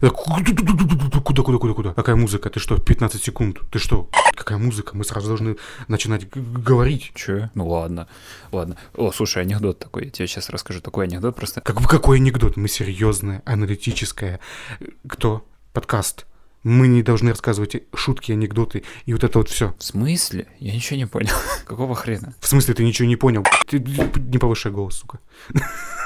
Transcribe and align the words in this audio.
Куда, 0.00 1.42
куда, 1.42 1.58
куда, 1.58 1.74
куда? 1.74 1.94
Какая 1.94 2.16
музыка? 2.16 2.50
Ты 2.50 2.60
что, 2.60 2.78
15 2.78 3.22
секунд? 3.22 3.58
Ты 3.70 3.78
что? 3.78 4.08
Какая 4.34 4.58
музыка? 4.58 4.96
Мы 4.96 5.04
сразу 5.04 5.28
должны 5.28 5.56
начинать 5.88 6.28
говорить. 6.30 7.12
Че? 7.14 7.50
Ну 7.54 7.68
ладно, 7.68 8.08
ладно. 8.52 8.76
О, 8.94 9.12
слушай, 9.12 9.42
анекдот 9.42 9.78
такой. 9.78 10.06
Я 10.06 10.10
тебе 10.10 10.26
сейчас 10.26 10.50
расскажу 10.50 10.80
такой 10.80 11.06
анекдот 11.06 11.36
просто. 11.36 11.60
Как, 11.60 11.76
какой 11.88 12.18
анекдот? 12.18 12.56
Мы 12.56 12.68
серьезное, 12.68 13.42
аналитическое. 13.44 14.40
Кто? 15.08 15.44
Подкаст. 15.72 16.26
Мы 16.64 16.88
не 16.88 17.02
должны 17.02 17.30
рассказывать 17.30 17.82
шутки, 17.94 18.32
анекдоты 18.32 18.82
и 19.06 19.12
вот 19.12 19.22
это 19.24 19.38
вот 19.38 19.48
все. 19.48 19.74
В 19.78 19.84
смысле? 19.84 20.46
Я 20.58 20.74
ничего 20.74 20.96
не 20.96 21.06
понял. 21.06 21.34
Какого 21.66 21.94
хрена? 21.94 22.34
В 22.40 22.48
смысле 22.48 22.74
ты 22.74 22.84
ничего 22.84 23.06
не 23.06 23.16
понял? 23.16 23.44
Ты 23.68 23.78
не 23.80 24.38
повышай 24.38 24.72
голос, 24.72 24.96
сука. 24.96 25.20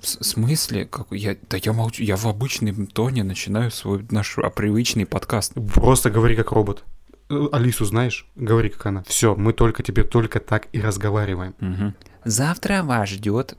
В 0.00 0.06
смысле? 0.06 0.86
Как 0.86 1.08
я, 1.10 1.36
да 1.48 1.58
я 1.62 1.72
молчу, 1.72 2.02
я 2.02 2.16
в 2.16 2.26
обычном 2.26 2.86
тоне 2.86 3.22
начинаю 3.22 3.70
свой 3.70 4.06
наш 4.10 4.36
привычный 4.54 5.06
подкаст. 5.06 5.52
Просто 5.74 6.10
говори 6.10 6.36
как 6.36 6.52
робот. 6.52 6.84
Э, 7.28 7.48
Алису 7.52 7.84
знаешь? 7.84 8.26
Говори 8.34 8.70
как 8.70 8.86
она. 8.86 9.02
Все, 9.06 9.34
мы 9.34 9.52
только 9.52 9.82
тебе 9.82 10.02
только 10.02 10.40
так 10.40 10.68
и 10.72 10.80
разговариваем. 10.80 11.54
Угу. 11.60 11.94
Завтра 12.24 12.82
вас 12.82 13.10
ждет 13.10 13.56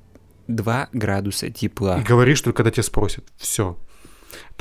2 0.47 0.89
градуса 0.93 1.49
тепла. 1.51 1.99
И 1.99 2.03
говоришь 2.03 2.41
только, 2.41 2.57
когда 2.57 2.71
тебя 2.71 2.83
спросят. 2.83 3.25
Все. 3.37 3.77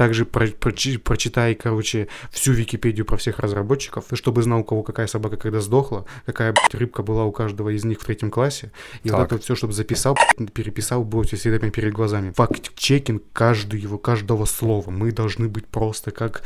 Также 0.01 0.25
про, 0.25 0.47
про, 0.47 0.73
прочитай, 1.05 1.55
короче, 1.55 2.09
всю 2.31 2.53
Википедию 2.53 3.05
про 3.05 3.19
всех 3.19 3.39
разработчиков, 3.39 4.07
чтобы 4.15 4.43
знал, 4.43 4.61
у 4.61 4.65
кого 4.65 4.83
какая 4.83 5.07
собака 5.07 5.37
когда 5.37 5.61
сдохла, 5.61 6.07
какая 6.25 6.55
рыбка 6.73 7.03
была 7.03 7.27
у 7.27 7.33
каждого 7.33 7.69
из 7.69 7.85
них 7.85 8.01
в 8.01 8.05
третьем 8.07 8.31
классе. 8.31 8.73
И 9.03 9.11
так. 9.11 9.19
вот 9.19 9.25
это 9.27 9.35
вот 9.35 9.45
все, 9.45 9.55
чтобы 9.55 9.75
записал, 9.75 10.17
переписал, 10.55 11.05
будет 11.05 11.39
всегда 11.39 11.59
перед 11.69 11.93
глазами. 11.93 12.33
Факт-чекинг 12.35 13.25
каждого 13.35 13.79
его, 13.79 13.99
каждого 13.99 14.47
слова. 14.47 14.89
Мы 14.91 15.13
должны 15.13 15.49
быть 15.49 15.67
просто 15.67 16.13
как, 16.13 16.45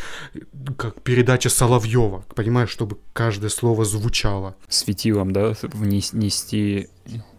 как 0.77 1.01
передача 1.03 1.49
Соловьева, 1.49 2.25
понимаешь, 2.35 2.71
чтобы 2.71 2.97
каждое 3.13 3.51
слово 3.51 3.85
звучало. 3.85 4.57
Светилом, 4.69 5.31
да, 5.31 5.55
нести 5.75 6.89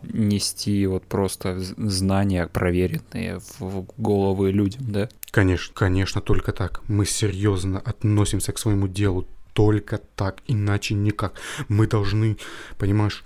нести 0.04 0.86
вот 0.88 1.06
просто 1.06 1.60
знания 1.60 2.48
проверенные 2.48 3.40
в 3.60 3.86
головы 3.98 4.52
людям, 4.52 4.92
да? 4.92 5.10
Конечно, 5.32 5.74
конечно, 5.74 6.22
только 6.22 6.52
так. 6.52 6.82
Мы 6.88 7.06
серьезно 7.06 7.80
относимся 7.80 8.52
к 8.52 8.58
своему 8.58 8.88
делу 8.88 9.28
только 9.54 9.98
так, 9.98 10.42
иначе 10.48 10.94
никак. 10.94 11.34
Мы 11.70 11.88
должны, 11.88 12.38
понимаешь, 12.78 13.24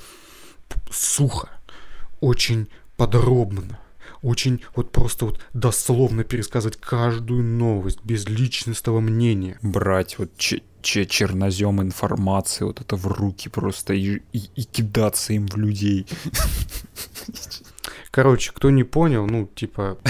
сухо, 0.91 1.49
очень 2.19 2.67
подробно, 2.97 3.79
очень 4.21 4.61
вот 4.75 4.91
просто 4.91 5.25
вот 5.25 5.39
дословно 5.53 6.23
пересказывать 6.23 6.77
каждую 6.77 7.43
новость 7.43 8.03
без 8.03 8.27
личностного 8.27 8.99
мнения. 8.99 9.57
Брать 9.61 10.19
вот 10.19 10.35
чернозем 10.81 11.81
информации, 11.81 12.65
вот 12.65 12.81
это 12.81 12.95
в 12.95 13.07
руки 13.07 13.49
просто 13.49 13.93
и, 13.93 14.21
и, 14.33 14.43
и 14.55 14.63
кидаться 14.63 15.33
им 15.33 15.47
в 15.47 15.57
людей. 15.57 16.05
Короче, 18.11 18.51
кто 18.53 18.69
не 18.69 18.83
понял, 18.83 19.25
ну, 19.27 19.47
типа... 19.47 19.97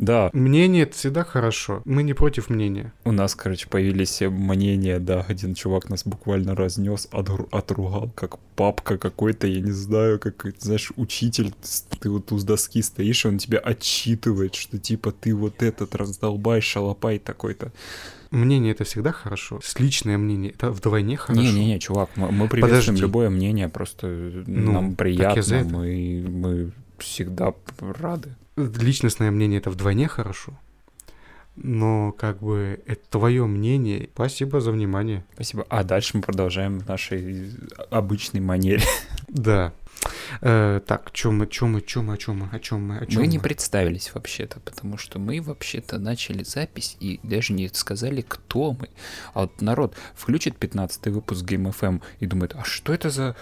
Да. 0.00 0.30
Мнение 0.32 0.84
это 0.84 0.94
всегда 0.94 1.24
хорошо. 1.24 1.82
Мы 1.84 2.02
не 2.02 2.14
против 2.14 2.48
мнения. 2.48 2.94
У 3.04 3.12
нас, 3.12 3.34
короче, 3.34 3.68
появились 3.68 4.22
мнения, 4.22 4.98
да. 4.98 5.26
Один 5.28 5.54
чувак 5.54 5.90
нас 5.90 6.06
буквально 6.06 6.56
разнес, 6.56 7.06
отругал, 7.10 8.10
как 8.14 8.38
папка 8.56 8.96
какой-то, 8.96 9.46
я 9.46 9.60
не 9.60 9.72
знаю, 9.72 10.18
как, 10.18 10.46
знаешь, 10.58 10.90
учитель. 10.96 11.52
Ты 12.00 12.08
вот 12.08 12.32
у 12.32 12.40
доски 12.40 12.80
стоишь, 12.80 13.26
он 13.26 13.36
тебя 13.36 13.58
отчитывает, 13.58 14.54
что 14.54 14.78
типа 14.78 15.12
ты 15.12 15.34
вот 15.34 15.62
этот 15.62 15.94
раздолбай, 15.94 16.62
шалопай 16.62 17.18
такой-то. 17.18 17.70
Мнение 18.30 18.72
это 18.72 18.84
всегда 18.84 19.12
хорошо. 19.12 19.60
С 19.62 19.78
личное 19.80 20.16
мнение 20.16 20.52
это 20.52 20.70
вдвойне 20.70 21.16
хорошо. 21.16 21.42
Не-не-не, 21.42 21.80
чувак, 21.80 22.10
мы, 22.16 22.30
мы 22.30 22.48
приветствуем 22.48 22.84
Подожди. 22.84 23.02
любое 23.02 23.30
мнение, 23.30 23.68
просто 23.68 24.06
ну, 24.46 24.72
нам 24.72 24.94
приятно, 24.94 25.64
мы, 25.64 26.24
мы 26.28 26.72
всегда 26.98 27.54
рады 27.78 28.36
личностное 28.56 29.30
мнение 29.30 29.58
это 29.58 29.70
вдвойне 29.70 30.08
хорошо. 30.08 30.52
Но 31.56 32.12
как 32.12 32.40
бы 32.40 32.80
это 32.86 33.00
твое 33.10 33.44
мнение. 33.46 34.08
Спасибо 34.14 34.60
за 34.60 34.70
внимание. 34.70 35.24
Спасибо. 35.34 35.66
А 35.68 35.84
дальше 35.84 36.16
мы 36.16 36.22
продолжаем 36.22 36.78
в 36.78 36.88
нашей 36.88 37.50
обычной 37.90 38.40
манере. 38.40 38.82
Да. 39.28 39.72
Э, 40.40 40.80
так, 40.86 41.12
чем 41.12 41.38
мы, 41.38 41.46
чем 41.46 41.72
мы, 41.72 41.82
чем 41.82 42.06
мы, 42.06 42.14
о 42.14 42.16
чем 42.16 42.38
мы, 42.38 42.48
о 42.48 42.58
чем 42.58 42.86
мы, 42.86 42.98
о 42.98 43.06
чем 43.06 43.16
мы? 43.16 43.20
Мы 43.22 43.26
не 43.26 43.38
представились 43.38 44.14
вообще-то, 44.14 44.60
потому 44.60 44.96
что 44.96 45.18
мы 45.18 45.40
вообще-то 45.40 45.98
начали 45.98 46.42
запись 46.42 46.96
и 47.00 47.20
даже 47.22 47.52
не 47.52 47.68
сказали, 47.68 48.24
кто 48.26 48.72
мы. 48.72 48.88
А 49.34 49.42
вот 49.42 49.60
народ 49.60 49.94
включит 50.14 50.56
15 50.56 51.06
выпуск 51.08 51.44
Game 51.44 51.72
FM 51.72 52.02
и 52.20 52.26
думает, 52.26 52.54
а 52.56 52.64
что 52.64 52.94
это 52.94 53.10
за 53.10 53.36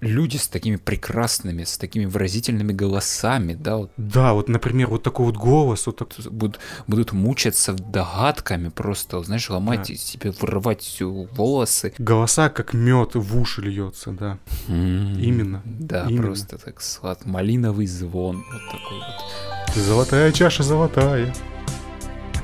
люди 0.00 0.36
с 0.36 0.48
такими 0.48 0.76
прекрасными, 0.76 1.64
с 1.64 1.78
такими 1.78 2.04
выразительными 2.04 2.72
голосами, 2.72 3.54
да, 3.54 3.76
вот. 3.76 3.90
Да, 3.96 4.32
вот, 4.32 4.48
например, 4.48 4.88
вот 4.88 5.02
такой 5.02 5.26
вот 5.26 5.36
голос, 5.36 5.86
вот 5.86 5.96
так... 5.96 6.08
будут, 6.30 6.58
будут 6.86 7.12
мучаться 7.12 7.72
догадками 7.72 8.68
просто, 8.68 9.22
знаешь, 9.22 9.48
ломать 9.50 9.88
да. 9.88 9.94
себе, 9.94 10.30
вырывать 10.30 10.98
волосы. 11.00 11.92
Голоса, 11.98 12.48
как 12.48 12.74
мед 12.74 13.14
в 13.14 13.40
уши 13.40 13.62
льется, 13.62 14.10
да. 14.12 14.38
Именно. 14.68 15.62
Да, 15.64 16.06
Именно. 16.08 16.22
просто 16.22 16.58
так 16.58 16.80
слад, 16.80 17.26
малиновый 17.26 17.86
звон, 17.86 18.36
вот 18.36 18.62
такой 18.66 18.98
вот. 18.98 19.84
Золотая 19.84 20.32
чаша 20.32 20.62
золотая, 20.62 21.34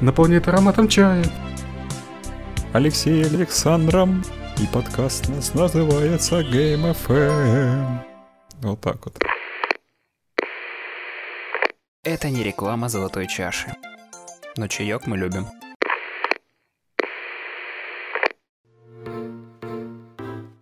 наполняет 0.00 0.48
ароматом 0.48 0.88
чая. 0.88 1.24
Алексей 2.72 3.24
Александром 3.24 4.24
и 4.60 4.66
подкаст 4.66 5.28
нас 5.28 5.54
называется 5.54 6.41
Game 6.41 6.94
FM. 6.94 7.98
Вот 8.62 8.81
так 8.81 9.04
вот. 9.04 9.19
Это 12.04 12.31
не 12.31 12.42
реклама 12.42 12.88
золотой 12.88 13.26
чаши. 13.26 13.75
Но 14.56 14.69
чаек 14.69 15.06
мы 15.06 15.16
любим. 15.16 15.47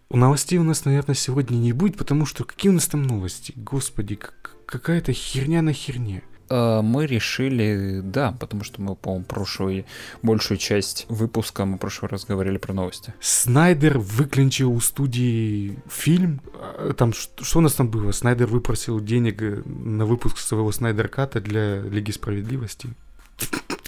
У 0.09 0.17
новостей 0.17 0.59
у 0.59 0.63
нас, 0.63 0.85
наверное, 0.85 1.15
сегодня 1.15 1.57
не 1.57 1.73
будет, 1.73 1.97
потому 1.99 2.27
что 2.27 2.45
какие 2.45 2.71
у 2.71 2.75
нас 2.75 2.87
там 2.87 3.03
новости? 3.03 3.53
Господи, 3.57 4.19
какая-то 4.67 5.13
херня 5.13 5.63
на 5.63 5.73
херне. 5.73 6.23
Э, 6.53 6.83
мы 6.83 7.07
решили, 7.07 8.01
да, 8.05 8.33
потому 8.33 8.63
что 8.63 8.83
мы, 8.83 8.95
по-моему, 8.95 9.25
прошлую, 9.25 9.87
большую 10.21 10.59
часть 10.59 11.07
выпуска 11.09 11.65
мы 11.65 11.77
в 11.77 11.79
прошлый 11.79 12.11
раз 12.11 12.27
говорили 12.27 12.59
про 12.59 12.75
новости. 12.75 13.15
Снайдер 13.21 13.99
выклинчил 13.99 14.71
у 14.71 14.81
студии 14.81 15.79
фильм. 15.89 16.43
А, 16.55 16.93
там, 16.93 17.15
что 17.15 17.59
у 17.59 17.63
нас 17.63 17.73
там 17.73 17.89
было? 17.89 18.13
Снайдер 18.13 18.49
выпросил 18.49 19.01
денег 19.01 19.41
э, 19.41 19.63
на 19.65 20.05
выпуск 20.05 20.39
своего 20.39 20.71
Снайдер-ката 20.73 21.41
для 21.41 21.81
Лиги 21.81 22.11
Справедливости. 22.11 22.91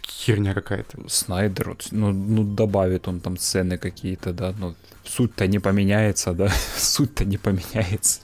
Херня 0.08 0.54
какая-то. 0.54 1.06
Снайдер, 1.06 1.76
ну, 1.90 2.12
ну 2.12 2.44
добавит 2.44 3.08
он 3.08 3.20
там 3.20 3.36
сцены 3.36 3.76
какие-то, 3.76 4.32
да, 4.32 4.54
но 4.58 4.74
суть-то 5.04 5.46
не 5.46 5.58
поменяется, 5.58 6.32
да, 6.32 6.48
суть-то 6.78 7.26
не 7.26 7.36
поменяется. 7.36 8.20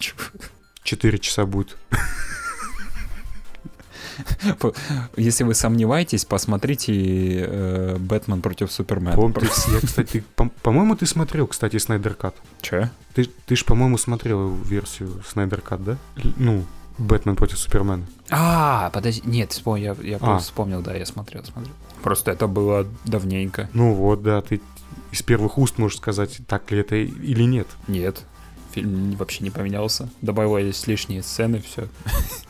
Четыре 0.82 1.18
часа 1.18 1.44
будет. 1.44 1.76
Если 5.16 5.44
вы 5.44 5.54
сомневаетесь, 5.54 6.24
посмотрите 6.24 6.92
э, 6.92 7.96
«Бэтмен 7.98 8.42
против 8.42 8.72
Супермена». 8.72 9.16
Я, 9.72 9.80
кстати, 9.80 10.24
по-моему, 10.62 10.96
ты 10.96 11.06
смотрел, 11.06 11.46
кстати, 11.46 11.78
Снайдер 11.78 12.14
Кат. 12.14 12.34
Че? 12.60 12.90
Ты, 13.14 13.24
ты 13.46 13.56
ж, 13.56 13.64
по-моему, 13.64 13.98
смотрел 13.98 14.54
версию 14.54 15.22
Снайдер 15.28 15.60
Кат, 15.60 15.84
да? 15.84 15.96
Ну, 16.36 16.64
Бэтмен 16.98 17.36
против 17.36 17.58
Супермена. 17.58 18.04
А, 18.30 18.90
подожди, 18.90 19.22
нет, 19.24 19.52
вспомнил, 19.52 19.96
я, 20.00 20.10
я 20.10 20.18
а. 20.20 20.38
вспомнил, 20.38 20.82
да, 20.82 20.94
я 20.94 21.06
смотрел, 21.06 21.44
смотрел. 21.44 21.74
Просто 22.02 22.30
это 22.30 22.46
было 22.46 22.86
давненько. 23.04 23.68
Ну 23.72 23.94
вот, 23.94 24.22
да, 24.22 24.40
ты 24.42 24.60
из 25.10 25.22
первых 25.22 25.58
уст 25.58 25.78
можешь 25.78 25.98
сказать, 25.98 26.40
так 26.46 26.70
ли 26.70 26.78
это 26.78 26.96
или 26.96 27.42
нет. 27.42 27.66
Нет, 27.88 28.24
фильм 28.72 29.12
вообще 29.12 29.44
не 29.44 29.50
поменялся. 29.50 30.08
Добавились 30.20 30.86
лишние 30.86 31.22
сцены, 31.22 31.60
все. 31.60 31.88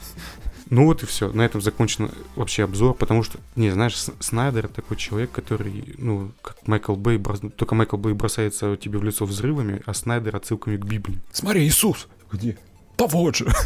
Ну 0.70 0.84
вот 0.84 1.02
и 1.02 1.06
все. 1.06 1.32
На 1.32 1.43
этом 1.43 1.61
закончен 1.61 2.11
вообще 2.37 2.62
обзор, 2.62 2.94
потому 2.94 3.25
что, 3.25 3.38
не, 3.56 3.70
знаешь, 3.70 3.96
Снайдер 4.20 4.69
такой 4.69 4.96
человек, 4.96 5.32
который, 5.32 5.94
ну, 5.99 6.31
как 6.43 6.67
Майкл 6.67 6.94
Бэй, 6.94 7.19
брос... 7.19 7.40
только 7.56 7.75
Майкл 7.75 7.96
Бэй 7.96 8.14
бросается 8.14 8.76
тебе 8.76 9.00
в 9.00 9.02
лицо 9.02 9.26
взрывами, 9.26 9.82
а 9.84 9.94
Снайдер 9.94 10.37
отсылками 10.37 10.76
к 10.76 10.84
Библии. 10.84 11.19
Смотри, 11.32 11.67
Иисус! 11.67 12.06
Где? 12.32 12.56
Да 12.96 13.06
вот 13.06 13.37
же! 13.37 13.49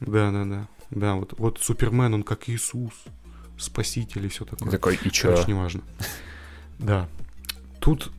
Да, 0.00 0.30
да, 0.30 0.44
да. 0.44 0.68
Да, 0.90 1.14
вот, 1.14 1.32
вот 1.38 1.60
Супермен, 1.60 2.12
он 2.12 2.24
как 2.24 2.48
Иисус, 2.48 2.92
спаситель 3.56 4.26
и 4.26 4.28
все 4.28 4.44
такое. 4.44 4.70
Такой, 4.70 4.98
и 5.02 5.10
чё? 5.10 5.32
Очень 5.32 5.54
важно. 5.54 5.80
Да. 6.78 7.08
Тут, 7.80 8.12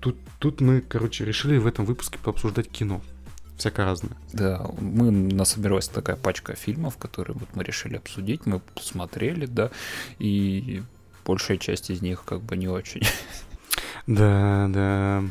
тут, 0.00 0.18
тут 0.38 0.60
мы, 0.60 0.80
короче, 0.80 1.24
решили 1.24 1.56
в 1.56 1.66
этом 1.66 1.86
выпуске 1.86 2.18
пообсуждать 2.18 2.68
кино. 2.68 3.00
Всякое 3.56 3.86
разное. 3.86 4.16
Да, 4.32 4.66
мы 4.78 5.10
насобиралась 5.10 5.88
такая 5.88 6.16
пачка 6.16 6.54
фильмов, 6.54 6.96
которые 6.96 7.36
вот 7.36 7.48
мы 7.54 7.64
решили 7.64 7.96
обсудить, 7.96 8.46
мы 8.46 8.60
посмотрели, 8.60 9.46
да, 9.46 9.70
и 10.18 10.82
большая 11.24 11.58
часть 11.58 11.90
из 11.90 12.02
них 12.02 12.24
как 12.24 12.40
бы 12.42 12.56
не 12.56 12.68
очень. 12.68 13.02
Да, 14.06 14.66
да. 14.68 15.24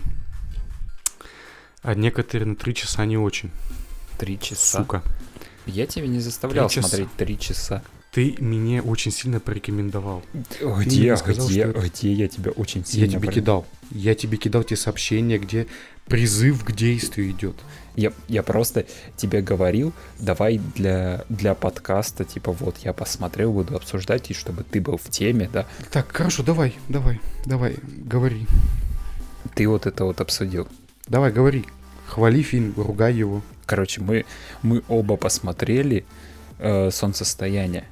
А 1.83 1.93
некоторые 1.93 2.47
на 2.47 2.55
три 2.55 2.73
часа 2.73 3.05
не 3.05 3.17
очень. 3.17 3.51
Три 4.17 4.39
часа. 4.39 4.79
Сука. 4.79 5.03
Я 5.67 5.85
тебя 5.85 6.07
не 6.07 6.19
заставлял 6.19 6.67
Три 6.67 6.75
часа. 6.77 6.87
смотреть 6.87 7.13
три 7.15 7.39
часа. 7.39 7.83
Ты 8.13 8.35
мне 8.39 8.81
очень 8.81 9.11
сильно 9.11 9.39
порекомендовал. 9.39 10.21
Где, 10.61 10.99
мне 11.01 11.17
сказал, 11.17 11.47
где, 11.47 11.69
что- 11.71 11.79
где 11.81 12.13
я 12.13 12.27
тебя 12.27 12.51
очень 12.51 12.85
сильно... 12.85 13.05
Я 13.05 13.11
тебе 13.11 13.25
про- 13.27 13.33
кидал. 13.33 13.65
Я 13.91 14.13
тебе 14.15 14.37
кидал 14.37 14.63
те 14.63 14.75
сообщения, 14.75 15.39
где 15.39 15.65
призыв 16.05 16.63
к 16.63 16.71
действию 16.73 17.31
идет. 17.31 17.55
Я, 17.95 18.11
я 18.27 18.43
просто 18.43 18.85
тебе 19.17 19.41
говорил, 19.41 19.93
давай 20.19 20.59
для, 20.75 21.25
для 21.29 21.53
подкаста, 21.55 22.23
типа 22.23 22.51
вот 22.51 22.77
я 22.83 22.93
посмотрел, 22.93 23.53
буду 23.53 23.75
обсуждать, 23.75 24.29
и 24.31 24.33
чтобы 24.33 24.63
ты 24.63 24.81
был 24.81 24.97
в 24.97 25.09
теме, 25.09 25.49
да. 25.51 25.65
Так, 25.91 26.11
хорошо, 26.11 26.43
давай, 26.43 26.75
давай, 26.89 27.19
давай, 27.45 27.77
говори. 27.83 28.45
Ты 29.55 29.67
вот 29.67 29.85
это 29.85 30.05
вот 30.05 30.21
обсудил. 30.21 30.67
Давай, 31.07 31.31
говори. 31.31 31.65
Хвали 32.07 32.41
фильм, 32.43 32.73
ругай 32.77 33.13
его. 33.13 33.41
Короче, 33.65 34.01
мы, 34.01 34.25
мы 34.61 34.83
оба 34.87 35.15
посмотрели 35.17 36.05
э, 36.59 36.91
«Солнцестояние». 36.91 37.85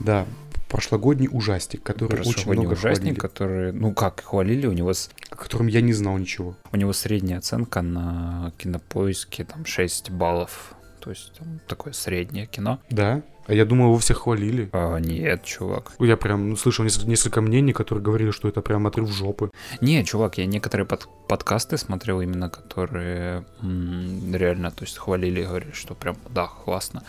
Да, 0.00 0.26
прошлогодний 0.68 1.28
ужастик, 1.30 1.82
который 1.82 2.14
очень 2.20 2.32
Прошлогодний 2.32 2.62
много 2.66 2.72
ужастик, 2.78 3.02
хвалили, 3.02 3.18
который, 3.18 3.72
ну 3.72 3.92
как, 3.94 4.20
хвалили, 4.20 4.66
у 4.66 4.72
него, 4.72 4.92
с- 4.92 5.10
о 5.30 5.36
котором 5.36 5.66
я 5.66 5.80
не 5.80 5.92
знал 5.92 6.16
ничего. 6.18 6.56
у 6.72 6.76
него 6.76 6.92
средняя 6.92 7.38
оценка 7.38 7.82
на 7.82 8.52
кинопоиске 8.58 9.44
там 9.44 9.64
6 9.66 10.10
баллов. 10.10 10.74
То 11.00 11.10
есть 11.10 11.32
там, 11.38 11.60
такое 11.66 11.94
среднее 11.94 12.46
кино. 12.46 12.78
Да? 12.90 13.22
А 13.46 13.54
я 13.54 13.64
думал, 13.64 13.86
его 13.86 13.98
все 13.98 14.12
хвалили. 14.14 14.68
А, 14.72 14.98
нет, 14.98 15.42
чувак. 15.44 15.92
Я 15.98 16.16
прям 16.18 16.50
ну, 16.50 16.56
слышал 16.56 16.84
несколько, 16.84 17.40
мнений, 17.40 17.72
которые 17.72 18.04
говорили, 18.04 18.30
что 18.32 18.48
это 18.48 18.60
прям 18.60 18.86
отрыв 18.86 19.08
жопы. 19.10 19.50
Не, 19.80 20.04
чувак, 20.04 20.36
я 20.38 20.44
некоторые 20.46 20.86
под- 20.86 21.08
подкасты 21.26 21.78
смотрел 21.78 22.20
именно, 22.20 22.50
которые 22.50 23.44
реально, 23.62 24.70
то 24.70 24.84
есть 24.84 24.98
хвалили, 24.98 25.42
говорили, 25.42 25.72
что 25.72 25.94
прям, 25.94 26.16
да, 26.28 26.46
классно. 26.46 27.02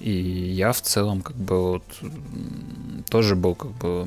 И 0.00 0.10
я 0.10 0.72
в 0.72 0.80
целом 0.82 1.22
как 1.22 1.36
бы 1.36 1.72
вот 1.72 1.84
тоже 3.08 3.34
был 3.34 3.54
как 3.54 3.70
бы 3.72 4.06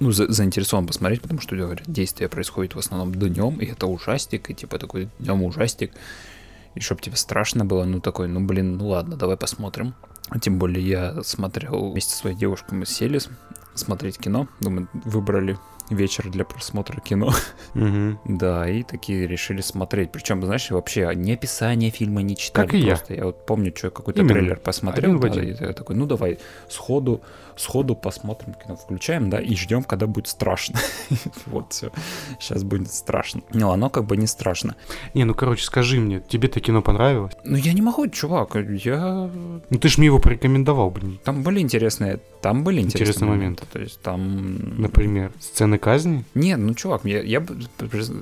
ну, 0.00 0.10
за- 0.12 0.32
заинтересован 0.32 0.86
посмотреть, 0.86 1.22
потому 1.22 1.40
что, 1.40 1.54
говорят, 1.56 1.84
действие 1.86 2.28
происходит 2.28 2.74
в 2.74 2.78
основном 2.78 3.14
днем, 3.14 3.58
и 3.60 3.66
это 3.66 3.86
ужастик, 3.86 4.50
и 4.50 4.54
типа 4.54 4.78
такой 4.78 5.08
днем 5.18 5.42
ужастик. 5.44 5.92
И 6.74 6.80
чтоб 6.80 7.00
тебе 7.00 7.16
страшно 7.16 7.64
было, 7.64 7.84
ну 7.84 8.00
такой, 8.00 8.28
ну 8.28 8.40
блин, 8.40 8.76
ну 8.76 8.88
ладно, 8.88 9.16
давай 9.16 9.36
посмотрим. 9.36 9.94
Тем 10.40 10.58
более 10.58 10.86
я 10.86 11.22
смотрел 11.22 11.90
вместе 11.90 12.12
со 12.12 12.18
своей 12.18 12.36
девушкой, 12.36 12.74
мы 12.74 12.86
сели 12.86 13.20
смотреть 13.74 14.18
кино, 14.18 14.48
думаю, 14.60 14.88
выбрали 14.92 15.58
вечер 15.90 16.30
для 16.30 16.44
просмотра 16.44 17.00
кино. 17.00 17.32
Угу. 17.74 18.18
Да, 18.40 18.68
и 18.68 18.82
такие 18.82 19.26
решили 19.26 19.60
смотреть. 19.60 20.12
Причем, 20.12 20.44
знаешь, 20.44 20.70
вообще 20.70 21.10
ни 21.14 21.32
описание 21.32 21.90
фильма 21.90 22.22
не 22.22 22.36
читали. 22.36 22.66
Как 22.66 22.74
и 22.74 22.78
я. 22.78 22.96
просто. 22.96 23.14
я. 23.14 23.24
вот 23.24 23.44
помню, 23.46 23.72
что 23.76 23.90
какой-то 23.90 24.20
Именно. 24.20 24.34
трейлер 24.34 24.56
посмотрел, 24.58 25.10
Один 25.16 25.20
да, 25.20 25.28
один. 25.28 25.54
и 25.54 25.64
я 25.66 25.72
такой, 25.72 25.96
ну 25.96 26.06
давай, 26.06 26.38
сходу, 26.68 27.22
сходу 27.60 27.94
посмотрим 27.94 28.54
кино, 28.54 28.76
включаем, 28.76 29.30
да, 29.30 29.40
и 29.40 29.54
ждем, 29.54 29.82
когда 29.82 30.06
будет 30.06 30.28
страшно. 30.28 30.78
Вот 31.46 31.72
все, 31.72 31.90
сейчас 32.38 32.62
будет 32.62 32.92
страшно. 32.92 33.42
Но 33.52 33.72
оно 33.72 33.90
как 33.90 34.04
бы 34.04 34.16
не 34.16 34.26
страшно. 34.26 34.76
Не, 35.14 35.24
ну 35.24 35.34
короче, 35.34 35.64
скажи 35.64 35.98
мне, 36.00 36.20
тебе 36.20 36.48
это 36.48 36.60
кино 36.60 36.82
понравилось? 36.82 37.32
Ну 37.44 37.56
я 37.56 37.72
не 37.72 37.82
могу, 37.82 38.06
чувак, 38.08 38.56
я... 38.56 39.30
Ну 39.70 39.78
ты 39.78 39.88
ж 39.88 39.98
мне 39.98 40.06
его 40.06 40.18
порекомендовал, 40.18 40.90
блин. 40.90 41.18
Там 41.24 41.42
были 41.42 41.60
интересные, 41.60 42.20
там 42.40 42.64
были 42.64 42.80
интересные, 42.80 43.02
Интересные 43.02 43.30
моменты. 43.30 43.64
То 43.72 43.78
есть 43.80 44.00
там... 44.00 44.80
Например, 44.80 45.32
сцены 45.40 45.78
казни? 45.78 46.24
Не, 46.34 46.56
ну 46.56 46.74
чувак, 46.74 47.04
я, 47.04 47.22
я 47.22 47.40
бы 47.40 47.56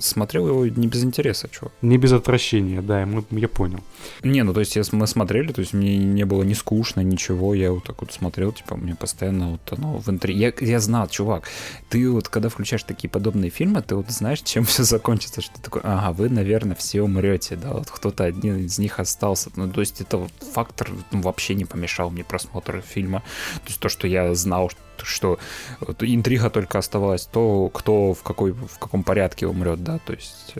смотрел 0.01 0.49
его 0.49 0.67
не 0.67 0.87
без 0.87 1.05
интереса, 1.05 1.49
чувак. 1.49 1.73
Не 1.83 1.99
без 1.99 2.13
отвращения, 2.13 2.83
да, 2.83 3.05
мы- 3.07 3.25
я 3.31 3.49
понял. 3.49 3.81
Не, 4.23 4.43
ну 4.43 4.53
то 4.53 4.61
есть 4.61 4.93
мы 4.93 5.07
смотрели, 5.07 5.53
то 5.53 5.61
есть 5.61 5.75
мне 5.75 5.97
не 5.99 6.25
было 6.25 6.43
ни 6.43 6.55
скучно, 6.55 7.01
ничего, 7.01 7.55
я 7.55 7.73
вот 7.73 7.85
так 7.85 8.01
вот 8.01 8.13
смотрел, 8.13 8.53
типа, 8.53 8.77
мне 8.77 8.95
постоянно 8.95 9.28
вот 9.33 9.73
оно 9.73 9.99
в 9.99 10.09
интриге. 10.09 10.55
Я, 10.61 10.67
я 10.67 10.81
знал, 10.81 11.09
чувак, 11.09 11.45
ты 11.89 12.11
вот 12.11 12.29
когда 12.29 12.49
включаешь 12.49 12.83
такие 12.83 13.09
подобные 13.09 13.51
фильмы, 13.51 13.83
ты 13.83 13.95
вот 13.95 14.11
знаешь, 14.11 14.41
чем 14.43 14.65
все 14.65 14.83
закончится, 14.85 15.41
что 15.41 15.55
ты 15.55 15.63
такой, 15.63 15.83
ага, 15.85 16.13
вы, 16.13 16.29
наверное, 16.29 16.77
все 16.77 17.03
умрете, 17.03 17.57
да, 17.57 17.73
вот 17.73 17.91
кто-то 17.91 18.25
один 18.25 18.59
из 18.59 18.79
них 18.79 18.99
остался. 19.01 19.51
Ну, 19.57 19.71
то 19.71 19.81
есть 19.81 20.01
это 20.01 20.19
вот 20.19 20.33
фактор 20.53 20.91
ну, 21.11 21.21
вообще 21.21 21.55
не 21.55 21.65
помешал 21.65 22.11
мне 22.11 22.25
просмотру 22.25 22.81
фильма. 22.81 23.21
То 23.63 23.69
есть 23.69 23.81
то, 23.81 23.89
что 23.89 24.07
я 24.07 24.35
знал, 24.35 24.71
что 25.03 25.39
вот 25.81 26.03
интрига 26.03 26.51
только 26.51 26.79
оставалась, 26.79 27.27
то 27.27 27.69
кто 27.69 28.15
в, 28.15 28.23
какой, 28.23 28.53
в 28.53 28.79
каком 28.79 29.03
порядке 29.05 29.47
умрет, 29.47 29.83
да, 29.83 29.99
то 29.99 30.13
есть... 30.13 30.55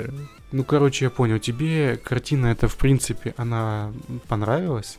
э, 0.53 0.57
Ну, 0.57 0.65
короче, 0.65 1.05
я 1.07 1.11
понял, 1.11 1.39
тебе 1.39 1.97
картина 2.03 2.47
эта, 2.49 2.69
в 2.69 2.77
принципе, 2.77 3.35
она 3.37 3.93
понравилась? 4.29 4.99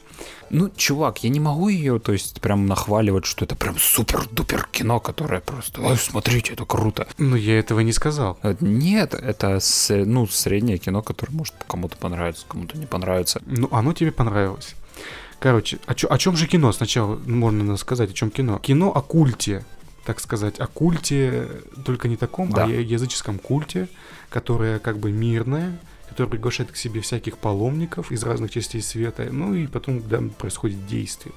Ну, 0.49 0.69
чувак, 0.75 1.23
я 1.23 1.29
не 1.29 1.39
могу 1.39 1.69
ее, 1.69 1.99
то 1.99 2.11
есть, 2.11 2.41
прям 2.41 2.65
нахваливать, 2.67 3.25
что 3.25 3.45
это 3.45 3.55
прям 3.55 3.75
супер-дупер 3.77 4.67
кино, 4.71 4.99
которое 4.99 5.41
просто, 5.41 5.81
ой, 5.81 5.97
смотрите, 5.97 6.53
это 6.53 6.65
круто. 6.65 7.07
Ну, 7.17 7.35
я 7.35 7.59
этого 7.59 7.79
не 7.81 7.93
сказал. 7.93 8.37
Э, 8.43 8.55
Нет, 8.59 9.13
это, 9.13 9.59
ну, 9.89 10.27
среднее 10.27 10.77
кино, 10.77 11.01
которое 11.01 11.33
может 11.33 11.53
кому-то 11.67 11.97
понравиться, 11.97 12.45
кому-то 12.47 12.77
не 12.77 12.85
понравится. 12.85 13.41
Ну, 13.45 13.67
оно 13.71 13.93
тебе 13.93 14.11
понравилось. 14.11 14.75
Короче, 15.39 15.79
о, 15.85 15.93
чё- 15.95 16.09
о 16.11 16.17
чем 16.17 16.35
же 16.35 16.47
кино? 16.47 16.71
Сначала 16.73 17.15
можно 17.25 17.77
сказать, 17.77 18.11
о 18.11 18.13
чем 18.13 18.29
кино. 18.29 18.59
Кино 18.59 18.91
о 18.93 19.01
культе, 19.01 19.63
так 20.05 20.19
сказать, 20.19 20.59
о 20.59 20.67
культе, 20.67 21.47
только 21.85 22.07
не 22.09 22.17
таком, 22.17 22.49
Да. 22.51 22.65
а 22.65 22.67
языческом 22.67 23.39
культе, 23.39 23.87
которое 24.29 24.79
как 24.79 24.99
бы 24.99 25.11
мирное, 25.11 25.79
которое 26.07 26.29
приглашает 26.29 26.71
к 26.71 26.75
себе 26.75 27.01
всяких 27.01 27.37
паломников 27.37 28.11
из 28.11 28.23
разных 28.23 28.51
частей 28.51 28.81
света, 28.81 29.27
ну 29.31 29.53
и 29.53 29.67
потом 29.67 30.01
да, 30.07 30.21
происходит 30.37 30.85
действие. 30.87 31.33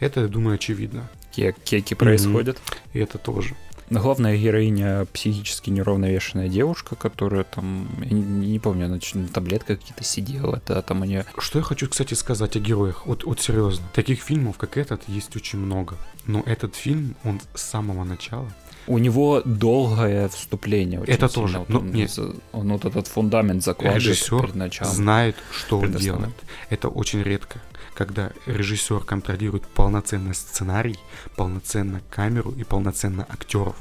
Это, 0.00 0.20
я 0.20 0.28
думаю, 0.28 0.56
очевидно. 0.56 1.08
Ке- 1.34 1.54
Кеки 1.64 1.94
происходят. 1.94 2.60
И 2.92 2.98
это 2.98 3.18
тоже. 3.18 3.54
Но 3.90 4.00
главная 4.00 4.38
героиня 4.38 5.06
психически 5.12 5.68
неравновешенная 5.68 6.48
девушка, 6.48 6.96
которая 6.96 7.44
там, 7.44 7.88
я 8.02 8.10
не, 8.10 8.22
не 8.22 8.58
помню, 8.58 8.86
она 8.86 8.98
на 9.14 9.28
таблетках 9.28 9.80
какие-то 9.80 10.02
сидела, 10.02 10.62
да, 10.66 10.80
там 10.80 11.04
нее... 11.04 11.26
Что 11.36 11.58
я 11.58 11.64
хочу, 11.64 11.88
кстати, 11.88 12.14
сказать 12.14 12.56
о 12.56 12.58
героях? 12.58 13.06
Вот, 13.06 13.24
вот 13.24 13.40
серьезно. 13.40 13.84
Таких 13.92 14.22
фильмов, 14.22 14.56
как 14.56 14.78
этот, 14.78 15.06
есть 15.08 15.36
очень 15.36 15.58
много. 15.58 15.96
Но 16.26 16.42
этот 16.46 16.74
фильм, 16.74 17.16
он 17.22 17.40
с 17.54 17.62
самого 17.62 18.04
начала 18.04 18.50
У 18.86 18.98
него 18.98 19.42
долгое 19.44 20.28
вступление. 20.28 21.00
очень 21.00 21.12
Это 21.12 21.28
сильно. 21.28 21.42
тоже. 21.42 21.58
Вот 21.60 21.68
Ну, 21.68 21.78
он, 21.80 21.92
нет. 21.92 22.18
он 22.52 22.68
вот 22.72 22.84
этот 22.84 23.06
фундамент 23.06 23.62
закладывает 23.62 24.02
Режиссер 24.04 24.40
перед 24.40 24.54
началом. 24.54 24.92
знает, 24.92 25.36
что 25.52 25.78
он 25.78 25.92
делает. 25.92 26.34
Это 26.70 26.88
очень 26.88 27.22
редко, 27.22 27.60
когда 27.94 28.32
режиссер 28.46 29.00
контролирует 29.04 29.66
полноценный 29.68 30.34
сценарий, 30.34 30.98
полноценно 31.36 32.00
камеру 32.10 32.50
и 32.52 32.64
полноценно 32.64 33.26
актеров. 33.28 33.76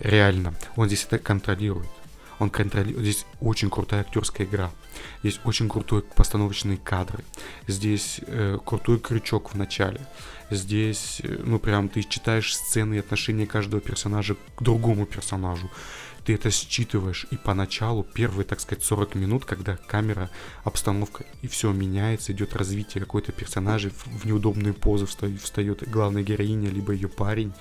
Реально, 0.00 0.54
он 0.76 0.86
здесь 0.88 1.04
это 1.04 1.18
контролирует. 1.18 1.88
Он 2.38 2.50
контролирует. 2.50 3.02
Здесь 3.02 3.24
очень 3.40 3.70
крутая 3.70 4.02
актерская 4.02 4.46
игра. 4.46 4.70
Здесь 5.22 5.40
очень 5.44 5.68
крутой 5.70 6.02
постановочные 6.02 6.76
кадры. 6.76 7.24
Здесь 7.66 8.20
э, 8.26 8.58
крутой 8.64 8.98
крючок 8.98 9.54
в 9.54 9.56
начале. 9.56 10.00
Здесь, 10.50 11.20
э, 11.22 11.40
ну 11.44 11.58
прям, 11.58 11.88
ты 11.88 12.02
читаешь 12.02 12.54
сцены 12.54 12.94
и 12.94 12.98
отношения 12.98 13.46
каждого 13.46 13.80
персонажа 13.80 14.36
к 14.56 14.62
другому 14.62 15.06
персонажу. 15.06 15.70
Ты 16.24 16.34
это 16.34 16.50
считываешь, 16.50 17.26
и 17.30 17.36
поначалу, 17.36 18.02
первые, 18.02 18.44
так 18.44 18.58
сказать, 18.58 18.82
40 18.82 19.14
минут, 19.14 19.44
когда 19.44 19.76
камера, 19.76 20.28
обстановка, 20.64 21.24
и 21.42 21.46
все 21.46 21.70
меняется, 21.72 22.32
идет 22.32 22.56
развитие 22.56 23.00
какой-то 23.00 23.30
персонажа, 23.30 23.90
в, 23.90 24.24
неудобные 24.24 24.72
позы 24.72 25.06
встает 25.06 25.88
главная 25.88 26.24
героиня, 26.24 26.68
либо 26.68 26.92
ее 26.92 27.08
парень. 27.08 27.52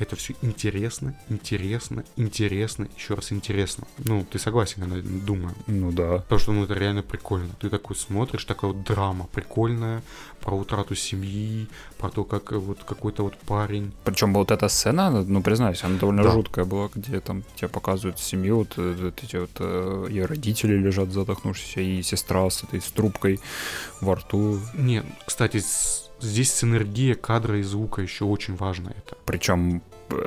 Это 0.00 0.16
все 0.16 0.34
интересно, 0.42 1.14
интересно, 1.28 2.04
интересно, 2.16 2.88
еще 2.96 3.14
раз 3.14 3.32
интересно. 3.32 3.86
Ну, 3.98 4.24
ты 4.24 4.38
согласен, 4.38 4.82
я 4.92 5.02
думаю. 5.02 5.54
Ну 5.66 5.92
да. 5.92 6.18
Потому 6.20 6.38
что, 6.40 6.52
ну, 6.52 6.64
это 6.64 6.74
реально 6.74 7.02
прикольно. 7.02 7.50
Ты 7.60 7.68
такой 7.68 7.94
смотришь, 7.96 8.44
такая 8.46 8.72
вот 8.72 8.82
драма 8.82 9.28
прикольная, 9.32 10.02
про 10.40 10.56
утрату 10.56 10.94
семьи, 10.94 11.68
про 11.98 12.08
то, 12.08 12.24
как 12.24 12.50
э, 12.52 12.56
вот 12.56 12.82
какой-то 12.82 13.24
вот 13.24 13.36
парень... 13.46 13.92
Причем 14.04 14.32
вот 14.32 14.50
эта 14.50 14.68
сцена, 14.68 15.10
ну 15.22 15.42
признаюсь, 15.42 15.84
она 15.84 15.98
довольно 15.98 16.22
Да. 16.22 16.30
жуткая 16.30 16.64
была, 16.64 16.88
где 16.94 17.20
там 17.20 17.42
тебе 17.56 17.68
показывают 17.68 18.18
семью, 18.18 18.56
вот, 18.56 18.74
э, 18.78 18.96
вот 18.98 19.22
эти 19.22 19.36
вот 19.36 19.50
э, 19.58 20.06
ее 20.08 20.24
родители 20.24 20.76
лежат 20.78 21.12
задохнувшиеся, 21.12 21.80
и 21.82 22.02
сестра 22.02 22.48
с 22.48 22.64
этой 22.64 22.80
с 22.80 22.90
трубкой 22.90 23.38
во 24.00 24.14
рту. 24.14 24.58
Не, 24.72 25.02
кстати, 25.26 25.62
здесь 26.20 26.54
синергия 26.54 27.14
кадра 27.14 27.58
и 27.58 27.62
звука 27.62 28.02
еще 28.02 28.24
очень 28.24 28.56
важна 28.56 28.90
это. 28.90 29.16
Причем 29.26 29.76
э, 29.76 29.80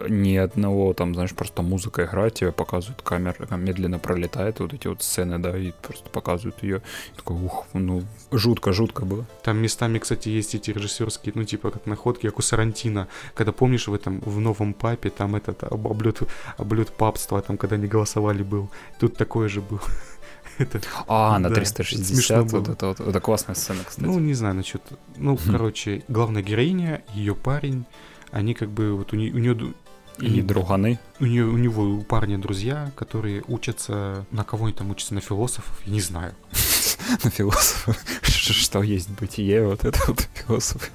ни 0.10 0.36
одного, 0.36 0.94
там, 0.94 1.14
знаешь, 1.14 1.34
просто 1.34 1.62
музыка 1.62 2.04
играет, 2.04 2.36
тебе 2.36 2.52
показывают 2.52 3.02
камера, 3.02 3.46
там 3.48 3.64
медленно 3.64 4.00
пролетает, 4.00 4.60
вот 4.60 4.74
эти 4.74 4.88
вот 4.88 5.02
сцены, 5.04 5.40
да, 5.40 5.58
и 5.58 5.72
просто 5.72 6.10
показывают 6.10 6.62
ее. 6.64 6.82
И 7.14 7.18
такой, 7.18 7.38
ух, 7.38 7.66
ну, 7.74 8.04
жутко-жутко 8.32 9.06
было. 9.06 9.26
Там 9.44 9.58
местами, 9.58 10.00
кстати, 10.00 10.30
есть 10.30 10.56
эти 10.56 10.72
режиссерские, 10.72 11.34
ну, 11.36 11.44
типа, 11.44 11.72
как 11.72 11.86
находки, 11.86 12.28
как 12.28 12.40
у 12.40 12.42
Сарантино. 12.42 13.08
Когда, 13.34 13.52
помнишь, 13.52 13.88
в 13.88 13.94
этом, 13.94 14.20
в 14.22 14.40
новом 14.40 14.74
папе, 14.74 15.10
там 15.10 15.36
этот 15.36 15.64
облет, 15.64 16.22
облет 16.58 16.92
папства, 16.92 17.42
там, 17.42 17.58
когда 17.58 17.76
они 17.76 17.88
голосовали, 17.88 18.44
был. 18.44 18.70
Тут 19.00 19.18
такое 19.18 19.50
же 19.50 19.62
было. 19.62 19.82
это, 20.58 20.82
а, 21.08 21.40
на 21.40 21.50
да, 21.50 21.56
360, 21.56 22.52
вот 22.52 22.70
это 22.70 22.88
вот, 22.88 23.00
это 23.00 23.20
классная 23.20 23.56
сцена, 23.56 23.84
кстати. 23.86 24.06
Ну, 24.06 24.20
не 24.20 24.34
знаю, 24.34 24.56
насчет, 24.56 24.82
ну, 25.18 25.38
короче, 25.38 26.04
главная 26.08 26.42
героиня, 26.42 27.04
ее 27.14 27.36
парень, 27.36 27.86
они 28.34 28.54
как 28.54 28.70
бы, 28.70 28.94
вот 28.94 29.14
у, 29.14 29.16
нее, 29.16 29.32
у 29.34 29.38
нее 29.38 29.74
и 30.20 30.42
друганы. 30.42 31.00
У, 31.20 31.26
нее, 31.26 31.46
у 31.46 31.58
него 31.58 31.84
у 31.84 32.02
парня 32.02 32.38
друзья, 32.38 32.92
которые 32.96 33.44
учатся, 33.48 34.26
на 34.32 34.44
кого 34.44 34.66
они 34.66 34.74
там 34.74 34.92
учатся, 34.92 35.14
на 35.14 35.22
философов, 35.22 35.82
я 35.86 35.94
не 35.94 36.02
знаю. 36.02 36.34
На 37.24 37.30
философов? 37.30 37.98
Что 38.24 38.82
есть 38.82 39.10
бытие, 39.10 39.66
вот 39.66 39.84
это 39.84 40.00
вот 40.08 40.28
философы. 40.34 40.90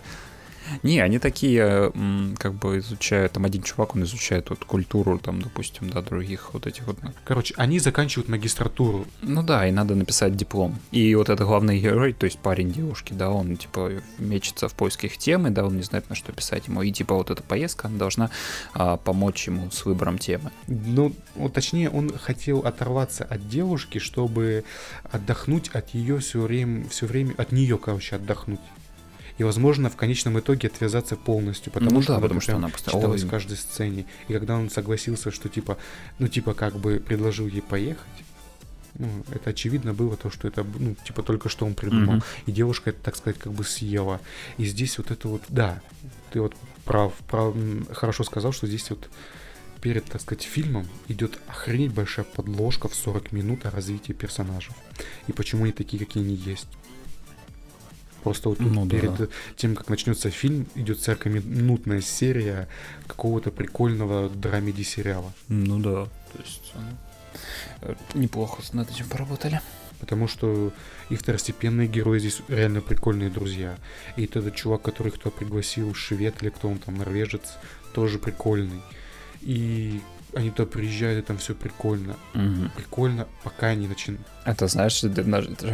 Не, 0.82 1.00
они 1.00 1.18
такие, 1.18 1.92
как 2.38 2.54
бы 2.54 2.78
изучают, 2.78 3.32
там 3.32 3.44
один 3.44 3.62
чувак, 3.62 3.94
он 3.94 4.04
изучает 4.04 4.50
вот 4.50 4.64
культуру, 4.64 5.18
там, 5.18 5.42
допустим, 5.42 5.90
да, 5.90 6.02
других 6.02 6.54
вот 6.54 6.66
этих 6.66 6.86
вот. 6.86 6.98
Короче, 7.24 7.54
они 7.56 7.78
заканчивают 7.78 8.28
магистратуру. 8.28 9.06
Ну 9.22 9.42
да, 9.42 9.66
и 9.66 9.70
надо 9.70 9.94
написать 9.94 10.36
диплом. 10.36 10.78
И 10.90 11.14
вот 11.14 11.28
это 11.28 11.44
главный 11.44 11.80
герой, 11.80 12.12
то 12.12 12.24
есть 12.24 12.38
парень 12.38 12.70
девушки, 12.72 13.12
да, 13.12 13.30
он, 13.30 13.56
типа, 13.56 13.92
мечется 14.18 14.68
в 14.68 14.74
поисках 14.74 15.16
темы, 15.16 15.50
да, 15.50 15.64
он 15.64 15.76
не 15.76 15.82
знает, 15.82 16.08
на 16.10 16.16
что 16.16 16.32
писать 16.32 16.68
ему. 16.68 16.82
И, 16.82 16.92
типа, 16.92 17.14
вот 17.14 17.30
эта 17.30 17.42
поездка, 17.42 17.88
она 17.88 17.98
должна 17.98 18.30
а, 18.74 18.96
помочь 18.96 19.46
ему 19.46 19.70
с 19.70 19.84
выбором 19.84 20.18
темы. 20.18 20.50
Ну, 20.66 21.12
точнее, 21.52 21.90
он 21.90 22.16
хотел 22.16 22.60
оторваться 22.60 23.24
от 23.24 23.48
девушки, 23.48 23.98
чтобы 23.98 24.64
отдохнуть 25.10 25.68
от 25.68 25.90
ее 25.90 26.18
все 26.18 26.40
время, 26.40 26.88
все 26.88 27.06
время, 27.06 27.34
от 27.36 27.52
нее, 27.52 27.78
короче, 27.78 28.16
отдохнуть 28.16 28.60
и, 29.38 29.44
возможно, 29.44 29.88
в 29.88 29.96
конечном 29.96 30.38
итоге 30.38 30.68
отвязаться 30.68 31.16
полностью, 31.16 31.72
потому 31.72 31.96
ну, 31.96 32.02
что, 32.02 32.14
да, 32.14 32.20
потому 32.20 32.40
что 32.40 32.56
она 32.56 32.70
читалась 32.70 33.22
в 33.22 33.30
каждой 33.30 33.56
сцене. 33.56 34.04
И 34.26 34.32
когда 34.32 34.56
он 34.56 34.68
согласился, 34.68 35.30
что 35.30 35.48
типа, 35.48 35.78
ну 36.18 36.28
типа 36.28 36.54
как 36.54 36.76
бы 36.76 36.98
предложил 36.98 37.46
ей 37.46 37.62
поехать, 37.62 38.04
ну, 38.98 39.08
это 39.30 39.50
очевидно 39.50 39.94
было 39.94 40.16
то, 40.16 40.28
что 40.28 40.48
это, 40.48 40.66
ну, 40.78 40.96
типа, 41.04 41.22
только 41.22 41.48
что 41.48 41.64
он 41.66 41.74
придумал. 41.74 42.16
Mm-hmm. 42.16 42.42
И 42.46 42.52
девушка 42.52 42.90
это, 42.90 42.98
так 43.04 43.16
сказать, 43.16 43.38
как 43.38 43.52
бы 43.52 43.62
съела. 43.62 44.20
И 44.56 44.64
здесь 44.64 44.98
вот 44.98 45.12
это 45.12 45.28
вот, 45.28 45.42
да, 45.48 45.80
ты 46.32 46.40
вот 46.40 46.54
прав, 46.84 47.12
прав, 47.28 47.54
хорошо 47.92 48.24
сказал, 48.24 48.50
что 48.50 48.66
здесь 48.66 48.90
вот 48.90 49.08
перед, 49.80 50.04
так 50.06 50.20
сказать, 50.20 50.42
фильмом 50.42 50.88
идет 51.06 51.38
охренеть 51.46 51.92
большая 51.92 52.24
подложка 52.24 52.88
в 52.88 52.94
40 52.94 53.30
минут 53.30 53.66
о 53.66 53.70
развитии 53.70 54.12
персонажей. 54.12 54.74
И 55.28 55.32
почему 55.32 55.62
они 55.62 55.72
такие, 55.72 56.04
какие 56.04 56.24
они 56.24 56.34
есть. 56.34 56.66
Просто 58.22 58.48
вот 58.48 58.58
ну, 58.60 58.88
перед 58.88 59.16
да. 59.16 59.26
тем, 59.56 59.76
как 59.76 59.88
начнется 59.88 60.30
фильм, 60.30 60.66
идет 60.74 60.98
40-минутная 60.98 62.00
серия 62.00 62.68
какого-то 63.06 63.50
прикольного 63.50 64.28
драмеди 64.28 64.82
сериала. 64.82 65.32
Ну 65.48 65.78
да, 65.78 66.04
то 66.32 66.42
есть 66.42 66.72
э, 67.82 67.94
неплохо 68.14 68.62
над 68.72 68.90
этим 68.90 69.08
поработали. 69.08 69.60
Потому 70.00 70.28
что 70.28 70.72
и 71.10 71.16
второстепенные 71.16 71.88
герои 71.88 72.20
здесь 72.20 72.40
реально 72.48 72.80
прикольные 72.80 73.30
друзья. 73.30 73.76
И 74.16 74.24
этот 74.24 74.54
чувак, 74.54 74.82
который 74.82 75.10
кто 75.10 75.30
пригласил, 75.30 75.92
швед 75.94 76.40
или 76.42 76.50
кто 76.50 76.68
он 76.68 76.78
там, 76.78 76.96
норвежец, 76.96 77.56
тоже 77.94 78.18
прикольный. 78.18 78.80
И 79.40 80.00
они 80.38 80.50
туда 80.50 80.66
приезжают, 80.66 81.18
и 81.18 81.26
там 81.26 81.36
все 81.38 81.54
прикольно. 81.54 82.16
Угу. 82.34 82.70
Прикольно, 82.76 83.26
пока 83.42 83.68
они 83.68 83.88
начинают. 83.88 84.26
Это 84.44 84.66
знаешь, 84.68 85.04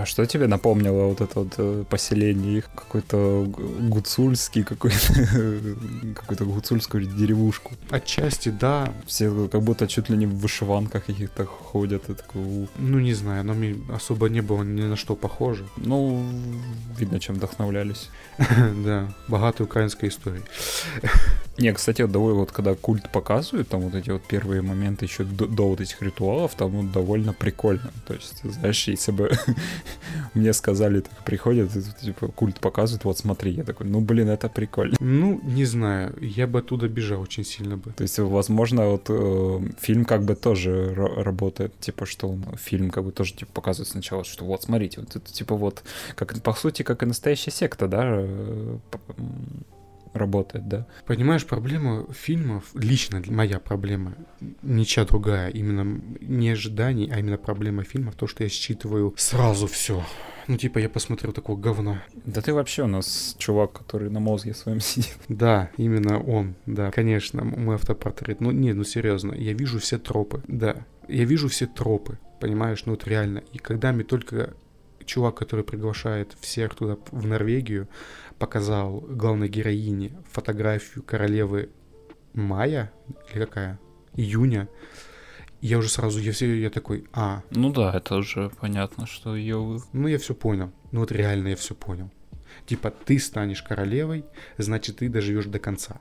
что 0.09 0.27
тебе 0.27 0.47
напомнило 0.47 1.07
вот 1.07 1.21
это 1.21 1.41
вот 1.41 1.55
э, 1.59 1.85
поселение 1.89 2.59
их? 2.59 2.71
Какой-то 2.75 3.45
гуцульский, 3.91 4.65
какой-то 4.65 4.97
какую-то 6.15 6.45
гуцульскую 6.45 7.05
деревушку. 7.07 7.75
Отчасти, 7.91 8.49
да. 8.49 8.93
Все 9.07 9.49
как 9.49 9.63
будто 9.63 9.87
чуть 9.87 10.11
ли 10.11 10.17
не 10.17 10.27
в 10.27 10.35
вышиванках 10.39 11.05
каких-то 11.05 11.45
ходят. 11.45 12.09
И 12.11 12.15
такой... 12.15 12.69
Ну, 12.79 12.99
не 12.99 13.15
знаю, 13.15 13.45
но 13.45 13.55
мне 13.55 13.77
особо 13.95 14.29
не 14.29 14.41
было 14.41 14.63
ни 14.65 14.83
на 14.83 14.97
что 14.97 15.15
похоже. 15.15 15.65
Ну, 15.77 16.25
видно, 16.99 17.21
чем 17.21 17.37
вдохновлялись. 17.37 18.11
Да, 18.85 19.09
богатая 19.29 19.65
украинская 19.65 20.11
история. 20.11 20.43
Не, 21.57 21.73
кстати, 21.73 22.03
вот 22.03 22.11
довольно 22.11 22.41
вот 22.41 22.53
когда 22.53 22.75
культ 22.75 23.11
показывают, 23.11 23.69
там 23.69 23.83
вот 23.83 23.95
эти 23.95 24.11
вот 24.11 24.23
первые 24.23 24.61
моменты 24.61 25.05
еще 25.05 25.25
до, 25.25 25.47
до 25.47 25.69
вот 25.69 25.81
этих 25.81 26.03
ритуалов, 26.03 26.55
там 26.57 26.71
вот 26.71 26.93
довольно 26.93 27.33
прикольно. 27.33 27.93
То 28.07 28.15
есть, 28.15 28.43
знаешь, 28.43 28.89
если 28.89 29.13
бы 29.13 29.31
мне 30.35 30.53
сказали, 30.53 31.01
так 31.01 31.25
приходят, 31.25 31.71
типа 32.01 32.29
культ 32.29 32.59
показывают, 32.59 33.05
вот 33.05 33.19
смотри, 33.19 33.53
я 33.53 33.65
такой, 33.65 33.87
ну 33.87 34.01
блин, 34.01 34.29
это 34.29 34.49
прикольно. 34.49 34.97
Ну, 34.99 35.41
не 35.45 35.65
знаю, 35.65 36.17
я 36.21 36.47
бы 36.47 36.59
оттуда 36.59 36.89
бежал 36.89 37.21
очень 37.21 37.45
сильно 37.45 37.77
бы. 37.77 37.93
То 37.93 38.03
есть, 38.03 38.19
возможно, 38.19 38.89
вот 38.89 39.07
э, 39.09 39.61
фильм 39.81 40.05
как 40.05 40.25
бы 40.25 40.35
тоже 40.35 40.93
работает, 40.95 41.79
типа, 41.79 42.05
что 42.07 42.29
он, 42.29 42.45
фильм 42.57 42.91
как 42.91 43.05
бы 43.05 43.13
тоже 43.13 43.35
типа 43.35 43.53
показывает 43.53 43.89
сначала, 43.89 44.25
что 44.25 44.45
вот 44.45 44.65
смотрите, 44.65 45.01
вот 45.01 45.15
это 45.15 45.33
типа 45.33 45.55
вот, 45.55 45.85
как 46.17 46.41
по 46.43 46.53
сути, 46.53 46.83
как 46.83 47.03
и 47.03 47.07
настоящая 47.07 47.53
секта, 47.53 47.87
да, 47.87 48.03
э, 48.07 48.79
работает, 50.15 50.69
да. 50.69 50.87
Понимаешь, 51.07 51.45
проблема 51.45 52.07
фильмов, 52.13 52.65
лично 52.75 53.23
моя 53.27 53.59
проблема, 53.59 54.15
ничья 54.63 55.05
другая, 55.05 55.51
именно 55.51 56.01
не 56.21 56.51
ожиданий, 56.51 57.11
а 57.13 57.19
именно 57.19 57.37
проблема 57.37 57.85
фильмов, 57.85 58.15
то, 58.15 58.27
что 58.27 58.45
я 58.45 58.49
считываю 58.49 59.13
сразу 59.17 59.67
все. 59.67 60.03
Ну, 60.47 60.57
типа, 60.57 60.79
я 60.79 60.89
посмотрел 60.89 61.33
такого 61.33 61.59
говна. 61.59 62.03
Да 62.27 62.43
ты 62.43 62.53
вообще 62.53 62.85
у 62.85 62.87
нас 62.87 63.35
чувак, 63.39 63.73
который 63.73 64.11
на 64.11 64.21
мозге 64.21 64.55
своем 64.55 64.81
сидит. 64.81 65.17
Да, 65.29 65.71
именно 65.77 66.21
он, 66.23 66.55
да, 66.67 66.91
конечно, 66.91 67.45
мой 67.45 67.77
автопортрет. 67.77 68.41
Ну, 68.41 68.51
не, 68.51 68.73
ну 68.73 68.85
серьезно, 68.85 69.33
я 69.35 69.53
вижу 69.53 69.79
все 69.79 69.99
тропы, 69.99 70.43
да. 70.47 70.87
Я 71.09 71.25
вижу 71.25 71.49
все 71.49 71.67
тропы, 71.67 72.19
понимаешь, 72.41 72.85
ну 72.87 72.93
вот 72.93 73.07
реально. 73.07 73.43
И 73.53 73.59
когда 73.59 73.93
мне 73.93 74.05
только 74.05 74.55
чувак, 75.05 75.35
который 75.37 75.65
приглашает 75.65 76.35
всех 76.41 76.75
туда 76.75 76.97
в 77.11 77.27
Норвегию, 77.27 77.89
показал 78.39 79.01
главной 79.01 79.49
героине 79.49 80.13
фотографию 80.31 81.03
королевы 81.03 81.71
Мая, 82.33 82.93
или 83.33 83.45
какая? 83.45 83.79
Июня. 84.15 84.69
я 85.61 85.79
уже 85.79 85.89
сразу, 85.89 86.21
я 86.21 86.33
все, 86.33 86.53
я 86.55 86.71
такой, 86.71 87.07
а. 87.13 87.43
Ну 87.51 87.73
да, 87.73 87.93
это 87.95 88.17
уже 88.17 88.51
понятно, 88.61 89.07
что 89.07 89.37
ее... 89.37 89.81
Ну 89.93 90.09
я 90.09 90.19
все 90.19 90.35
понял. 90.35 90.73
Ну 90.93 91.01
вот 91.01 91.13
реально 91.13 91.49
я 91.49 91.57
все 91.57 91.75
понял. 91.75 92.11
Типа 92.67 92.91
ты 92.91 93.19
станешь 93.19 93.63
королевой, 93.63 94.25
значит 94.59 94.99
ты 94.99 95.09
доживешь 95.09 95.47
до 95.47 95.59
конца. 95.59 96.01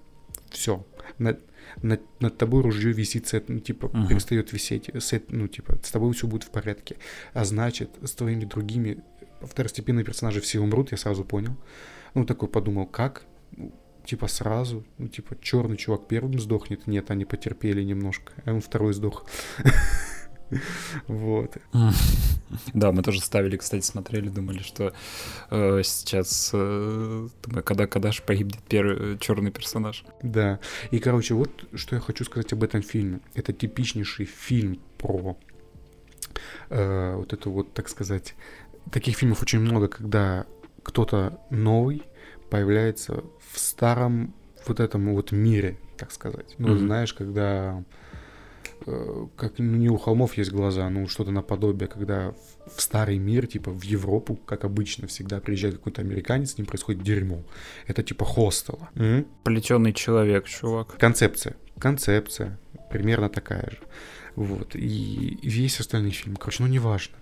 Все. 0.49 0.85
Над, 1.17 1.39
над, 1.81 2.01
над 2.19 2.37
тобой 2.37 2.61
ружье 2.61 2.91
висит, 2.91 3.31
ну, 3.47 3.59
типа, 3.59 3.87
uh-huh. 3.87 4.07
перестает 4.07 4.53
висеть, 4.53 4.89
сет, 4.99 5.31
ну, 5.31 5.47
типа, 5.47 5.79
с 5.83 5.91
тобой 5.91 6.13
все 6.13 6.27
будет 6.27 6.43
в 6.43 6.49
порядке. 6.49 6.97
А 7.33 7.43
значит, 7.45 7.89
с 8.01 8.11
твоими 8.11 8.45
другими 8.45 9.03
второстепенные 9.41 10.05
персонажи 10.05 10.41
все 10.41 10.59
умрут, 10.59 10.91
я 10.91 10.97
сразу 10.97 11.23
понял. 11.23 11.55
Ну, 12.13 12.25
такой 12.25 12.49
подумал, 12.49 12.85
как? 12.85 13.25
Ну, 13.55 13.71
типа 14.05 14.27
сразу, 14.27 14.83
ну, 14.97 15.07
типа, 15.07 15.37
черный 15.41 15.77
чувак 15.77 16.07
первым 16.07 16.39
сдохнет. 16.39 16.87
Нет, 16.87 17.11
они 17.11 17.25
потерпели 17.25 17.83
немножко, 17.83 18.33
а 18.45 18.53
он 18.53 18.61
второй 18.61 18.93
сдох. 18.93 19.25
Вот. 21.07 21.57
Да, 22.75 22.91
мы 22.91 23.01
тоже 23.01 23.19
ставили, 23.19 23.57
кстати, 23.57 23.83
смотрели, 23.83 24.29
думали, 24.29 24.59
что 24.59 24.93
э, 25.49 25.81
сейчас, 25.83 26.51
э, 26.53 27.27
думаю, 27.41 27.63
когда, 27.63 27.87
когда 27.87 28.11
же 28.11 28.21
погибнет 28.21 28.61
первый 28.69 29.15
э, 29.15 29.17
черный 29.17 29.49
персонаж. 29.49 30.05
Да. 30.21 30.59
И, 30.91 30.99
короче, 30.99 31.33
вот 31.33 31.49
что 31.73 31.95
я 31.95 32.01
хочу 32.01 32.23
сказать 32.25 32.53
об 32.53 32.63
этом 32.63 32.83
фильме. 32.83 33.21
Это 33.33 33.53
типичнейший 33.53 34.25
фильм 34.25 34.79
про 34.99 35.35
э, 36.69 37.15
вот 37.15 37.33
эту 37.33 37.49
вот, 37.49 37.73
так 37.73 37.89
сказать, 37.89 38.35
таких 38.91 39.17
фильмов 39.17 39.41
очень 39.41 39.59
много, 39.59 39.87
когда 39.87 40.45
кто-то 40.83 41.39
новый 41.49 42.03
появляется 42.49 43.23
в 43.51 43.57
старом 43.57 44.33
вот 44.67 44.79
этом 44.79 45.13
вот 45.13 45.31
мире, 45.31 45.77
так 45.97 46.11
сказать. 46.11 46.55
Ну, 46.57 46.69
mm-hmm. 46.69 46.77
знаешь, 46.77 47.13
когда 47.13 47.83
э, 48.85 49.27
как 49.35 49.57
ну, 49.57 49.75
не 49.77 49.89
у 49.89 49.97
холмов 49.97 50.37
есть 50.37 50.51
глаза, 50.51 50.89
ну 50.89 51.07
что-то 51.07 51.31
наподобие, 51.31 51.87
когда 51.87 52.33
в 52.75 52.81
старый 52.81 53.17
мир, 53.17 53.47
типа 53.47 53.71
в 53.71 53.81
Европу, 53.83 54.35
как 54.35 54.65
обычно, 54.65 55.07
всегда 55.07 55.39
приезжает 55.39 55.75
какой-то 55.75 56.01
американец, 56.01 56.51
с 56.51 56.57
ним 56.57 56.67
происходит 56.67 57.03
дерьмо. 57.03 57.43
Это 57.87 58.03
типа 58.03 58.25
хостела. 58.25 58.89
Mm-hmm. 58.95 59.27
Плетеный 59.43 59.93
человек, 59.93 60.47
чувак. 60.47 60.97
Концепция. 60.97 61.55
Концепция. 61.79 62.59
Примерно 62.91 63.29
такая 63.29 63.71
же. 63.71 63.79
Вот. 64.35 64.75
И 64.75 65.39
весь 65.41 65.79
остальной 65.79 66.11
фильм, 66.11 66.35
короче, 66.35 66.63
ну 66.63 66.69
неважно 66.69 67.15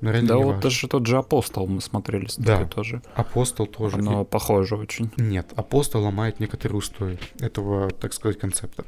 Но 0.00 0.10
реально 0.10 0.28
Да, 0.28 0.36
вот 0.36 0.44
важно. 0.46 0.62
даже 0.62 0.88
тот 0.88 1.06
же 1.06 1.16
апостол 1.18 1.66
мы 1.66 1.80
смотрели 1.80 2.26
с 2.26 2.36
Да. 2.36 2.64
тоже. 2.66 3.00
Апостол 3.14 3.66
тоже. 3.66 3.96
Оно 3.96 4.24
похоже 4.24 4.76
очень. 4.76 5.10
И- 5.16 5.22
Нет, 5.22 5.52
апостол 5.56 6.02
ломает 6.02 6.38
некоторые 6.40 6.76
устои 6.78 7.18
этого, 7.40 7.90
так 7.90 8.12
сказать, 8.12 8.38
концепта. 8.38 8.84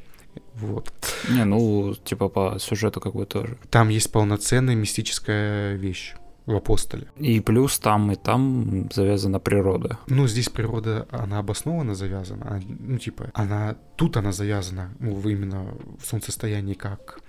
Вот. 0.54 0.92
Не, 1.30 1.44
ну, 1.44 1.94
типа 1.94 2.28
по 2.28 2.58
сюжету 2.58 3.00
как 3.00 3.14
бы 3.14 3.24
тоже. 3.26 3.56
Там 3.70 3.88
есть 3.88 4.12
полноценная 4.12 4.74
мистическая 4.74 5.74
вещь 5.76 6.14
в 6.46 6.54
апостоле. 6.54 7.08
И 7.16 7.40
плюс 7.40 7.78
там 7.78 8.12
и 8.12 8.14
там 8.16 8.88
завязана 8.92 9.38
природа. 9.40 9.98
Ну, 10.06 10.26
здесь 10.28 10.48
природа, 10.48 11.06
она 11.10 11.38
обоснованно 11.38 11.94
завязана. 11.94 12.46
а, 12.48 12.60
Ну, 12.66 12.98
типа, 12.98 13.30
она 13.34 13.76
тут 13.96 14.16
она 14.16 14.32
завязана, 14.32 14.90
ну, 15.00 15.20
именно 15.28 15.74
в 15.98 16.04
солнцестоянии 16.06 16.74
как, 16.74 17.20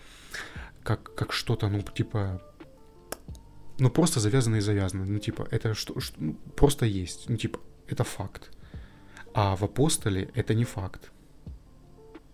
как, 0.83 1.13
как 1.15 1.33
что-то, 1.33 1.67
ну, 1.69 1.81
типа, 1.81 2.41
ну, 3.79 3.89
просто 3.89 4.19
завязано 4.19 4.57
и 4.57 4.61
завязано. 4.61 5.05
Ну, 5.05 5.19
типа, 5.19 5.47
это 5.51 5.73
что, 5.73 5.99
что- 5.99 6.15
ну, 6.19 6.33
просто 6.55 6.85
есть. 6.85 7.29
Ну, 7.29 7.37
типа, 7.37 7.59
это 7.87 8.03
факт. 8.03 8.51
А 9.33 9.55
в 9.55 9.63
апостоле 9.63 10.29
это 10.35 10.53
не 10.53 10.65
факт. 10.65 11.11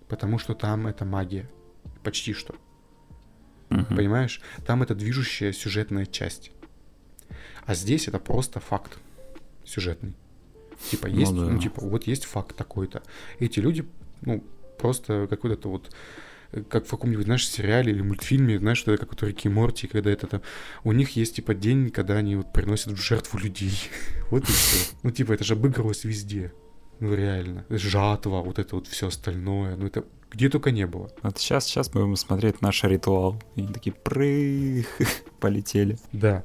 Потому 0.07 0.39
что 0.39 0.53
там 0.53 0.87
это 0.87 1.05
магия. 1.05 1.49
Почти 2.03 2.33
что. 2.33 2.55
Мгм. 3.69 3.95
Понимаешь? 3.95 4.41
Там 4.65 4.83
это 4.83 4.95
движущая 4.95 5.51
сюжетная 5.51 6.05
часть. 6.05 6.51
А 7.65 7.73
здесь 7.75 8.07
это 8.07 8.19
просто 8.19 8.59
факт 8.59 8.97
сюжетный. 9.63 10.13
Типа 10.91 11.07
Ну 11.07 11.19
есть, 11.19 11.33
да. 11.35 11.41
ну, 11.41 11.59
типа 11.59 11.81
вот 11.81 12.05
есть 12.07 12.25
факт 12.25 12.55
такой-то. 12.55 13.01
Эти 13.39 13.59
люди, 13.59 13.85
ну 14.21 14.43
просто 14.77 15.25
какой-то 15.27 15.69
вот 15.69 15.95
как 16.69 16.85
в 16.85 16.89
каком-нибудь, 16.89 17.25
знаешь, 17.25 17.47
сериале 17.47 17.91
или 17.91 18.01
мультфильме, 18.01 18.59
знаешь, 18.59 18.77
что 18.77 18.93
это 18.93 19.05
как 19.05 19.21
у 19.21 19.25
Рики 19.25 19.47
и 19.47 19.49
Морти, 19.49 19.87
когда 19.87 20.11
это 20.11 20.27
там... 20.27 20.41
У 20.83 20.91
них 20.91 21.15
есть, 21.15 21.35
типа, 21.35 21.53
день, 21.53 21.89
когда 21.89 22.15
они 22.15 22.35
вот 22.35 22.53
приносят 22.53 22.93
в 22.93 23.01
жертву 23.01 23.39
людей. 23.39 23.77
Вот 24.31 24.43
и 24.43 24.51
все. 24.51 24.95
Ну, 25.03 25.11
типа, 25.11 25.33
это 25.33 25.43
же 25.43 25.53
обыгрывалось 25.53 26.03
везде. 26.03 26.51
Ну, 26.99 27.13
реально. 27.13 27.65
Жатва, 27.69 28.41
вот 28.41 28.57
это 28.57 28.75
вот 28.75 28.87
все 28.87 29.07
остальное. 29.07 29.75
Ну, 29.75 29.85
это 29.85 30.03
где 30.31 30.49
только 30.49 30.71
не 30.71 30.87
было. 30.87 31.11
Вот 31.21 31.37
сейчас, 31.37 31.65
сейчас 31.65 31.93
мы 31.93 32.01
будем 32.01 32.15
смотреть 32.15 32.61
наш 32.61 32.83
ритуал. 32.83 33.41
И 33.55 33.61
они 33.61 33.73
такие 33.73 33.93
прых, 33.93 34.87
полетели. 35.39 35.97
Да. 36.11 36.43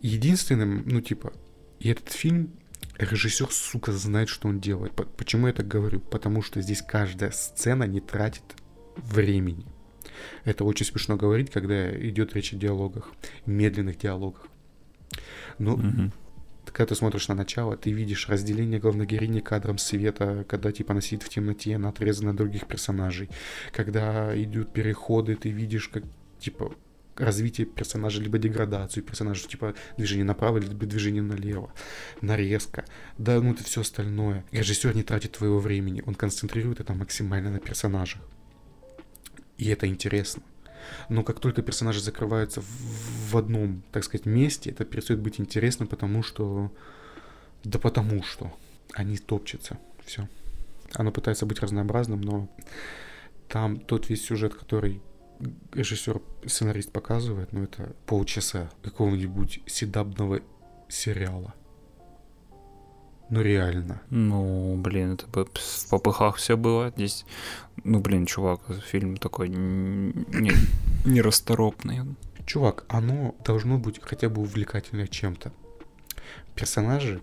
Единственным, 0.00 0.82
ну, 0.86 1.00
типа, 1.00 1.32
и 1.78 1.90
этот 1.90 2.10
фильм, 2.10 2.54
режиссер, 2.98 3.50
сука, 3.50 3.92
знает, 3.92 4.28
что 4.28 4.48
он 4.48 4.60
делает. 4.60 4.94
По- 4.94 5.04
Почему 5.04 5.46
я 5.46 5.52
так 5.52 5.68
говорю? 5.68 6.00
Потому 6.00 6.42
что 6.42 6.60
здесь 6.60 6.82
каждая 6.82 7.30
сцена 7.30 7.84
не 7.84 8.00
тратит 8.00 8.42
времени. 8.96 9.66
Это 10.44 10.64
очень 10.64 10.86
смешно 10.86 11.16
говорить, 11.16 11.50
когда 11.50 11.90
идет 12.08 12.34
речь 12.34 12.52
о 12.52 12.56
диалогах, 12.56 13.10
медленных 13.46 13.98
диалогах. 13.98 14.46
Но 15.58 15.76
Мгм. 15.76 16.12
когда 16.66 16.86
ты 16.86 16.94
смотришь 16.94 17.28
на 17.28 17.34
начало, 17.34 17.76
ты 17.76 17.92
видишь 17.92 18.28
разделение 18.28 18.80
главной 18.80 19.06
героини 19.06 19.40
кадром 19.40 19.78
света, 19.78 20.44
когда 20.48 20.72
типа 20.72 20.92
она 20.92 21.00
сидит 21.00 21.22
в 21.22 21.28
темноте, 21.28 21.76
она 21.76 21.90
отрезана 21.90 22.30
от 22.30 22.36
других 22.36 22.66
персонажей. 22.66 23.28
Когда 23.72 24.34
идут 24.40 24.72
переходы, 24.72 25.36
ты 25.36 25.50
видишь 25.50 25.88
как 25.88 26.04
типа 26.38 26.74
развитие 27.16 27.66
персонажа, 27.66 28.20
либо 28.20 28.38
деградацию 28.38 29.04
персонажа, 29.04 29.46
типа 29.46 29.74
движение 29.96 30.24
направо, 30.24 30.58
либо 30.58 30.84
движение 30.86 31.22
налево, 31.22 31.72
нарезка, 32.20 32.84
да, 33.18 33.40
ну 33.40 33.52
это 33.52 33.62
все 33.62 33.82
остальное. 33.82 34.44
Режиссер 34.50 34.96
не 34.96 35.04
тратит 35.04 35.32
твоего 35.32 35.60
времени, 35.60 36.02
он 36.06 36.14
концентрирует 36.16 36.80
это 36.80 36.92
максимально 36.92 37.50
на 37.50 37.60
персонажах. 37.60 38.20
И 39.58 39.68
это 39.68 39.86
интересно. 39.86 40.42
Но 41.08 41.22
как 41.22 41.40
только 41.40 41.62
персонажи 41.62 42.00
закрываются 42.00 42.60
в, 42.60 43.30
в 43.30 43.36
одном, 43.36 43.82
так 43.92 44.04
сказать, 44.04 44.26
месте, 44.26 44.70
это 44.70 44.84
перестает 44.84 45.20
быть 45.20 45.40
интересным, 45.40 45.88
потому 45.88 46.22
что... 46.22 46.72
Да 47.62 47.78
потому 47.78 48.22
что 48.22 48.52
они 48.92 49.16
топчутся. 49.16 49.78
Все. 50.04 50.28
Оно 50.92 51.10
пытается 51.10 51.46
быть 51.46 51.60
разнообразным, 51.60 52.20
но 52.20 52.48
там 53.48 53.80
тот 53.80 54.08
весь 54.08 54.24
сюжет, 54.24 54.54
который 54.54 55.00
режиссер, 55.72 56.20
сценарист 56.46 56.92
показывает, 56.92 57.52
ну 57.52 57.64
это 57.64 57.94
полчаса 58.06 58.70
какого-нибудь 58.82 59.60
седабного 59.66 60.40
сериала. 60.88 61.54
Ну 63.30 63.40
реально. 63.40 64.02
Ну, 64.10 64.76
блин, 64.76 65.14
это 65.14 65.26
бы 65.26 65.46
в 65.54 65.90
попыхах 65.90 66.36
все 66.36 66.56
было. 66.56 66.90
Здесь, 66.90 67.24
ну, 67.82 68.00
блин, 68.00 68.26
чувак, 68.26 68.60
фильм 68.86 69.16
такой 69.16 69.48
не, 69.48 70.52
нерасторопный. 71.04 72.00
Чувак, 72.46 72.84
оно 72.88 73.34
должно 73.44 73.78
быть 73.78 74.00
хотя 74.02 74.28
бы 74.28 74.42
увлекательное 74.42 75.06
чем-то. 75.06 75.52
Персонажи, 76.54 77.22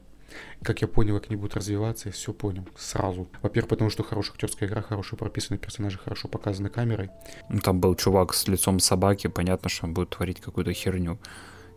как 0.63 0.81
я 0.81 0.87
понял, 0.87 1.19
как 1.19 1.29
они 1.29 1.35
будут 1.35 1.55
развиваться, 1.55 2.09
я 2.09 2.13
все 2.13 2.33
понял 2.33 2.67
сразу. 2.77 3.27
Во-первых, 3.41 3.69
потому 3.69 3.89
что 3.89 4.03
хорошая 4.03 4.33
актерская 4.33 4.67
игра, 4.67 4.81
хорошо 4.81 5.15
прописаны 5.15 5.57
персонажи, 5.57 5.97
хорошо 5.97 6.27
показаны 6.27 6.69
камерой. 6.69 7.09
Ну, 7.49 7.59
Там 7.59 7.79
был 7.79 7.95
чувак 7.95 8.33
с 8.33 8.47
лицом 8.47 8.79
собаки, 8.79 9.27
понятно, 9.27 9.69
что 9.69 9.85
он 9.85 9.93
будет 9.93 10.09
творить 10.09 10.41
какую-то 10.41 10.73
херню. 10.73 11.19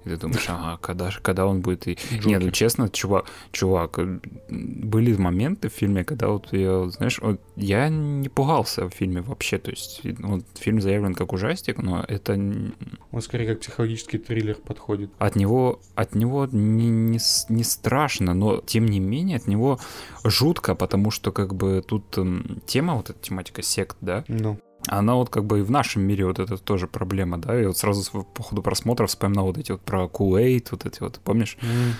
И 0.05 0.09
ты 0.11 0.17
думаешь, 0.17 0.47
ага, 0.49 0.79
когда, 0.81 1.11
когда 1.23 1.47
он 1.47 1.61
будет... 1.61 1.87
И... 1.87 1.99
Не, 2.25 2.39
ну 2.39 2.51
честно, 2.51 2.89
чувак, 2.89 3.27
чувак, 3.53 3.99
э, 3.99 4.21
были 4.49 5.15
моменты 5.17 5.69
в 5.69 5.73
фильме, 5.73 6.05
когда 6.05 6.29
вот 6.29 6.53
я, 6.53 6.89
знаешь, 6.91 7.19
вот 7.21 7.41
я 7.57 7.89
не 7.89 8.29
пугался 8.29 8.89
в 8.89 8.95
фильме 8.95 9.21
вообще, 9.23 9.59
то 9.59 9.71
есть 9.71 10.01
ну, 10.05 10.37
вот, 10.37 10.45
фильм 10.59 10.81
заявлен 10.81 11.15
как 11.15 11.33
ужастик, 11.33 11.79
но 11.79 12.05
это 12.07 12.33
Он 12.35 13.23
скорее 13.23 13.47
как 13.47 13.61
психологический 13.61 14.19
триллер 14.19 14.57
подходит. 14.57 15.11
от 15.19 15.37
него, 15.37 15.81
от 15.95 16.15
него 16.15 16.47
не, 16.51 16.89
не, 16.89 17.19
не 17.49 17.65
страшно, 17.65 18.35
но 18.35 18.61
тем 18.61 18.87
не 18.87 19.01
менее 19.01 19.37
от 19.37 19.47
него 19.47 19.79
жутко, 20.25 20.75
потому 20.75 21.11
что 21.11 21.33
как 21.33 21.55
бы 21.55 21.83
тут 21.87 22.17
эм, 22.19 22.63
тема, 22.67 22.95
вот 22.95 23.11
эта 23.11 23.19
тематика 23.21 23.63
сект, 23.63 23.97
да, 24.01 24.25
Ну, 24.29 24.59
она 24.89 25.15
вот 25.15 25.31
как 25.31 25.45
бы 25.45 25.61
и 25.61 25.63
в 25.63 25.71
нашем 25.71 26.03
мире 26.03 26.27
вот 26.27 26.39
это 26.39 26.57
тоже 26.59 26.87
проблема, 26.87 27.39
да, 27.39 27.61
и 27.61 27.67
вот 27.67 27.77
сразу 27.79 28.25
по 28.25 28.43
ходу 28.43 28.63
просмотра 28.63 29.07
вспоминал 29.07 29.47
вот 29.47 29.59
эти 29.59 29.73
вот 29.73 29.81
про 29.81 30.05
Kool-Aid, 30.05 30.69
вот 30.71 30.87
эти 30.87 31.01
вот, 31.01 31.21
помнишь, 31.23 31.57
м, 31.63 31.95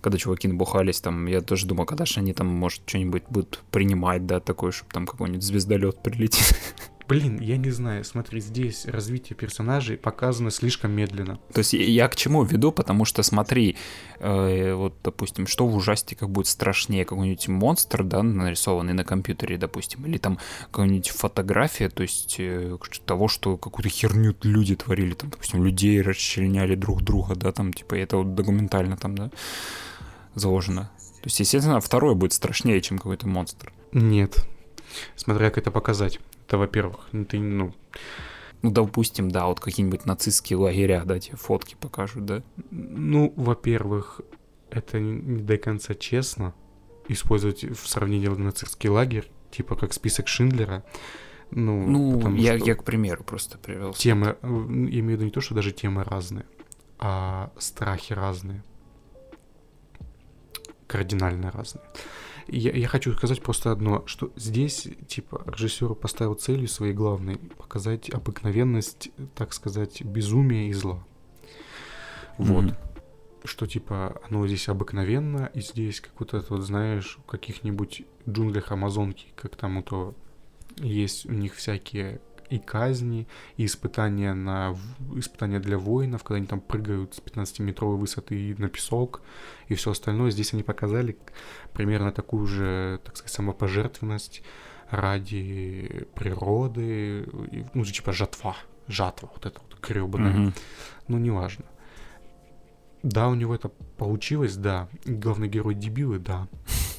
когда 0.00 0.18
чуваки 0.18 0.48
набухались 0.48 1.00
там, 1.00 1.26
я 1.26 1.40
тоже 1.40 1.66
думал, 1.66 1.84
когда 1.86 2.04
же 2.04 2.20
они 2.20 2.32
там, 2.32 2.46
может, 2.46 2.82
что-нибудь 2.86 3.24
будут 3.28 3.62
принимать, 3.70 4.26
да, 4.26 4.40
такое, 4.40 4.72
чтобы 4.72 4.92
там 4.92 5.06
какой-нибудь 5.06 5.42
звездолет 5.42 6.02
прилетит. 6.02 6.58
блин, 7.08 7.38
я 7.40 7.56
не 7.56 7.70
знаю, 7.70 8.04
смотри, 8.04 8.40
здесь 8.40 8.86
развитие 8.86 9.36
персонажей 9.36 9.96
показано 9.96 10.50
слишком 10.50 10.92
медленно. 10.92 11.38
То 11.52 11.58
есть 11.58 11.72
я- 11.72 12.08
к 12.08 12.16
чему 12.16 12.42
веду, 12.44 12.72
потому 12.72 13.04
что 13.04 13.22
смотри, 13.22 13.76
э, 14.18 14.74
вот, 14.74 14.94
допустим, 15.04 15.46
что 15.46 15.66
в 15.66 15.76
ужастиках 15.76 16.28
будет 16.28 16.46
страшнее, 16.46 17.04
какой-нибудь 17.04 17.48
монстр, 17.48 18.02
да, 18.04 18.22
нарисованный 18.22 18.92
на 18.92 19.04
компьютере, 19.04 19.56
допустим, 19.58 20.04
или 20.06 20.18
там 20.18 20.38
какая-нибудь 20.70 21.10
фотография, 21.10 21.88
то 21.88 22.02
есть 22.02 22.36
э, 22.38 22.76
того, 23.04 23.28
что 23.28 23.56
какую-то 23.56 23.88
херню 23.88 24.34
люди 24.42 24.76
творили, 24.76 25.14
там, 25.14 25.30
допустим, 25.30 25.64
людей 25.64 26.00
расчленяли 26.02 26.74
друг 26.74 27.02
друга, 27.02 27.34
да, 27.34 27.52
там, 27.52 27.72
типа, 27.72 27.94
это 27.94 28.16
вот 28.18 28.34
документально 28.34 28.96
там, 28.96 29.16
да, 29.16 29.30
заложено. 30.34 30.90
То 31.22 31.28
есть, 31.28 31.40
естественно, 31.40 31.80
второе 31.80 32.14
будет 32.14 32.32
страшнее, 32.32 32.80
чем 32.80 32.98
какой-то 32.98 33.26
монстр. 33.26 33.72
Нет. 33.92 34.44
Смотря 35.16 35.48
как 35.50 35.58
это 35.58 35.70
показать. 35.70 36.20
Это, 36.46 36.58
во-первых, 36.58 37.08
ну, 37.12 37.24
ты, 37.24 37.38
ну, 37.38 37.74
Ну, 38.62 38.70
допустим, 38.70 39.30
да, 39.30 39.46
вот 39.46 39.60
какие-нибудь 39.60 40.06
нацистские 40.06 40.58
лагеря, 40.58 41.02
да, 41.04 41.18
тебе 41.18 41.36
фотки 41.36 41.76
покажут, 41.80 42.24
да. 42.24 42.42
ну, 42.70 43.32
во-первых, 43.36 44.20
это 44.70 44.98
не 45.00 45.42
до 45.42 45.58
конца 45.58 45.94
честно 45.94 46.54
использовать 47.08 47.64
в 47.64 47.86
сравнении 47.88 48.28
нацистский 48.28 48.88
лагерь, 48.90 49.30
типа 49.50 49.76
как 49.76 49.92
список 49.92 50.28
Шиндлера. 50.28 50.84
Ну, 51.50 51.86
Ну, 51.86 52.34
я, 52.36 52.54
я 52.54 52.74
к 52.74 52.82
примеру 52.82 53.22
просто 53.22 53.58
привел. 53.58 53.92
темы, 53.92 54.36
э, 54.42 54.46
я 54.46 55.00
имею 55.00 55.04
в 55.04 55.10
виду 55.10 55.24
не 55.24 55.30
то, 55.30 55.40
что 55.40 55.54
даже 55.54 55.70
темы 55.70 56.02
разные, 56.02 56.44
а 56.98 57.52
страхи 57.58 58.12
разные. 58.12 58.64
Кардинально 60.88 61.50
разные. 61.52 61.84
Я, 62.48 62.72
я 62.72 62.88
хочу 62.88 63.12
сказать 63.12 63.42
просто 63.42 63.72
одно, 63.72 64.04
что 64.06 64.32
здесь, 64.36 64.88
типа, 65.08 65.42
режиссер 65.46 65.94
поставил 65.94 66.34
целью 66.34 66.68
своей 66.68 66.92
главной 66.92 67.36
показать 67.36 68.10
обыкновенность, 68.10 69.10
так 69.34 69.52
сказать, 69.52 70.02
безумия 70.02 70.68
и 70.68 70.72
зла. 70.72 71.04
Вот. 72.38 72.64
Мгм. 72.64 72.76
Что, 73.44 73.66
типа, 73.66 74.20
оно 74.28 74.46
здесь 74.46 74.68
обыкновенно, 74.68 75.50
и 75.54 75.60
здесь, 75.60 76.00
как 76.00 76.12
вот 76.18 76.34
это 76.34 76.54
вот, 76.54 76.62
знаешь, 76.62 77.18
в 77.24 77.30
каких-нибудь 77.30 78.02
джунглях 78.28 78.72
Амазонки, 78.72 79.26
как 79.36 79.56
там 79.56 79.76
вот 79.76 79.86
то 79.86 80.14
есть 80.78 81.26
у 81.26 81.32
них 81.32 81.54
всякие 81.54 82.20
и 82.50 82.58
казни, 82.58 83.26
и 83.56 83.64
испытания, 83.64 84.34
на, 84.34 84.76
испытания 85.14 85.60
для 85.60 85.78
воинов, 85.78 86.22
когда 86.22 86.36
они 86.36 86.46
там 86.46 86.60
прыгают 86.60 87.14
с 87.14 87.18
15-метровой 87.18 87.96
высоты 87.96 88.54
на 88.58 88.68
песок 88.68 89.22
и 89.68 89.74
все 89.74 89.90
остальное. 89.90 90.30
Здесь 90.30 90.52
они 90.54 90.62
показали 90.62 91.16
примерно 91.72 92.12
такую 92.12 92.46
же, 92.46 93.00
так 93.04 93.16
сказать, 93.16 93.32
самопожертвенность 93.32 94.42
ради 94.90 96.06
природы, 96.14 97.26
ну, 97.74 97.84
типа 97.84 98.12
жатва, 98.12 98.56
жатва, 98.88 99.30
вот 99.34 99.46
это 99.46 99.60
вот 99.60 99.80
гребаная. 99.80 100.32
Мгм. 100.32 100.54
Ну, 101.08 101.18
неважно. 101.18 101.64
Да, 103.02 103.28
у 103.28 103.34
него 103.34 103.54
это 103.54 103.68
получилось, 103.98 104.56
да. 104.56 104.88
Главный 105.04 105.48
герой 105.48 105.74
дебилы, 105.74 106.18
да. 106.18 106.48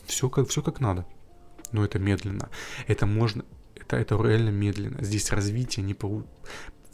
Все 0.05 0.29
как, 0.29 0.47
все 0.47 0.61
как 0.61 0.79
надо. 0.79 1.05
Но 1.71 1.83
это 1.83 1.99
медленно. 1.99 2.49
Это 2.87 3.05
можно... 3.05 3.43
Это, 3.87 3.95
это 3.97 4.21
реально 4.21 4.49
медленно. 4.49 5.03
Здесь 5.03 5.31
развитие 5.31 5.85
не, 5.85 5.93
по 5.93 6.23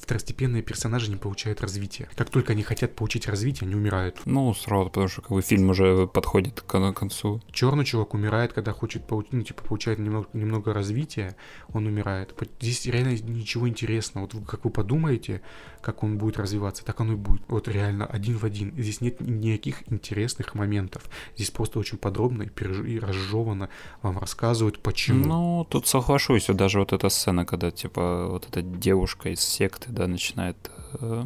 второстепенные 0.04 0.62
персонажи 0.62 1.10
не 1.10 1.16
получают 1.16 1.62
развития. 1.62 2.10
Как 2.16 2.30
только 2.30 2.52
они 2.52 2.62
хотят 2.62 2.96
получить 2.96 3.28
развитие, 3.28 3.68
они 3.68 3.76
умирают. 3.76 4.20
Ну, 4.26 4.54
сразу, 4.54 4.90
потому 4.90 5.08
что 5.08 5.22
как 5.22 5.32
бы, 5.32 5.42
фильм 5.42 5.70
уже 5.70 6.08
подходит 6.08 6.62
к 6.62 6.92
концу. 6.94 7.42
Черный 7.52 7.86
чувак 7.86 8.14
умирает, 8.14 8.54
когда 8.54 8.74
хочет, 8.74 9.04
ну, 9.10 9.42
типа, 9.42 9.64
получает 9.64 10.00
немного, 10.00 10.28
немного 10.34 10.74
развития, 10.74 11.36
он 11.72 11.88
умирает. 11.88 12.36
Здесь 12.60 12.86
реально 12.86 13.16
ничего 13.16 13.68
интересного. 13.68 14.30
Вот 14.32 14.46
как 14.46 14.66
вы 14.66 14.72
подумаете, 14.72 15.42
как 15.82 16.04
он 16.04 16.18
будет 16.18 16.38
развиваться, 16.38 16.84
так 16.84 17.00
оно 17.00 17.14
и 17.14 17.16
будет. 17.16 17.42
Вот 17.48 17.68
реально 17.68 18.06
один 18.06 18.38
в 18.38 18.44
один. 18.44 18.74
Здесь 18.78 19.00
нет 19.00 19.22
никаких 19.22 19.90
интересных 19.92 20.54
моментов. 20.56 21.04
Здесь 21.36 21.50
просто 21.50 21.80
очень 21.80 21.98
подробно 21.98 22.44
и, 22.44 22.50
переж... 22.50 22.86
и 22.86 23.00
разжевано 23.00 23.70
вам 24.02 24.18
рассказывают, 24.18 24.80
почему. 24.80 25.26
Ну, 25.26 25.68
тут 25.70 25.88
соглашусь, 25.88 26.48
даже 26.48 26.80
вот 26.80 26.92
эта 26.92 27.08
сцена, 27.10 27.46
когда, 27.46 27.72
типа, 27.72 28.28
вот 28.30 28.48
эта 28.50 28.62
девушка 28.62 29.30
из 29.30 29.40
секты 29.40 29.93
да, 29.94 30.08
начинает 30.08 30.58
э, 31.00 31.26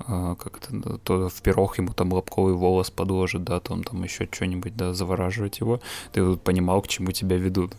э, 0.00 0.36
как 0.38 0.58
это, 0.58 0.98
то 0.98 1.28
в 1.28 1.42
пирог 1.42 1.78
ему 1.78 1.92
там 1.92 2.12
лобковый 2.12 2.54
волос 2.54 2.90
подложит, 2.90 3.44
да, 3.44 3.60
там, 3.60 3.84
там 3.84 4.02
еще 4.02 4.28
что-нибудь, 4.30 4.76
да, 4.76 4.94
завораживать 4.94 5.60
его, 5.60 5.80
ты 6.12 6.22
вот 6.22 6.42
понимал, 6.42 6.82
к 6.82 6.88
чему 6.88 7.12
тебя 7.12 7.36
ведут. 7.36 7.72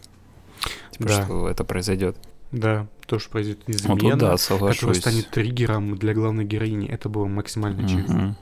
Типа, 0.92 1.10
да. 1.10 1.26
что 1.26 1.50
это 1.50 1.64
произойдет. 1.64 2.18
Да, 2.52 2.88
то, 3.06 3.20
что 3.20 3.30
произойдет 3.30 3.64
измена, 3.68 4.16
вот, 4.16 4.20
да, 4.20 4.38
которая 4.38 4.96
станет 4.96 5.30
триггером 5.30 5.98
для 5.98 6.14
главной 6.14 6.46
героини, 6.46 6.88
это 6.88 7.10
было 7.10 7.26
максимально 7.26 7.86
очевидно. 7.86 8.38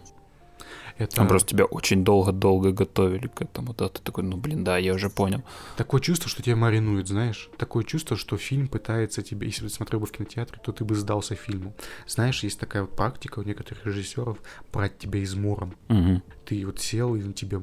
Это... 0.98 1.18
Там 1.18 1.28
просто 1.28 1.50
тебя 1.50 1.66
очень 1.66 2.06
долго-долго 2.06 2.72
готовили 2.72 3.28
к 3.28 3.42
этому, 3.42 3.74
да, 3.74 3.90
ты 3.90 4.02
такой, 4.02 4.24
ну 4.24 4.38
блин, 4.38 4.64
да, 4.64 4.78
я 4.78 4.94
уже 4.94 5.10
понял. 5.10 5.44
Такое 5.76 6.00
чувство, 6.00 6.30
что 6.30 6.42
тебя 6.42 6.56
маринуют, 6.56 7.08
знаешь, 7.08 7.50
такое 7.58 7.84
чувство, 7.84 8.16
что 8.16 8.38
фильм 8.38 8.68
пытается 8.70 9.22
тебе, 9.22 9.48
если 9.48 9.64
бы 9.64 9.70
ты 9.70 9.76
смотрел 9.76 10.00
бы 10.00 10.06
в 10.06 10.12
кинотеатре, 10.12 10.60
то 10.64 10.72
ты 10.72 10.86
бы 10.86 10.96
сдался 10.96 11.36
фильму. 11.36 11.74
Знаешь, 12.08 12.44
есть 12.44 12.60
такая 12.60 12.84
вот 12.84 12.96
практика 12.96 13.40
у 13.40 13.44
некоторых 13.44 13.86
режиссеров 13.86 14.38
брать 14.72 14.98
тебя 14.98 15.22
измором. 15.22 15.76
Угу. 15.90 16.22
Ты 16.46 16.66
вот 16.66 16.80
сел, 16.80 17.16
и 17.16 17.22
на 17.22 17.34
тебя 17.34 17.60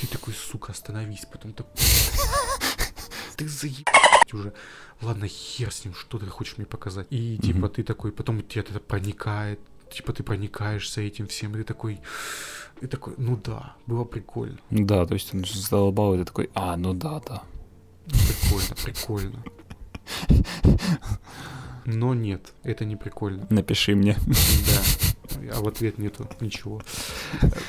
ты 0.00 0.06
такой, 0.06 0.34
сука, 0.34 0.72
остановись, 0.72 1.26
потом 1.30 1.52
так... 1.52 1.66
Ты 3.36 3.48
заебать 3.48 4.32
уже. 4.32 4.52
Ладно, 5.00 5.28
хер 5.28 5.72
с 5.72 5.84
ним, 5.84 5.94
что 5.94 6.18
ты 6.18 6.26
хочешь 6.26 6.56
мне 6.56 6.66
показать? 6.66 7.06
И 7.10 7.38
типа 7.38 7.68
ты 7.68 7.84
такой, 7.84 8.10
потом 8.10 8.42
тебе 8.42 8.62
это 8.62 8.80
проникает, 8.80 9.60
типа 9.90 10.12
ты 10.12 10.22
проникаешься 10.22 11.00
этим 11.00 11.26
всем, 11.26 11.54
и 11.54 11.58
ты 11.58 11.64
такой, 11.64 12.00
и 12.80 12.86
такой, 12.86 13.14
ну 13.16 13.36
да, 13.36 13.76
было 13.86 14.04
прикольно. 14.04 14.58
Да, 14.70 15.06
то 15.06 15.14
есть 15.14 15.34
он 15.34 15.44
задолбал, 15.44 16.14
и 16.14 16.18
ты 16.18 16.24
такой, 16.24 16.50
а, 16.54 16.76
ну 16.76 16.94
да, 16.94 17.20
да. 17.20 17.42
Прикольно, 18.06 18.74
прикольно. 18.84 19.44
Но 21.84 22.14
нет, 22.14 22.52
это 22.64 22.84
не 22.84 22.96
прикольно. 22.96 23.46
Напиши 23.50 23.94
мне. 23.94 24.16
Да, 24.66 25.54
а 25.56 25.60
в 25.60 25.68
ответ 25.68 25.98
нету 25.98 26.28
ничего. 26.40 26.82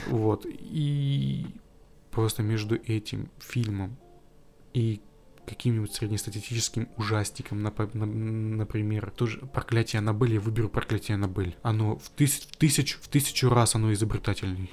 Вот, 0.07 0.45
и 0.45 1.45
просто 2.11 2.43
между 2.43 2.75
этим 2.75 3.29
фильмом 3.39 3.97
и 4.73 5.01
каким-нибудь 5.49 5.91
среднестатистическим 5.93 6.89
ужастиком, 6.95 7.63
например, 7.63 9.09
тоже 9.09 9.39
проклятие 9.39 9.99
Аннабель, 9.99 10.35
я 10.35 10.39
выберу 10.39 10.69
проклятие 10.69 11.15
Аннабель. 11.15 11.57
Оно 11.63 11.97
в, 11.97 12.09
тысяч, 12.09 12.43
в, 12.43 12.57
тысяч, 12.57 12.93
в 12.93 13.07
тысячу 13.07 13.49
раз 13.49 13.73
оно 13.73 13.91
изобретательней 13.91 14.69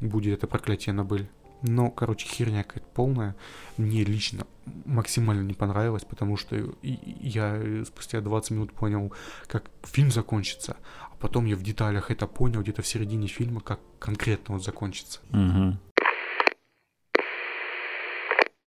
будет 0.00 0.38
это 0.38 0.46
проклятие 0.46 0.92
Аннабель. 0.92 1.28
Но, 1.62 1.90
короче, 1.90 2.28
херня 2.28 2.62
какая-то 2.62 2.86
полная. 2.94 3.34
Мне 3.76 4.04
лично 4.04 4.46
максимально 4.84 5.42
не 5.42 5.54
понравилось, 5.54 6.04
потому 6.04 6.36
что 6.36 6.74
я 6.82 7.84
спустя 7.84 8.20
20 8.20 8.50
минут 8.52 8.72
понял, 8.72 9.12
как 9.46 9.64
фильм 9.82 10.12
закончится, 10.12 10.76
а 11.10 11.16
потом 11.16 11.46
я 11.46 11.56
в 11.56 11.62
деталях 11.62 12.10
это 12.10 12.26
понял 12.26 12.60
где-то 12.60 12.82
в 12.82 12.86
середине 12.86 13.26
фильма, 13.26 13.60
как 13.60 13.80
конкретно 13.98 14.54
он 14.54 14.60
закончится. 14.60 15.20
Угу. 15.30 15.78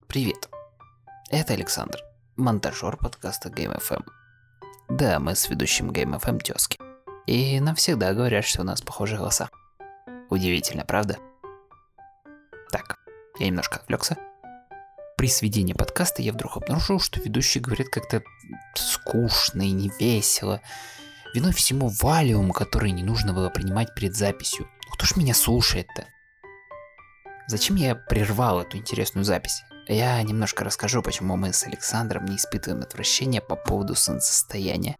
Привет. 0.06 0.48
Это 1.36 1.54
Александр, 1.54 1.98
монтажер 2.36 2.96
подкаста 2.96 3.48
Game 3.48 3.76
FM. 3.76 4.06
Да, 4.88 5.18
мы 5.18 5.34
с 5.34 5.48
ведущим 5.48 5.90
Game 5.90 6.16
FM 6.16 6.38
тезки. 6.38 6.78
И 7.26 7.58
нам 7.58 7.74
всегда 7.74 8.14
говорят, 8.14 8.44
что 8.44 8.60
у 8.60 8.64
нас 8.64 8.80
похожие 8.80 9.18
голоса. 9.18 9.50
Удивительно, 10.30 10.84
правда? 10.84 11.18
Так, 12.70 13.00
я 13.40 13.46
немножко 13.48 13.80
отвлекся. 13.80 14.16
При 15.16 15.26
сведении 15.26 15.72
подкаста 15.72 16.22
я 16.22 16.32
вдруг 16.32 16.56
обнаружил, 16.56 17.00
что 17.00 17.20
ведущий 17.20 17.58
говорит 17.58 17.88
как-то 17.88 18.22
скучно 18.76 19.62
и 19.62 19.72
невесело. 19.72 20.60
Виной 21.34 21.52
всему 21.52 21.88
валиум, 22.00 22.52
который 22.52 22.92
не 22.92 23.02
нужно 23.02 23.32
было 23.32 23.50
принимать 23.50 23.92
перед 23.96 24.14
записью. 24.14 24.68
Ну, 24.86 24.92
кто 24.92 25.04
ж 25.04 25.16
меня 25.16 25.34
слушает-то? 25.34 26.06
Зачем 27.48 27.74
я 27.74 27.96
прервал 27.96 28.60
эту 28.60 28.76
интересную 28.76 29.24
запись? 29.24 29.64
Я 29.86 30.22
немножко 30.22 30.64
расскажу, 30.64 31.02
почему 31.02 31.36
мы 31.36 31.52
с 31.52 31.64
Александром 31.64 32.24
не 32.24 32.36
испытываем 32.36 32.82
отвращения 32.82 33.40
по 33.40 33.54
поводу 33.54 33.94
солнцестояния. 33.94 34.96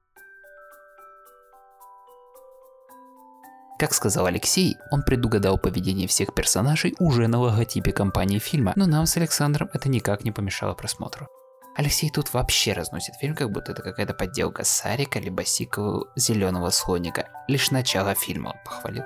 Как 3.79 3.93
сказал 3.93 4.27
Алексей, 4.27 4.77
он 4.91 5.03
предугадал 5.03 5.59
поведение 5.59 6.07
всех 6.07 6.35
персонажей 6.35 6.95
уже 7.01 7.27
на 7.27 7.41
логотипе 7.41 7.93
компании 7.93 8.39
фильма, 8.39 8.73
но 8.77 8.87
нам 8.87 9.07
с 9.07 9.17
Александром 9.17 9.69
это 9.73 9.89
никак 9.89 10.25
не 10.25 10.31
помешало 10.31 10.75
просмотру. 10.75 11.29
Алексей 11.77 12.09
тут 12.09 12.33
вообще 12.33 12.73
разносит 12.73 13.17
фильм, 13.17 13.35
как 13.35 13.51
будто 13.51 13.73
это 13.73 13.83
какая-то 13.83 14.15
подделка 14.15 14.63
Сарика 14.63 15.19
либо 15.19 15.45
сиквел 15.45 16.07
Зеленого 16.15 16.71
слоника. 16.71 17.29
Лишь 17.49 17.73
начало 17.73 18.15
фильма 18.15 18.51
он 18.51 18.59
похвалил. 18.65 19.05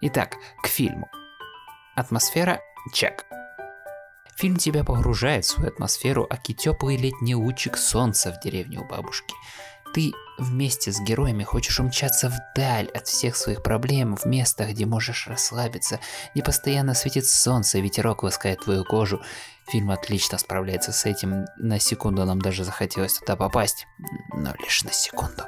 Итак, 0.00 0.36
к 0.62 0.68
фильму. 0.68 1.08
Атмосфера– 1.96 2.60
чек. 2.94 3.24
Фильм 4.38 4.56
тебя 4.56 4.84
погружает 4.84 5.44
в 5.44 5.48
свою 5.48 5.70
атмосферу, 5.70 6.24
аки 6.30 6.54
теплый 6.54 6.96
летний 6.96 7.34
лучик 7.34 7.76
солнца 7.76 8.32
в 8.32 8.40
деревне 8.40 8.78
у 8.78 8.84
бабушки. 8.84 9.34
Ты 9.92 10.12
вместе 10.38 10.92
с 10.92 11.00
героями 11.00 11.42
хочешь 11.42 11.80
умчаться 11.80 12.28
вдаль 12.30 12.86
от 12.94 13.08
всех 13.08 13.34
своих 13.34 13.64
проблем 13.64 14.16
в 14.16 14.26
место, 14.26 14.64
где 14.66 14.86
можешь 14.86 15.26
расслабиться, 15.26 15.98
где 16.34 16.44
постоянно 16.44 16.94
светит 16.94 17.26
солнце, 17.26 17.80
ветерок 17.80 18.22
ласкает 18.22 18.60
твою 18.60 18.84
кожу. 18.84 19.20
Фильм 19.70 19.90
отлично 19.90 20.38
справляется 20.38 20.92
с 20.92 21.04
этим, 21.04 21.46
на 21.56 21.80
секунду 21.80 22.24
нам 22.24 22.40
даже 22.40 22.62
захотелось 22.62 23.14
туда 23.14 23.34
попасть, 23.34 23.88
но 24.32 24.54
лишь 24.62 24.84
на 24.84 24.92
секунду. 24.92 25.42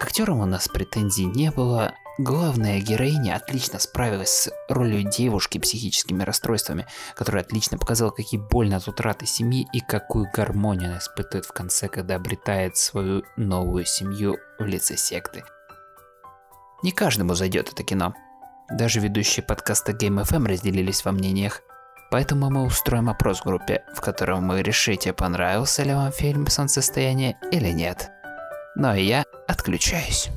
К 0.00 0.04
актерам 0.04 0.40
у 0.40 0.46
нас 0.46 0.66
претензий 0.66 1.26
не 1.26 1.50
было, 1.50 1.92
Главная 2.18 2.80
героиня 2.80 3.36
отлично 3.36 3.78
справилась 3.78 4.30
с 4.30 4.50
ролью 4.70 5.02
девушки 5.02 5.58
психическими 5.58 6.22
расстройствами, 6.22 6.86
которая 7.14 7.42
отлично 7.42 7.76
показала, 7.76 8.10
какие 8.10 8.40
больно 8.40 8.78
от 8.78 8.88
утраты 8.88 9.26
семьи 9.26 9.66
и 9.74 9.80
какую 9.80 10.26
гармонию 10.32 10.88
она 10.88 10.98
испытывает 10.98 11.44
в 11.44 11.52
конце, 11.52 11.88
когда 11.88 12.14
обретает 12.14 12.78
свою 12.78 13.22
новую 13.36 13.84
семью 13.84 14.38
в 14.58 14.64
лице 14.64 14.96
секты. 14.96 15.44
Не 16.82 16.90
каждому 16.90 17.34
зайдет 17.34 17.70
это 17.70 17.82
кино. 17.82 18.14
Даже 18.70 19.00
ведущие 19.00 19.44
подкаста 19.44 19.92
Game 19.92 20.24
FM 20.24 20.48
разделились 20.48 21.04
во 21.04 21.12
мнениях. 21.12 21.60
Поэтому 22.10 22.48
мы 22.48 22.64
устроим 22.64 23.10
опрос 23.10 23.40
в 23.40 23.44
группе, 23.44 23.84
в 23.94 24.00
котором 24.00 24.48
вы 24.48 24.62
решите, 24.62 25.12
понравился 25.12 25.82
ли 25.82 25.92
вам 25.92 26.12
фильм 26.12 26.46
«Солнцестояние» 26.46 27.36
или 27.52 27.72
нет. 27.72 28.10
Ну 28.74 28.94
и 28.94 29.02
я 29.02 29.24
отключаюсь. 29.48 30.30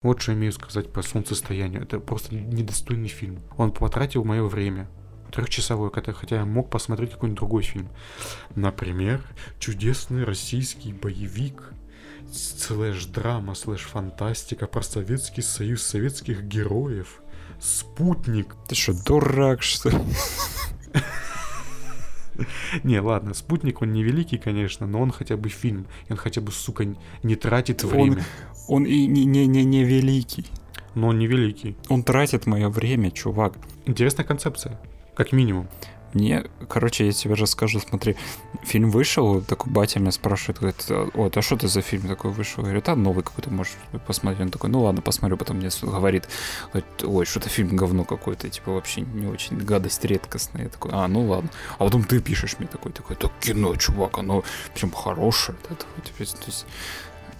Вот 0.00 0.22
что 0.22 0.30
я 0.30 0.38
имею 0.38 0.52
сказать 0.52 0.92
по 0.92 1.02
солнцестоянию. 1.02 1.82
Это 1.82 1.98
просто 1.98 2.32
недостойный 2.32 3.08
фильм. 3.08 3.42
Он 3.56 3.72
потратил 3.72 4.22
мое 4.22 4.44
время. 4.44 4.88
Трехчасовой, 5.32 5.90
хотя 5.92 6.36
я 6.36 6.44
мог 6.44 6.70
посмотреть 6.70 7.10
какой-нибудь 7.10 7.38
другой 7.38 7.62
фильм. 7.64 7.88
Например, 8.54 9.20
чудесный 9.58 10.22
российский 10.22 10.92
боевик 10.92 11.72
слэш-драма, 12.32 13.54
слэш-фантастика 13.54 14.68
про 14.68 14.82
Советский 14.82 15.42
Союз 15.42 15.82
советских 15.82 16.44
героев. 16.44 17.20
Спутник. 17.60 18.54
Ты 18.68 18.76
что, 18.76 18.94
дурак, 19.04 19.62
что 19.62 19.90
ли? 19.90 19.98
Не, 22.84 23.00
ладно, 23.00 23.34
спутник 23.34 23.82
он 23.82 23.92
не 23.92 24.04
великий, 24.04 24.38
конечно, 24.38 24.86
но 24.86 25.00
он 25.00 25.10
хотя 25.10 25.36
бы 25.36 25.48
фильм. 25.48 25.88
Он 26.08 26.16
хотя 26.16 26.40
бы, 26.40 26.52
сука, 26.52 26.86
не 27.24 27.34
тратит 27.34 27.82
время. 27.82 28.24
Он, 28.68 28.84
и 28.84 29.06
не, 29.06 29.24
не, 29.24 29.46
не, 29.46 29.64
не 29.64 29.82
великий. 29.82 30.46
Но 30.94 31.08
он 31.08 31.18
не 31.18 31.26
великий. 31.26 31.76
Он 31.88 32.02
тратит 32.02 32.46
мое 32.46 32.68
время, 32.68 33.10
чувак. 33.10 33.54
Интересная 33.86 34.26
концепция, 34.26 34.78
как 35.14 35.32
минимум. 35.32 35.68
Мне, 36.14 36.44
короче, 36.68 37.04
я 37.06 37.12
тебе 37.12 37.34
расскажу, 37.34 37.80
смотри, 37.80 38.16
фильм 38.62 38.90
вышел, 38.90 39.42
такой 39.42 39.70
батя 39.70 40.00
меня 40.00 40.10
спрашивает, 40.10 40.58
говорит, 40.58 41.12
вот, 41.14 41.36
а 41.36 41.42
что 41.42 41.56
это 41.56 41.68
за 41.68 41.82
фильм 41.82 42.08
такой 42.08 42.30
вышел? 42.30 42.62
Я 42.62 42.70
говорю, 42.70 42.82
да, 42.84 42.96
новый 42.96 43.22
какой-то, 43.22 43.50
можешь 43.50 43.74
посмотреть. 44.06 44.40
Он 44.40 44.50
такой, 44.50 44.70
ну 44.70 44.82
ладно, 44.82 45.02
посмотрю, 45.02 45.36
потом 45.36 45.58
мне 45.58 45.68
говорит, 45.82 46.28
говорит 46.72 47.04
ой, 47.04 47.26
что-то 47.26 47.50
фильм 47.50 47.76
говно 47.76 48.04
какой-то, 48.04 48.48
типа 48.48 48.72
вообще 48.72 49.02
не 49.02 49.26
очень 49.26 49.58
гадость 49.58 50.02
редкостная. 50.04 50.64
Я 50.64 50.68
такой, 50.70 50.92
а, 50.94 51.06
ну 51.08 51.26
ладно. 51.26 51.50
А 51.78 51.84
потом 51.84 52.04
ты 52.04 52.20
пишешь 52.20 52.58
мне 52.58 52.68
такой, 52.68 52.92
такой, 52.92 53.14
так 53.16 53.32
кино, 53.40 53.76
чувак, 53.76 54.18
оно 54.18 54.44
прям 54.74 54.90
хорошее. 54.92 55.58
То 55.68 55.76
есть, 56.18 56.66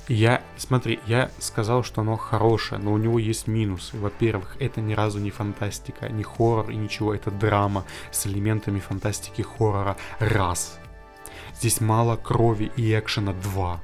я, 0.09 0.43
смотри, 0.57 1.01
я 1.07 1.31
сказал, 1.39 1.85
что 1.85 2.01
оно 2.01 2.17
хорошее, 2.17 2.81
но 2.81 2.93
у 2.93 2.99
него 2.99 3.19
есть 3.19 3.47
минусы. 3.47 3.97
Во-первых, 3.97 4.57
это 4.59 4.81
ни 4.81 4.95
разу 4.95 5.19
не 5.19 5.31
фантастика, 5.31 6.09
не 6.09 6.23
хоррор 6.23 6.71
и 6.71 6.77
ничего, 6.77 7.15
это 7.15 7.31
драма 7.31 7.85
с 8.11 8.27
элементами 8.27 8.81
фантастики 8.81 9.43
хоррора. 9.43 9.97
Раз. 10.19 10.79
Здесь 11.55 11.81
мало 11.81 12.17
крови 12.17 12.71
и 12.77 12.99
экшена. 12.99 13.33
Два. 13.33 13.81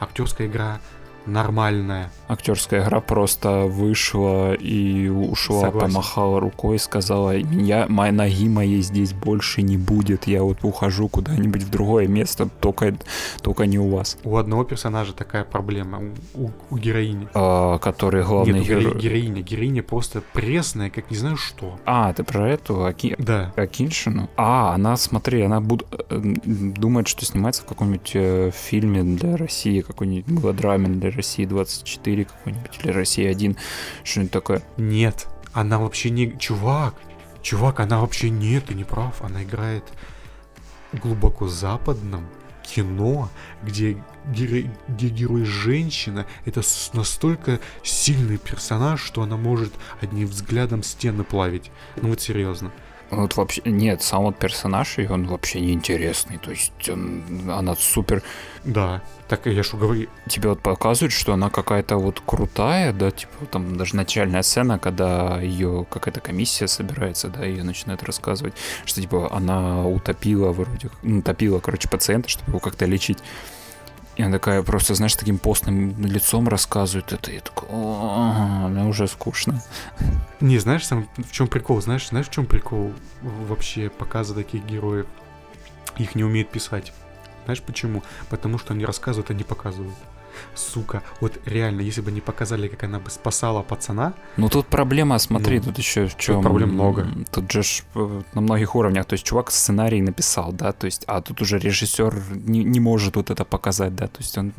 Актерская 0.00 0.46
игра 0.46 0.80
нормальная. 1.28 2.10
Актерская 2.28 2.84
игра 2.84 3.00
просто 3.00 3.66
вышла 3.66 4.54
и 4.54 5.08
ушла, 5.08 5.62
Согласен. 5.62 5.88
помахала 5.88 6.40
рукой, 6.40 6.78
сказала, 6.78 7.36
я, 7.36 7.86
мои 7.88 8.10
ноги 8.10 8.48
моей 8.48 8.82
здесь 8.82 9.12
больше 9.12 9.62
не 9.62 9.76
будет, 9.76 10.26
я 10.26 10.42
вот 10.42 10.58
ухожу 10.62 11.08
куда-нибудь 11.08 11.62
в 11.62 11.70
другое 11.70 12.06
место, 12.08 12.48
только, 12.60 12.96
только 13.42 13.66
не 13.66 13.78
у 13.78 13.88
вас. 13.88 14.18
У 14.24 14.36
одного 14.36 14.64
персонажа 14.64 15.12
такая 15.12 15.44
проблема, 15.44 16.00
у, 16.34 16.44
у, 16.44 16.50
у 16.70 16.76
героини. 16.76 17.28
А, 17.34 17.78
который 17.78 18.24
главный 18.24 18.60
Нет, 18.60 18.68
герой. 18.68 18.98
героиня, 18.98 19.42
героиня 19.42 19.82
просто 19.82 20.22
пресная, 20.32 20.90
как 20.90 21.10
не 21.10 21.16
знаю 21.16 21.36
что. 21.36 21.78
А, 21.84 22.12
ты 22.12 22.24
про 22.24 22.48
эту 22.48 22.84
Аки... 22.84 23.14
да. 23.18 23.52
Акиншину? 23.56 24.28
А, 24.36 24.74
она, 24.74 24.96
смотри, 24.96 25.42
она 25.42 25.60
буд... 25.60 25.86
Э, 26.10 26.20
думает, 26.20 27.08
что 27.08 27.24
снимается 27.24 27.62
в 27.62 27.66
каком-нибудь 27.66 28.12
э, 28.14 28.50
фильме 28.54 29.02
для 29.02 29.36
России, 29.36 29.80
какой-нибудь 29.80 30.28
мелодраме 30.28 30.88
для 30.88 31.10
России 31.18 31.44
24 31.44 32.24
какой-нибудь, 32.24 32.80
или 32.82 32.90
Россия 32.90 33.30
1, 33.30 33.56
что-нибудь 34.04 34.32
такое. 34.32 34.62
Нет, 34.76 35.26
она 35.52 35.78
вообще 35.78 36.10
не... 36.10 36.38
Чувак, 36.38 36.94
чувак, 37.42 37.80
она 37.80 38.00
вообще 38.00 38.30
нет, 38.30 38.66
ты 38.66 38.74
не 38.74 38.84
прав. 38.84 39.20
Она 39.22 39.42
играет 39.42 39.84
глубоко 40.92 41.48
западном 41.48 42.26
кино, 42.62 43.28
где, 43.62 44.02
геро... 44.26 44.70
где 44.88 45.08
герой 45.08 45.44
женщина, 45.44 46.26
это 46.44 46.62
настолько 46.92 47.60
сильный 47.82 48.38
персонаж, 48.38 49.02
что 49.02 49.22
она 49.22 49.36
может 49.36 49.72
одним 50.00 50.28
взглядом 50.28 50.82
стены 50.82 51.24
плавить. 51.24 51.70
Ну 52.00 52.10
вот 52.10 52.20
серьезно. 52.20 52.72
Вот 53.10 53.36
вообще, 53.36 53.62
нет, 53.64 54.02
сам 54.02 54.24
вот 54.24 54.38
персонаж, 54.38 54.98
и 54.98 55.06
он 55.06 55.26
вообще 55.26 55.60
неинтересный. 55.60 56.38
То 56.38 56.50
есть 56.50 56.88
он, 56.88 57.22
она 57.48 57.74
супер... 57.74 58.22
Да, 58.64 59.02
так 59.28 59.46
я 59.46 59.62
что 59.62 59.78
говорю. 59.78 60.08
Тебе 60.28 60.50
вот 60.50 60.60
показывают, 60.60 61.12
что 61.12 61.32
она 61.32 61.48
какая-то 61.48 61.96
вот 61.96 62.20
крутая, 62.24 62.92
да, 62.92 63.10
типа 63.10 63.46
там 63.50 63.76
даже 63.76 63.96
начальная 63.96 64.42
сцена, 64.42 64.78
когда 64.78 65.40
ее 65.40 65.86
какая-то 65.88 66.20
комиссия 66.20 66.68
собирается, 66.68 67.28
да, 67.28 67.44
ее 67.44 67.64
начинают 67.64 68.02
рассказывать, 68.02 68.54
что 68.84 69.00
типа 69.00 69.28
она 69.32 69.86
утопила 69.86 70.52
вроде, 70.52 70.90
ну, 71.02 71.20
утопила, 71.20 71.60
короче, 71.60 71.88
пациента, 71.88 72.28
чтобы 72.28 72.50
его 72.50 72.58
как-то 72.58 72.84
лечить. 72.84 73.18
И 74.18 74.22
она 74.22 74.32
такая 74.32 74.64
просто, 74.64 74.96
знаешь, 74.96 75.14
таким 75.14 75.38
постным 75.38 76.04
лицом 76.04 76.48
рассказывает 76.48 77.12
это. 77.12 77.30
Я 77.30 77.40
такой, 77.40 77.68
мне 78.68 78.84
уже 78.84 79.06
скучно. 79.06 79.62
Не, 80.40 80.58
знаешь, 80.58 80.84
сам, 80.84 81.08
в 81.16 81.30
чем 81.30 81.46
прикол? 81.46 81.80
Знаешь, 81.80 82.08
знаешь, 82.08 82.26
в 82.26 82.32
чем 82.32 82.44
прикол 82.44 82.92
вообще 83.22 83.88
показа 83.88 84.34
таких 84.34 84.64
героев? 84.64 85.06
Их 85.98 86.16
не 86.16 86.24
умеют 86.24 86.50
писать. 86.50 86.92
Знаешь 87.44 87.62
почему? 87.62 88.02
Потому 88.28 88.58
что 88.58 88.74
они 88.74 88.84
рассказывают, 88.84 89.30
а 89.30 89.34
не 89.34 89.44
показывают 89.44 89.94
сука, 90.54 91.02
вот 91.20 91.38
реально, 91.44 91.80
если 91.80 92.00
бы 92.00 92.10
не 92.10 92.20
показали, 92.20 92.68
как 92.68 92.84
она 92.84 92.98
бы 92.98 93.10
спасала 93.10 93.62
пацана. 93.62 94.14
Ну 94.36 94.48
тут 94.48 94.66
проблема, 94.66 95.18
смотри, 95.18 95.58
ну, 95.58 95.64
тут 95.66 95.78
еще 95.78 96.06
в 96.06 96.16
чем. 96.16 96.36
Тут 96.36 96.44
проблем 96.44 96.74
много. 96.74 97.06
Тут 97.30 97.50
же 97.52 97.62
ж 97.62 97.82
э, 97.94 98.22
на 98.34 98.40
многих 98.40 98.74
уровнях, 98.74 99.06
то 99.06 99.14
есть 99.14 99.24
чувак 99.24 99.50
сценарий 99.50 100.02
написал, 100.02 100.52
да, 100.52 100.72
то 100.72 100.86
есть, 100.86 101.04
а 101.06 101.20
тут 101.20 101.40
уже 101.42 101.58
режиссер 101.58 102.14
не, 102.30 102.64
не 102.64 102.80
может 102.80 103.16
вот 103.16 103.30
это 103.30 103.44
показать, 103.44 103.94
да, 103.94 104.06
то 104.06 104.18
есть 104.18 104.38
он 104.38 104.52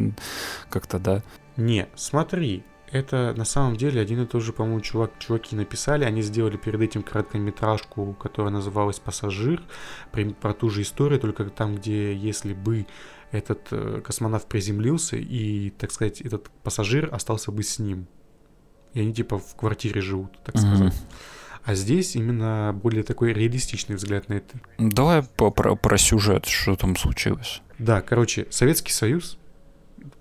как-то, 0.69 0.99
да. 0.99 1.21
Не, 1.57 1.87
смотри, 1.95 2.63
это 2.91 3.33
на 3.37 3.45
самом 3.45 3.75
деле 3.75 4.01
один 4.01 4.23
и 4.23 4.25
тот 4.25 4.41
же, 4.41 4.51
по-моему, 4.51 4.81
чувак, 4.81 5.11
чуваки 5.19 5.55
написали. 5.55 6.05
Они 6.05 6.21
сделали 6.21 6.57
перед 6.57 6.81
этим 6.81 7.03
короткометражку, 7.03 8.13
которая 8.13 8.51
называлась 8.51 8.99
«Пассажир», 8.99 9.61
про 10.41 10.53
ту 10.53 10.69
же 10.69 10.81
историю, 10.81 11.19
только 11.19 11.45
там, 11.45 11.75
где 11.75 12.15
если 12.15 12.53
бы 12.53 12.87
этот 13.31 13.67
э, 13.71 14.01
космонавт 14.03 14.47
приземлился, 14.47 15.17
и, 15.17 15.69
так 15.71 15.91
сказать, 15.91 16.21
этот 16.21 16.49
пассажир 16.63 17.09
остался 17.13 17.51
бы 17.51 17.63
с 17.63 17.79
ним. 17.79 18.07
И 18.93 19.01
они 19.01 19.13
типа 19.13 19.37
в 19.37 19.55
квартире 19.55 20.01
живут, 20.01 20.31
так 20.43 20.55
mm-hmm. 20.55 20.75
сказать. 20.75 20.93
А 21.63 21.75
здесь 21.75 22.15
именно 22.15 22.73
более 22.73 23.03
такой 23.03 23.33
реалистичный 23.33 23.95
взгляд 23.95 24.29
на 24.29 24.35
это. 24.35 24.59
Давай 24.77 25.23
по 25.23 25.51
про, 25.51 25.75
про 25.75 25.97
сюжет, 25.97 26.45
что 26.45 26.75
там 26.75 26.95
случилось. 26.95 27.61
Да, 27.77 28.01
короче, 28.01 28.47
Советский 28.49 28.91
Союз, 28.91 29.37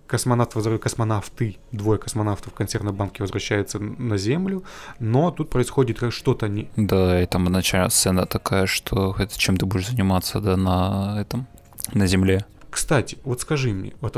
космонавт, 0.07 0.53
космонавты, 0.83 1.59
двое 1.73 1.99
космонавтов 1.99 2.53
в 2.53 2.57
консервной 2.57 2.93
банке 2.93 3.23
возвращаются 3.23 3.79
на 3.79 4.17
Землю, 4.19 4.65
но 4.99 5.31
тут 5.31 5.51
происходит 5.51 6.03
что-то 6.13 6.49
не... 6.49 6.71
Да, 6.77 7.23
и 7.23 7.27
там 7.27 7.45
начальная 7.45 7.89
сцена 7.89 8.27
такая, 8.27 8.67
что 8.67 9.15
это 9.19 9.39
чем 9.39 9.57
ты 9.57 9.67
будешь 9.67 9.89
заниматься, 9.89 10.41
да, 10.41 10.57
на 10.57 11.21
этом, 11.21 11.47
на 11.95 12.07
Земле. 12.07 12.45
Кстати, 12.71 13.19
вот 13.25 13.41
скажи 13.41 13.73
мне, 13.73 13.95
вот 14.01 14.17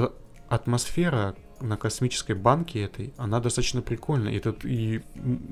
атмосфера 0.49 1.37
на 1.61 1.77
космической 1.77 2.35
банке 2.35 2.83
этой, 2.83 3.13
она 3.17 3.41
достаточно 3.41 3.83
прикольная. 3.83 4.33
И, 4.33 4.37
этот, 4.37 4.65
и 4.65 5.03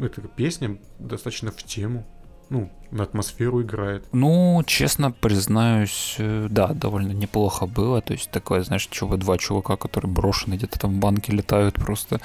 эта 0.01 0.21
песня 0.23 0.79
достаточно 0.99 1.51
в 1.51 1.63
тему. 1.63 2.07
Ну, 2.51 2.73
на 2.91 3.03
атмосферу 3.03 3.61
играет. 3.61 4.07
Ну, 4.13 4.63
честно 4.67 5.11
признаюсь, 5.11 6.15
э, 6.17 6.47
да, 6.49 6.69
довольно 6.69 7.13
неплохо 7.13 7.67
было. 7.67 8.01
То 8.01 8.15
есть 8.15 8.31
такое, 8.31 8.63
знаешь, 8.63 8.89
чего 8.91 9.19
два 9.19 9.37
чувака, 9.37 9.77
которые 9.77 10.11
брошены 10.11 10.55
где-то 10.55 10.81
там 10.81 10.95
в 10.95 10.99
банке 10.99 11.33
летают, 11.33 11.75
просто 11.75 12.23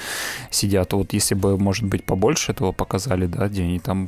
сидят. 0.49 0.93
Вот 0.93 1.11
если 1.11 1.35
бы, 1.35 1.57
может 1.57 1.83
быть, 1.83 2.05
побольше 2.05 2.53
этого 2.53 2.71
показали, 2.71 3.25
да, 3.25 3.49
где 3.49 3.63
они 3.63 3.79
там 3.79 4.07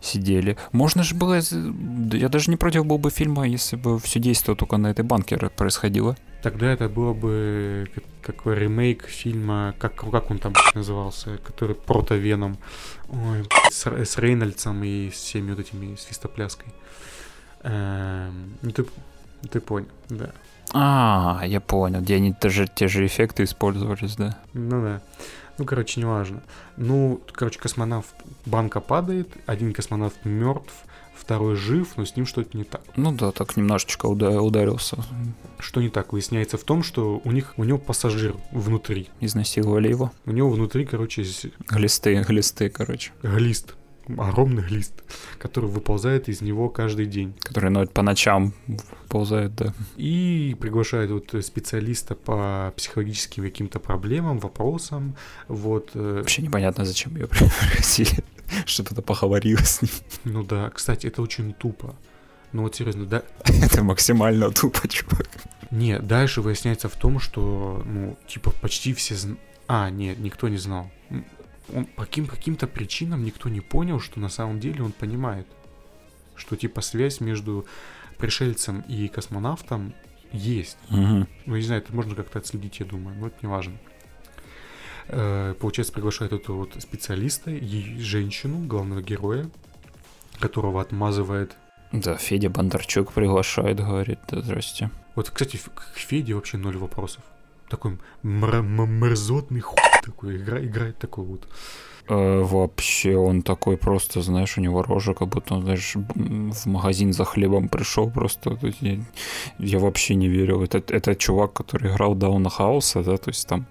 сидели. 0.00 0.56
Можно 0.72 1.02
же 1.02 1.14
было... 1.14 1.40
Я 2.12 2.28
даже 2.28 2.50
не 2.50 2.56
против 2.56 2.86
был 2.86 2.98
бы 2.98 3.10
фильма, 3.10 3.46
если 3.46 3.76
бы 3.76 3.98
все 3.98 4.20
действие 4.20 4.56
только 4.56 4.76
на 4.76 4.88
этой 4.88 5.04
банке 5.04 5.36
происходило. 5.36 6.16
Тогда 6.42 6.72
это 6.72 6.88
было 6.88 7.14
бы 7.14 7.90
какой 8.22 8.56
ремейк 8.56 9.06
фильма, 9.06 9.74
как, 9.78 9.96
как 10.10 10.30
он 10.30 10.38
там 10.38 10.52
назывался, 10.74 11.38
который 11.38 11.74
протовеном, 11.74 12.58
Ой, 13.08 13.44
с, 13.70 13.86
с 13.86 14.18
Рейнольдсом 14.18 14.84
и 14.84 15.08
всеми 15.08 15.50
вот 15.50 15.60
этими 15.60 15.96
свистопляской. 15.96 16.72
Эм, 17.62 18.56
ну, 18.62 18.70
ты, 18.70 18.84
ты 19.50 19.60
понял, 19.60 19.88
да. 20.08 20.30
А, 20.74 21.42
я 21.46 21.60
понял, 21.60 22.00
где 22.00 22.16
они 22.16 22.32
тоже 22.32 22.68
те 22.72 22.88
же 22.88 23.06
эффекты 23.06 23.44
использовались, 23.44 24.16
да? 24.16 24.36
Ну 24.52 24.82
да. 24.82 25.00
Ну, 25.58 25.64
короче, 25.64 26.00
неважно. 26.00 26.42
Ну, 26.76 27.20
короче, 27.32 27.58
космонавт 27.58 28.14
банка 28.46 28.80
падает, 28.80 29.28
один 29.46 29.72
космонавт 29.72 30.24
мертв, 30.24 30.72
второй 31.14 31.56
жив, 31.56 31.96
но 31.96 32.04
с 32.04 32.16
ним 32.16 32.26
что-то 32.26 32.56
не 32.56 32.64
так. 32.64 32.82
Ну 32.96 33.12
да, 33.12 33.32
так 33.32 33.56
немножечко 33.56 34.06
ударился. 34.06 34.96
Что 35.58 35.82
не 35.82 35.88
так? 35.88 36.12
Выясняется 36.12 36.56
в 36.56 36.64
том, 36.64 36.82
что 36.82 37.20
у 37.24 37.32
них 37.32 37.54
у 37.56 37.64
него 37.64 37.78
пассажир 37.78 38.36
внутри. 38.52 39.08
Изнасиловали 39.20 39.88
его. 39.88 40.12
У 40.26 40.30
него 40.30 40.48
внутри, 40.50 40.84
короче, 40.84 41.26
глисты, 41.68 42.22
глисты, 42.22 42.70
короче. 42.70 43.12
Глист 43.22 43.74
огромный 44.16 44.66
лист, 44.68 44.94
который 45.38 45.68
выползает 45.68 46.28
из 46.28 46.40
него 46.40 46.68
каждый 46.68 47.06
день. 47.06 47.34
Который 47.40 47.70
ну, 47.70 47.86
по 47.86 48.02
ночам 48.02 48.54
ползает, 49.08 49.54
да. 49.54 49.74
И 49.96 50.56
приглашает 50.60 51.10
вот 51.10 51.34
специалиста 51.44 52.14
по 52.14 52.72
психологическим 52.76 53.42
каким-то 53.42 53.78
проблемам, 53.78 54.38
вопросам. 54.38 55.16
Вот. 55.48 55.90
Э, 55.94 56.18
Вообще 56.18 56.42
непонятно, 56.42 56.84
зачем 56.84 57.14
ее 57.16 57.26
пригласили, 57.26 58.24
чтобы-то 58.66 59.02
поговорила 59.02 59.60
с 59.60 59.82
ним. 59.82 59.92
Ну 60.24 60.42
да, 60.42 60.70
кстати, 60.70 61.06
это 61.06 61.22
очень 61.22 61.52
тупо. 61.52 61.94
Ну 62.52 62.62
вот 62.62 62.76
серьезно, 62.76 63.04
да? 63.04 63.22
Это 63.44 63.84
максимально 63.84 64.50
тупо, 64.50 64.88
чувак. 64.88 65.28
Не, 65.70 65.98
дальше 65.98 66.40
выясняется 66.40 66.88
в 66.88 66.94
том, 66.94 67.20
что, 67.20 67.82
ну, 67.84 68.16
типа, 68.26 68.52
почти 68.62 68.94
все... 68.94 69.16
Зн... 69.16 69.34
А, 69.66 69.90
нет, 69.90 70.18
никто 70.18 70.48
не 70.48 70.56
знал 70.56 70.90
он 71.74 71.86
по 71.86 72.04
каким, 72.04 72.26
каким-то 72.26 72.66
причинам 72.66 73.24
никто 73.24 73.48
не 73.48 73.60
понял, 73.60 74.00
что 74.00 74.20
на 74.20 74.28
самом 74.28 74.60
деле 74.60 74.82
он 74.82 74.92
понимает, 74.92 75.46
что 76.36 76.56
типа 76.56 76.80
связь 76.80 77.20
между 77.20 77.66
пришельцем 78.18 78.80
и 78.88 79.08
космонавтом 79.08 79.94
есть. 80.32 80.76
Угу. 80.90 81.26
Ну, 81.46 81.56
не 81.56 81.62
знаю, 81.62 81.82
это 81.82 81.94
можно 81.94 82.14
как-то 82.14 82.38
отследить, 82.38 82.80
я 82.80 82.86
думаю, 82.86 83.16
но 83.18 83.28
это 83.28 83.36
не 83.42 83.48
важно. 83.48 83.74
Э, 85.08 85.54
получается, 85.58 85.92
приглашают 85.92 86.32
эту 86.32 86.54
вот 86.54 86.74
специалиста, 86.78 87.50
женщину, 87.98 88.58
главного 88.66 89.02
героя, 89.02 89.48
которого 90.38 90.80
отмазывает 90.80 91.56
Да, 91.92 92.16
Федя 92.16 92.50
Бондарчук 92.50 93.12
приглашает, 93.12 93.78
говорит, 93.78 94.18
да, 94.28 94.42
здрасте. 94.42 94.90
Вот, 95.14 95.30
кстати, 95.30 95.58
к 95.74 95.96
Феде 95.96 96.34
вообще 96.34 96.58
ноль 96.58 96.76
вопросов. 96.76 97.22
Такой 97.70 97.98
мр- 98.22 98.62
мерзотный 98.62 99.60
хуй 99.60 99.76
такой, 100.02 100.36
игра, 100.36 100.58
играет 100.58 100.98
такой 100.98 101.24
вот. 101.24 101.48
Э, 102.08 102.42
вообще, 102.42 103.16
он 103.16 103.42
такой 103.42 103.76
просто, 103.76 104.22
знаешь, 104.22 104.58
у 104.58 104.60
него 104.60 104.82
рожа, 104.82 105.14
как 105.14 105.28
будто 105.28 105.54
он, 105.54 105.62
знаешь, 105.62 105.94
в 105.94 106.66
магазин 106.66 107.12
за 107.12 107.24
хлебом 107.24 107.68
пришел 107.68 108.10
просто. 108.10 108.58
Я, 108.80 108.98
я 109.58 109.78
вообще 109.78 110.14
не 110.14 110.28
верил. 110.28 110.62
Это, 110.62 110.78
это 110.78 111.14
чувак, 111.14 111.52
который 111.52 111.90
играл 111.90 112.14
Дауна 112.14 112.48
Хауса, 112.48 113.02
да, 113.02 113.16
то 113.16 113.30
есть 113.30 113.46
там 113.46 113.66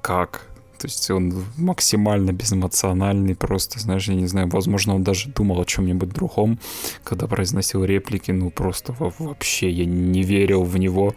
как? 0.00 0.46
То 0.78 0.86
есть 0.86 1.10
он 1.10 1.44
максимально 1.56 2.32
безэмоциональный, 2.32 3.34
просто, 3.34 3.80
знаешь, 3.80 4.08
я 4.08 4.14
не 4.14 4.26
знаю, 4.28 4.48
возможно, 4.48 4.94
он 4.94 5.02
даже 5.02 5.28
думал 5.28 5.60
о 5.60 5.64
чем-нибудь 5.64 6.08
другом, 6.10 6.58
когда 7.04 7.26
произносил 7.26 7.84
реплики, 7.84 8.30
ну 8.30 8.50
просто 8.50 8.92
во- 8.98 9.12
вообще 9.18 9.68
я 9.70 9.84
не 9.84 10.22
верил 10.22 10.62
в 10.62 10.78
него 10.78 11.14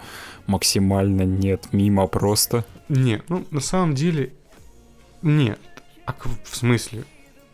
максимально, 0.48 1.22
нет, 1.22 1.68
мимо 1.72 2.08
просто. 2.08 2.66
Не, 2.90 3.22
ну, 3.30 3.46
на 3.52 3.60
самом 3.62 3.94
деле, 3.96 4.34
нет. 5.22 5.60
А 6.06 6.16
в 6.44 6.56
смысле? 6.58 7.04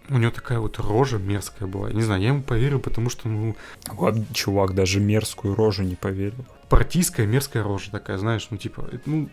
У 0.09 0.17
него 0.17 0.31
такая 0.31 0.59
вот 0.59 0.79
рожа 0.79 1.17
мерзкая 1.17 1.67
была. 1.67 1.91
Не 1.91 2.01
знаю, 2.01 2.21
я 2.21 2.29
ему 2.29 2.41
поверил, 2.41 2.79
потому 2.79 3.09
что, 3.09 3.27
ну, 3.27 3.55
Вот 3.91 4.15
чувак 4.31 4.73
даже 4.73 5.01
мерзкую 5.01 5.53
рожу 5.55 5.83
не 5.83 5.95
поверил. 5.95 6.45
партийская 6.69 7.25
мерзкая 7.27 7.63
рожа 7.63 7.91
такая, 7.91 8.17
знаешь, 8.17 8.47
ну, 8.49 8.55
типа, 8.57 8.87
это, 8.91 9.01
ну, 9.09 9.29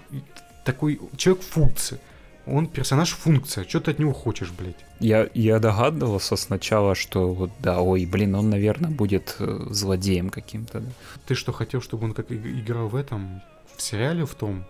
такой 0.65 1.01
человек 1.17 1.45
функции. 1.45 2.01
Он 2.47 2.67
персонаж 2.67 3.13
функция. 3.13 3.65
Что 3.65 3.81
ты 3.81 3.93
от 3.93 3.99
него 3.99 4.13
хочешь, 4.13 4.51
блядь? 4.51 4.85
Я, 5.01 5.29
я 5.35 5.59
догадывался 5.59 6.37
сначала, 6.37 6.95
что 6.95 7.33
вот 7.33 7.51
да, 7.61 7.81
ой, 7.81 8.05
блин, 8.07 8.35
он, 8.35 8.51
наверное, 8.51 8.91
будет 8.91 9.37
э, 9.39 9.67
злодеем 9.71 10.29
каким-то. 10.31 10.81
да. 10.81 10.91
Ты 11.27 11.35
что, 11.35 11.53
хотел, 11.53 11.81
чтобы 11.81 12.05
он 12.05 12.13
как 12.13 12.31
играл 12.31 12.89
в 12.89 12.97
этом, 12.97 13.41
в 13.77 13.81
сериале 13.83 14.27
в 14.27 14.35
том, 14.35 14.65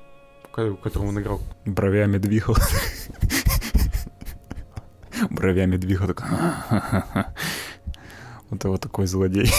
в 0.44 0.48
ко- 0.52 0.70
в 0.70 0.76
котором 0.76 1.08
он 1.08 1.20
играл? 1.20 1.40
Бровями 1.64 2.18
двигал. 2.18 2.56
Бровями 5.30 5.76
двигал. 5.76 6.08
такой, 6.08 6.26
Вот 8.50 8.64
вот 8.64 8.80
такой 8.80 9.06
злодей. 9.06 9.50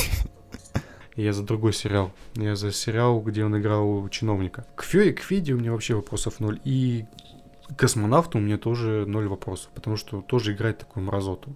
Я 1.15 1.31
за 1.33 1.43
другой 1.43 1.73
сериал. 1.73 2.11
Я 2.35 2.55
за 2.55 2.71
сериал, 2.71 3.21
где 3.21 3.45
он 3.45 3.57
играл 3.57 4.07
чиновника. 4.09 4.65
К, 4.75 4.83
Фе, 4.83 5.13
к 5.13 5.21
Феде 5.21 5.53
у 5.53 5.57
меня 5.59 5.71
вообще 5.71 5.95
вопросов 5.95 6.39
ноль. 6.41 6.59
И 6.65 7.05
космонавту 7.77 8.37
у 8.37 8.41
меня 8.41 8.57
тоже 8.57 9.05
ноль 9.07 9.27
вопросов. 9.27 9.71
Потому 9.73 9.97
что 9.97 10.21
тоже 10.21 10.53
играет 10.53 10.79
такую 10.79 11.05
мразоту 11.05 11.55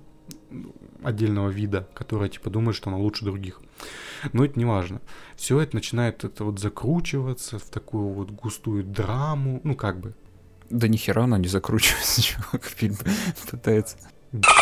отдельного 1.04 1.50
вида, 1.50 1.88
которая 1.94 2.30
типа 2.30 2.50
думает, 2.50 2.76
что 2.76 2.90
она 2.90 2.98
лучше 2.98 3.26
других. 3.26 3.62
Но 4.34 4.44
это 4.44 4.60
не 4.60 4.66
важно. 4.66 5.02
Все 5.36 5.60
это 5.60 5.76
начинает 5.76 6.24
это 6.24 6.44
вот 6.44 6.60
закручиваться 6.60 7.60
в 7.60 7.70
такую 7.70 8.10
вот 8.10 8.32
густую 8.32 8.84
драму. 8.84 9.62
Ну 9.64 9.76
как 9.76 10.00
бы. 10.00 10.16
Да 10.70 10.88
нихера 10.88 11.24
она 11.24 11.38
не 11.38 11.48
закручивается, 11.48 12.22
чувак, 12.22 12.66
фильм 12.66 12.96
пытается. 13.50 13.98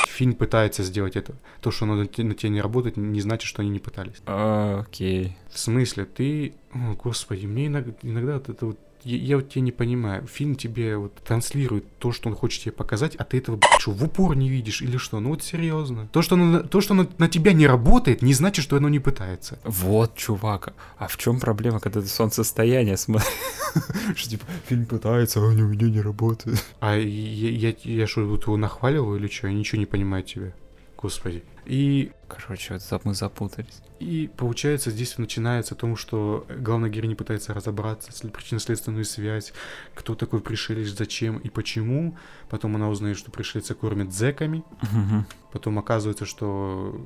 Фильм 0.08 0.36
пытается 0.36 0.84
сделать 0.84 1.18
это. 1.18 1.36
То, 1.62 1.72
что 1.72 1.84
оно 1.86 1.96
на 1.96 2.06
те- 2.06 2.24
на 2.24 2.34
тебя 2.34 2.50
не 2.50 2.62
работает, 2.62 2.96
не 2.96 3.20
значит, 3.20 3.48
что 3.48 3.62
они 3.62 3.70
не 3.70 3.80
пытались. 3.80 4.22
Окей. 4.26 5.36
В 5.52 5.60
смысле, 5.60 6.06
ты... 6.06 6.54
О, 6.74 6.94
господи, 6.94 7.46
мне 7.46 7.68
иногда, 7.68 7.94
иногда 8.02 8.34
вот 8.36 8.48
это 8.48 8.66
вот... 8.68 8.80
Я, 9.04 9.18
я 9.18 9.36
вот 9.38 9.50
тебя 9.50 9.62
не 9.62 9.72
понимаю. 9.72 10.28
Фильм 10.28 10.56
тебе 10.56 10.98
вот 10.98 11.16
транслирует 11.16 11.86
то, 12.00 12.12
что 12.12 12.30
он 12.30 12.36
хочет 12.36 12.64
тебе 12.64 12.72
показать, 12.72 13.16
а 13.16 13.24
ты 13.24 13.38
этого, 13.38 13.60
что, 13.80 13.92
в 13.92 14.04
упор 14.04 14.36
не 14.36 14.50
видишь 14.50 14.82
или 14.82 14.98
что? 14.98 15.20
Ну 15.20 15.30
вот 15.30 15.44
серьезно. 15.44 16.08
То, 16.12 16.22
что 16.22 16.36
оно, 16.36 16.62
то, 16.62 16.82
что 16.82 16.94
оно 16.94 17.08
на 17.18 17.28
тебя 17.28 17.54
не 17.54 17.68
работает, 17.68 18.22
не 18.22 18.34
значит, 18.34 18.64
что 18.64 18.78
оно 18.78 18.90
не 18.90 19.00
пытается. 19.00 19.60
Вот, 19.64 20.16
чувак, 20.16 20.74
а 20.98 21.08
в 21.08 21.18
чем 21.18 21.40
проблема, 21.40 21.80
когда 21.80 22.02
ты 22.02 22.08
солнцестояние 22.08 22.98
смотришь? 22.98 23.28
Что 24.16 24.30
типа, 24.30 24.46
фильм 24.66 24.86
пытается, 24.86 25.40
а 25.40 25.44
у 25.44 25.52
меня 25.52 25.88
не 25.88 26.02
работает. 26.02 26.64
А 26.80 26.96
я 26.98 28.08
что, 28.08 28.26
вот 28.26 28.44
его 28.44 28.58
нахваливаю 28.58 29.20
или 29.20 29.28
что? 29.28 29.48
Я 29.48 29.54
ничего 29.54 29.80
не 29.80 29.86
понимаю 29.86 30.24
тебя. 30.24 30.54
Господи. 30.98 31.44
И 31.66 32.12
Короче, 32.28 32.78
вот 32.92 33.06
мы 33.06 33.14
запутались. 33.14 33.82
И 34.00 34.30
получается, 34.36 34.92
здесь 34.92 35.18
начинается 35.18 35.76
о 35.76 35.78
том, 35.78 35.96
что 35.96 36.46
главная 36.50 36.90
героиня 36.90 37.16
пытается 37.16 37.54
разобраться, 37.54 38.12
причинно-следственную 38.30 39.06
связь, 39.06 39.54
кто 39.96 40.14
такой 40.14 40.42
пришелец, 40.42 40.90
зачем 40.90 41.38
и 41.38 41.50
почему. 41.50 42.18
Потом 42.50 42.76
она 42.76 42.90
узнает, 42.90 43.18
что 43.18 43.32
пришельца 43.32 43.76
кормят 43.76 44.14
зэками. 44.14 44.64
Мгм. 44.92 45.26
Потом 45.54 45.80
оказывается, 45.80 46.26
что 46.26 47.00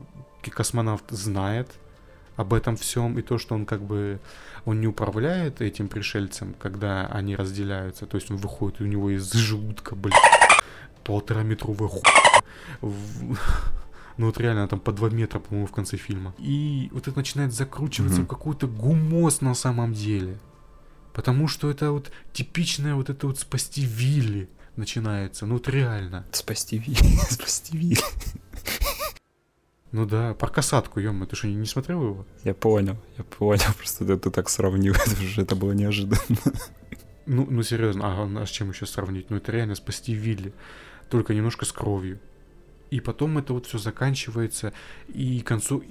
космонавт 0.50 1.06
знает 1.12 1.70
об 2.36 2.54
этом 2.54 2.76
всем, 2.76 3.20
и 3.20 3.22
то, 3.22 3.38
что 3.38 3.56
он 3.56 3.66
как 3.66 3.82
бы, 3.82 4.20
он 4.66 4.82
не 4.82 4.88
управляет 4.88 5.62
этим 5.62 5.88
пришельцем, 5.88 6.56
когда 6.60 7.06
они 7.08 7.36
разделяются, 7.36 8.06
то 8.06 8.16
есть 8.16 8.32
он 8.32 8.38
выходит, 8.38 8.82
и 8.82 8.84
у 8.84 8.88
него 8.88 9.12
из 9.12 9.32
желудка, 9.32 9.96
блядь, 9.96 10.16
полтораметровая 11.04 11.88
хуйня. 11.90 12.42
В- 12.82 13.38
Ну 14.18 14.26
вот 14.28 14.38
реально, 14.40 14.68
там 14.68 14.80
по 14.80 14.92
2 14.92 15.10
метра, 15.10 15.40
по-моему, 15.40 15.68
в 15.68 15.72
конце 15.72 15.98
фильма. 15.98 16.34
И 16.38 16.90
вот 16.94 17.08
это 17.08 17.18
начинает 17.18 17.54
закручиваться 17.54 18.18
Мгм. 18.20 18.26
в 18.26 18.30
какой-то 18.30 18.68
гумоз 18.68 19.42
на 19.42 19.56
самом 19.56 19.94
деле. 19.94 20.38
Потому 21.14 21.48
что 21.48 21.70
это 21.72 21.92
вот 21.92 22.12
типичное 22.34 22.94
вот 22.96 23.10
это 23.10 23.28
вот 23.28 23.40
спасти 23.40 23.82
Вилли 23.86 24.48
начинается. 24.76 25.46
Ну 25.46 25.54
вот 25.54 25.68
реально. 25.70 26.26
Спасти 26.32 26.78
Ви, 26.78 26.96
спасти 27.30 27.78
Ви. 27.78 27.98
Ну 29.94 30.06
да, 30.06 30.34
про 30.34 30.48
касатку, 30.50 31.00
ё 31.02 31.12
ты 31.26 31.36
что, 31.36 31.48
не, 31.48 31.56
не 31.56 31.66
смотрел 31.66 32.02
его? 32.04 32.26
Я 32.46 32.54
понял, 32.54 32.96
я 33.18 33.24
понял, 33.24 33.74
просто 33.78 34.06
ты, 34.06 34.18
ты 34.18 34.30
так 34.32 34.50
сравнил, 34.50 34.94
это 35.08 35.16
же 35.22 35.42
это 35.42 35.56
было 35.56 35.74
неожиданно. 35.74 36.22
Ну, 37.26 37.46
ну 37.50 37.64
серьезно, 37.64 38.02
а, 38.06 38.42
а 38.42 38.46
с 38.46 38.50
чем 38.50 38.70
еще 38.70 38.86
сравнить? 38.86 39.30
Ну 39.30 39.38
это 39.38 39.52
реально 39.52 39.76
спасти 39.76 40.14
Вилли, 40.14 40.54
только 41.12 41.34
немножко 41.34 41.66
с 41.66 41.72
кровью. 41.72 42.20
И 42.90 43.00
потом 43.00 43.38
это 43.38 43.54
вот 43.54 43.66
все 43.68 43.78
заканчивается, 43.78 44.74
и 45.08 45.42
к 45.42 45.48
концу... 45.48 45.84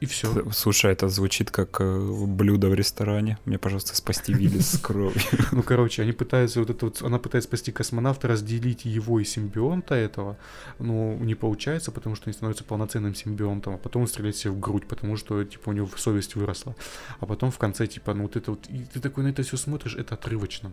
И 0.00 0.06
все. 0.06 0.50
Слушай, 0.50 0.90
это 0.90 1.08
звучит 1.08 1.52
как 1.52 1.80
э, 1.80 2.26
блюдо 2.26 2.68
в 2.68 2.74
ресторане. 2.74 3.38
Мне, 3.44 3.56
пожалуйста, 3.56 3.94
спасти 3.94 4.32
Вилли 4.32 4.58
с 4.58 4.76
кровью. 4.76 5.14
Ну, 5.52 5.62
короче, 5.62 6.02
они 6.02 6.10
пытаются 6.10 6.58
вот 6.58 6.70
это 6.70 6.86
вот, 6.86 7.02
она 7.02 7.20
пытается 7.20 7.48
спасти 7.48 7.70
космонавта, 7.70 8.26
разделить 8.26 8.84
его 8.84 9.20
и 9.20 9.24
симбионта 9.24 9.94
этого, 9.94 10.36
но 10.80 11.14
не 11.14 11.36
получается, 11.36 11.92
потому 11.92 12.16
что 12.16 12.30
он 12.30 12.34
становится 12.34 12.64
полноценным 12.64 13.14
симбионтом, 13.14 13.74
а 13.74 13.78
потом 13.78 14.02
он 14.02 14.08
стреляет 14.08 14.36
себе 14.36 14.50
в 14.50 14.58
грудь, 14.58 14.88
потому 14.88 15.16
что, 15.16 15.44
типа, 15.44 15.68
у 15.68 15.72
него 15.72 15.88
совесть 15.96 16.34
выросла. 16.34 16.74
А 17.20 17.26
потом 17.26 17.52
в 17.52 17.58
конце, 17.58 17.86
типа, 17.86 18.12
ну 18.12 18.22
вот 18.22 18.34
это 18.34 18.50
вот, 18.50 18.66
и 18.70 18.84
ты 18.92 18.98
такой 18.98 19.22
на 19.22 19.28
это 19.28 19.44
все 19.44 19.56
смотришь, 19.56 19.94
это 19.94 20.16
отрывочно. 20.16 20.72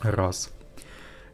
Раз. 0.00 0.50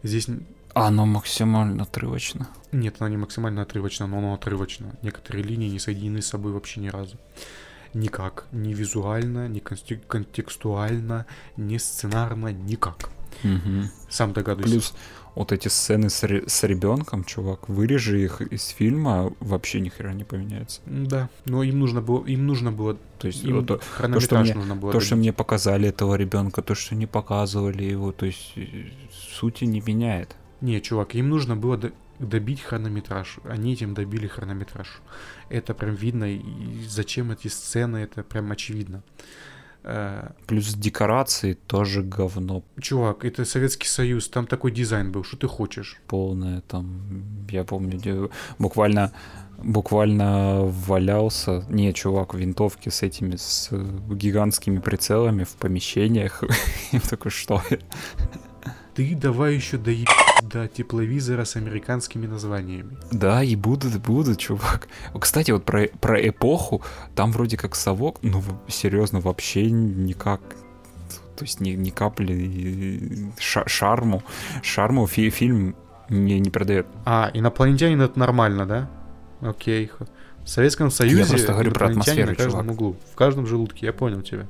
Здесь 0.03 0.27
А, 0.75 0.87
оно 0.89 1.07
максимально 1.07 1.83
отрывочно. 1.83 2.49
нет, 2.73 2.97
она 3.01 3.11
не 3.11 3.17
максимально 3.17 3.63
отрывочна, 3.63 4.07
но 4.07 4.19
она 4.19 4.35
отрывочна. 4.35 4.95
Некоторые 5.03 5.43
линии 5.45 5.69
не 5.69 5.79
соединены 5.79 6.21
с 6.23 6.27
собой 6.29 6.53
вообще 6.53 6.81
ни 6.81 6.89
разу. 6.89 7.17
Никак. 7.95 8.47
Ни 8.53 8.73
визуально, 8.73 9.49
ни 9.49 9.59
контекстуально, 9.61 11.27
ни 11.57 11.77
сценарно, 11.79 12.49
никак. 12.53 13.11
Мгм. 13.43 13.91
Сам 14.09 14.33
догадываюсь. 14.33 14.71
Плюс 14.71 14.95
вот 15.35 15.53
эти 15.53 15.69
сцены 15.69 16.09
с, 16.11 16.23
ре- 16.25 16.45
с 16.49 16.63
ребенком, 16.65 17.25
чувак, 17.25 17.69
вырежи 17.69 18.23
их 18.25 18.41
из 18.41 18.67
фильма, 18.69 19.33
вообще 19.41 19.81
ни 19.81 19.89
хера 19.89 20.13
не 20.13 20.25
поменяется. 20.25 20.81
Да, 20.87 21.29
но 21.47 21.63
им 21.63 21.79
нужно 21.79 22.01
было, 22.01 22.25
им 22.27 22.47
нужно 22.47 22.71
было, 22.73 22.97
То 23.19 23.29
есть 23.29 23.43
им 23.45 23.65
то, 23.65 23.81
хронометраж 23.97 24.47
мне- 24.49 24.55
нужно 24.55 24.77
было. 24.77 24.93
то, 24.93 25.01
что 25.01 25.17
мне 25.17 25.33
показали 25.33 25.89
этого 25.89 26.17
ребенка, 26.17 26.63
то, 26.63 26.75
что 26.75 26.95
не 26.95 27.07
показывали 27.07 27.85
его, 27.85 28.13
то 28.13 28.27
есть 28.27 28.53
э, 28.57 28.87
сути 29.39 29.65
не 29.65 29.81
меняет. 29.81 30.37
Не, 30.61 30.81
чувак, 30.81 31.15
им 31.15 31.29
нужно 31.29 31.57
было 31.57 31.77
до- 31.77 31.93
добить 32.19 32.61
хронометраж. 32.61 33.39
Они 33.45 33.73
этим 33.73 33.95
добили 33.95 34.27
хронометраж. 34.27 35.01
Это 35.49 35.75
прям 35.75 35.95
видно, 35.95 36.25
и 36.25 36.43
зачем 36.89 37.31
эти 37.31 37.49
сцены, 37.49 37.99
это 37.99 38.23
прям 38.23 38.53
очевидно. 38.53 39.03
Э, 39.83 40.33
Плюс 40.47 40.75
декорации 40.75 41.55
тоже 41.55 42.03
говно 42.03 42.63
Чувак, 42.81 43.25
это 43.25 43.47
Советский 43.47 43.89
Союз, 43.89 44.29
там 44.29 44.47
такой 44.47 44.71
дизайн 44.73 45.11
был, 45.11 45.25
что 45.25 45.37
ты 45.39 45.49
хочешь? 45.49 45.97
полное. 46.07 46.61
Там, 46.69 47.47
я 47.51 47.65
помню, 47.65 48.31
буквально 48.59 49.13
буквально 49.63 50.61
валялся, 50.65 51.65
не, 51.69 51.93
чувак, 51.93 52.35
винтовки 52.35 52.89
с 52.91 53.03
этими, 53.03 53.37
с 53.37 53.71
гигантскими 54.11 54.79
прицелами 54.79 55.45
в 55.45 55.51
помещениях. 55.57 56.43
Я 56.93 57.01
такой, 57.01 57.31
что? 57.31 57.63
Ты 59.01 59.15
давай 59.15 59.55
еще 59.55 59.79
доеб 59.79 60.11
до 60.43 60.69
тепловизора 60.69 61.47
с 61.47 61.57
американскими 61.57 62.27
названиями. 62.27 62.99
Да, 63.11 63.43
и 63.43 63.57
будут, 63.57 63.97
будут, 64.03 64.39
чувак. 64.39 64.89
Кстати, 65.19 65.53
вот 65.53 65.65
про, 65.65 65.89
про 66.01 66.29
эпоху, 66.29 66.83
там 67.15 67.33
вроде 67.33 67.57
как 67.57 67.77
совок, 67.77 68.19
ну, 68.21 68.43
серьезно, 68.69 69.21
вообще 69.21 69.71
никак, 69.71 70.43
то 71.35 71.45
есть 71.45 71.61
ни, 71.61 71.71
ни 71.71 71.89
капли 71.89 73.31
ша- 73.39 73.67
шарму, 73.67 74.23
шарму 74.63 75.07
фи- 75.07 75.31
фильм 75.31 75.77
не, 76.11 76.39
не 76.39 76.51
продает. 76.51 76.87
А, 77.07 77.31
инопланетянин 77.33 78.03
это 78.03 78.19
нормально, 78.19 78.67
да? 78.67 78.91
Окей. 79.41 79.91
В 80.45 80.47
Советском 80.51 80.91
Союзе 80.91 81.25
просто 81.25 81.53
говорю 81.53 81.73
про 81.73 81.89
атмосферу, 81.89 82.29
на 82.33 82.35
каждом 82.35 82.51
чувак. 82.61 82.71
углу, 82.71 82.97
в 83.13 83.17
каждом 83.17 83.47
желудке, 83.47 83.87
я 83.87 83.95
понял 83.95 84.21
тебя. 84.21 84.47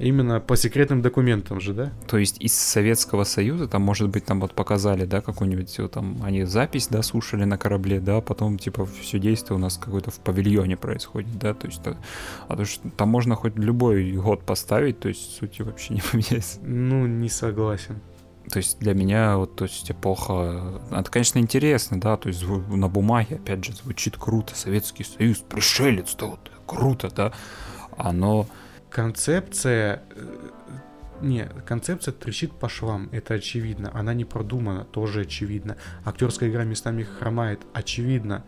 Именно 0.00 0.40
по 0.40 0.56
секретным 0.56 1.02
документам 1.02 1.60
же, 1.60 1.74
да? 1.74 1.92
То 2.08 2.16
есть 2.16 2.40
из 2.40 2.54
Советского 2.54 3.24
Союза, 3.24 3.68
там, 3.68 3.82
может 3.82 4.08
быть, 4.08 4.24
там 4.24 4.40
вот 4.40 4.54
показали, 4.54 5.04
да, 5.04 5.20
какую-нибудь, 5.20 5.78
там, 5.92 6.22
они 6.24 6.44
запись, 6.44 6.88
да, 6.88 7.02
слушали 7.02 7.44
на 7.44 7.58
корабле, 7.58 8.00
да, 8.00 8.22
потом, 8.22 8.58
типа, 8.58 8.86
все 8.86 9.18
действие 9.18 9.56
у 9.56 9.60
нас 9.60 9.76
какое-то 9.76 10.10
в 10.10 10.18
павильоне 10.20 10.78
происходит, 10.78 11.38
да, 11.38 11.52
то 11.52 11.66
есть, 11.66 11.86
а, 11.86 11.98
а 12.48 12.56
то, 12.56 12.64
что 12.64 12.88
там 12.88 13.10
можно 13.10 13.34
хоть 13.34 13.56
любой 13.56 14.12
год 14.12 14.42
поставить, 14.42 15.00
то 15.00 15.08
есть 15.08 15.36
сути 15.36 15.60
вообще 15.60 15.92
не 15.94 16.00
поменяется. 16.00 16.60
Ну, 16.62 17.06
не 17.06 17.28
согласен. 17.28 18.00
То 18.50 18.56
есть 18.56 18.78
для 18.78 18.94
меня 18.94 19.36
вот, 19.36 19.54
то 19.54 19.64
есть 19.64 19.90
эпоха, 19.90 20.80
это, 20.90 21.10
конечно, 21.10 21.38
интересно, 21.38 22.00
да, 22.00 22.16
то 22.16 22.28
есть 22.28 22.42
на 22.42 22.88
бумаге, 22.88 23.36
опять 23.36 23.62
же, 23.66 23.74
звучит 23.74 24.16
круто, 24.16 24.56
Советский 24.56 25.04
Союз, 25.04 25.38
пришелец, 25.40 26.16
да, 26.18 26.26
вот, 26.26 26.50
круто, 26.64 27.10
да, 27.14 27.32
оно, 27.98 28.46
Концепция... 28.90 30.02
э, 30.14 30.48
Не, 31.22 31.48
концепция 31.66 32.12
трещит 32.12 32.52
по 32.52 32.68
швам, 32.68 33.08
это 33.12 33.34
очевидно. 33.34 33.90
Она 33.94 34.14
не 34.14 34.24
продумана, 34.24 34.84
тоже 34.84 35.22
очевидно. 35.22 35.76
Актерская 36.04 36.48
игра 36.48 36.64
местами 36.64 37.02
хромает, 37.02 37.60
очевидно. 37.72 38.44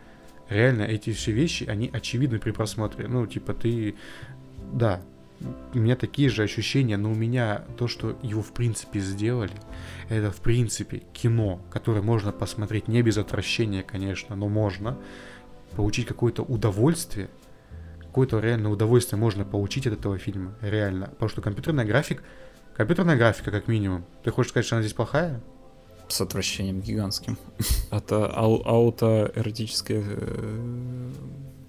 Реально, 0.49 0.83
эти 0.83 1.13
все 1.13 1.31
вещи, 1.31 1.63
они 1.63 1.89
очевидны 1.93 2.39
при 2.39 2.51
просмотре. 2.51 3.07
Ну, 3.07 3.25
типа, 3.27 3.53
ты... 3.53 3.95
Да, 4.73 5.01
у 5.73 5.77
меня 5.77 5.95
такие 5.95 6.29
же 6.29 6.43
ощущения, 6.43 6.97
но 6.97 7.11
у 7.11 7.15
меня 7.15 7.63
то, 7.77 7.87
что 7.87 8.17
его 8.21 8.41
в 8.41 8.53
принципе 8.53 8.99
сделали, 8.99 9.53
это 10.09 10.31
в 10.31 10.41
принципе 10.41 11.03
кино, 11.13 11.61
которое 11.69 12.01
можно 12.01 12.31
посмотреть 12.31 12.87
не 12.87 13.01
без 13.01 13.17
отвращения, 13.17 13.83
конечно, 13.83 14.35
но 14.35 14.47
можно 14.47 14.97
получить 15.75 16.05
какое-то 16.07 16.43
удовольствие, 16.43 17.29
какое-то 18.13 18.39
реальное 18.39 18.71
удовольствие 18.71 19.19
можно 19.19 19.43
получить 19.43 19.87
от 19.87 19.93
этого 19.93 20.19
фильма, 20.19 20.53
реально. 20.61 21.07
Потому 21.07 21.29
что 21.29 21.41
компьютерная 21.41 21.83
график, 21.83 22.21
компьютерная 22.77 23.15
графика 23.17 23.49
как 23.49 23.67
минимум. 23.67 24.05
Ты 24.23 24.29
хочешь 24.29 24.51
сказать, 24.51 24.67
что 24.67 24.75
она 24.75 24.83
здесь 24.83 24.93
плохая? 24.93 25.41
с 26.09 26.21
отвращением 26.21 26.79
гигантским. 26.81 27.39
Это 27.91 28.27
ау- 28.27 28.61
аутоэротическая... 28.65 30.03
э, 30.05 31.09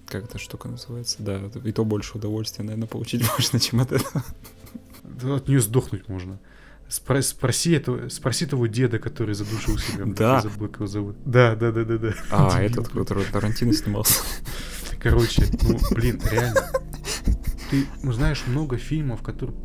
Как 0.07 0.25
эта 0.25 0.37
штука 0.37 0.67
называется? 0.67 1.15
Да, 1.23 1.39
и 1.63 1.71
то 1.71 1.83
больше 1.83 2.17
удовольствия, 2.17 2.63
наверное, 2.63 2.87
получить 2.87 3.23
можно, 3.39 3.59
чем 3.59 3.79
от 3.81 3.91
этого. 3.93 4.23
Да 5.03 5.35
От 5.37 5.47
нее 5.47 5.61
сдохнуть 5.61 6.07
можно. 6.09 6.37
Спро- 6.89 7.23
спроси, 7.23 7.71
этого, 7.71 8.09
спроси 8.09 8.45
того 8.45 8.67
деда, 8.67 8.99
который 8.99 9.33
задушил 9.33 9.79
себя. 9.79 10.03
Да. 10.05 10.41
забыл, 10.41 10.67
его 10.67 10.85
зовут. 10.85 11.15
Да, 11.25 11.55
да, 11.55 11.71
да, 11.71 11.83
да, 11.85 11.97
да. 11.97 12.13
А, 12.29 12.61
этот, 12.61 12.89
который 12.89 13.25
Тарантино 13.25 13.73
снимался. 13.73 14.21
Короче, 15.09 15.43
ну, 15.63 15.77
блин, 15.95 16.19
реально. 16.31 16.61
Ты, 17.69 17.85
ну, 18.03 18.11
знаешь, 18.11 18.43
много 18.47 18.77
фильмов, 18.77 19.21
которые 19.21 19.57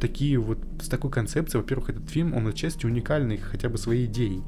такие 0.00 0.38
вот 0.38 0.58
с 0.80 0.88
такой 0.88 1.10
концепцией. 1.10 1.60
Во-первых, 1.62 1.90
этот 1.90 2.10
фильм, 2.10 2.34
он 2.34 2.46
отчасти 2.48 2.86
уникальный 2.86 3.36
хотя 3.38 3.68
бы 3.68 3.78
своей 3.78 4.06
идеей. 4.06 4.42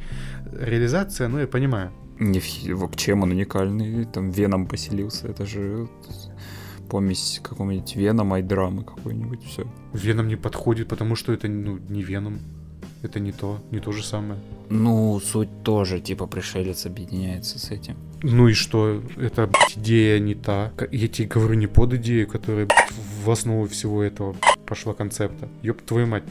Реализация, 0.53 1.29
ну, 1.29 1.39
я 1.39 1.47
понимаю. 1.47 1.93
Не 2.19 2.41
в- 2.41 2.97
чем 2.97 3.23
он 3.23 3.31
уникальный, 3.31 4.05
там 4.05 4.31
Веном 4.31 4.67
поселился, 4.67 5.29
это 5.29 5.47
же 5.47 5.89
помесь 6.89 7.41
какого-нибудь 7.43 7.97
Венома 7.97 8.39
и 8.39 8.43
драмы 8.43 8.85
какой-нибудь, 8.85 9.43
все. 9.45 9.67
Веном 9.93 10.29
не 10.29 10.37
подходит, 10.37 10.89
потому 10.89 11.17
что 11.17 11.33
это, 11.33 11.49
ну, 11.49 11.79
не 11.89 12.03
Веном. 12.03 12.39
Это 13.05 13.21
не 13.21 13.33
то, 13.33 13.61
не 13.71 13.81
то 13.81 13.93
же 13.93 14.03
самое. 14.03 14.41
Ну, 14.71 15.21
суть 15.21 15.63
тоже, 15.63 16.01
типа, 16.01 16.27
пришелец 16.27 16.87
объединяется 16.87 17.59
с 17.59 17.71
этим. 17.71 17.97
Ну 18.23 18.49
и 18.49 18.55
что? 18.55 19.03
Это, 19.19 19.47
блядь, 19.47 19.77
идея 19.77 20.19
не 20.19 20.35
та. 20.35 20.73
Я 20.91 21.09
тебе 21.09 21.29
говорю 21.29 21.55
не 21.55 21.67
под 21.67 21.93
идею, 21.95 22.27
которая 22.27 22.65
блядь, 22.65 22.91
в 23.23 23.31
основу 23.31 23.69
всего 23.69 24.03
этого 24.03 24.35
пошла 24.67 24.95
концепта. 24.95 25.51
Ёб 25.63 25.83
твою 25.83 26.07
мать. 26.07 26.25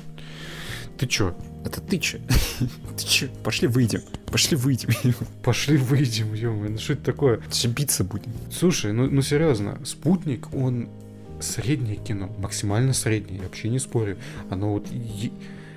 Ты 0.97 1.05
чё? 1.05 1.35
Это 1.63 1.79
ты 1.79 1.99
че? 1.99 2.21
Ты 2.97 3.05
че? 3.05 3.29
Пошли 3.43 3.67
выйдем. 3.67 4.01
Пошли 4.25 4.57
выйдем. 4.57 4.89
Пошли 5.43 5.77
выйдем, 5.77 6.33
ё 6.33 6.53
ну 6.53 6.77
что 6.79 6.93
это 6.93 7.03
такое? 7.03 7.41
Биться 7.65 8.03
будем. 8.03 8.31
Слушай, 8.51 8.93
ну, 8.93 9.07
ну 9.07 9.21
серьезно, 9.21 9.79
спутник, 9.85 10.51
он 10.55 10.89
среднее 11.39 11.97
кино, 11.97 12.29
максимально 12.39 12.93
среднее, 12.93 13.37
я 13.37 13.43
вообще 13.43 13.69
не 13.69 13.79
спорю. 13.79 14.17
Оно 14.49 14.73
вот, 14.73 14.87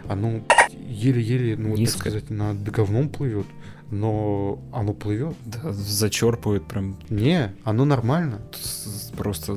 оно 0.09 0.41
еле-еле, 0.73 1.57
ну 1.57 1.71
вот 1.71 1.73
так 1.73 1.81
Низко. 1.81 1.99
сказать, 1.99 2.31
над 2.31 2.63
говном 2.63 3.09
плывет, 3.09 3.47
но 3.91 4.59
оно 4.73 4.93
плывет. 4.95 5.37
Да, 5.45 5.73
зачерпывает 5.73 6.67
прям 6.67 6.99
Не, 7.09 7.53
оно 7.65 7.85
нормально. 7.85 8.41
просто 9.17 9.57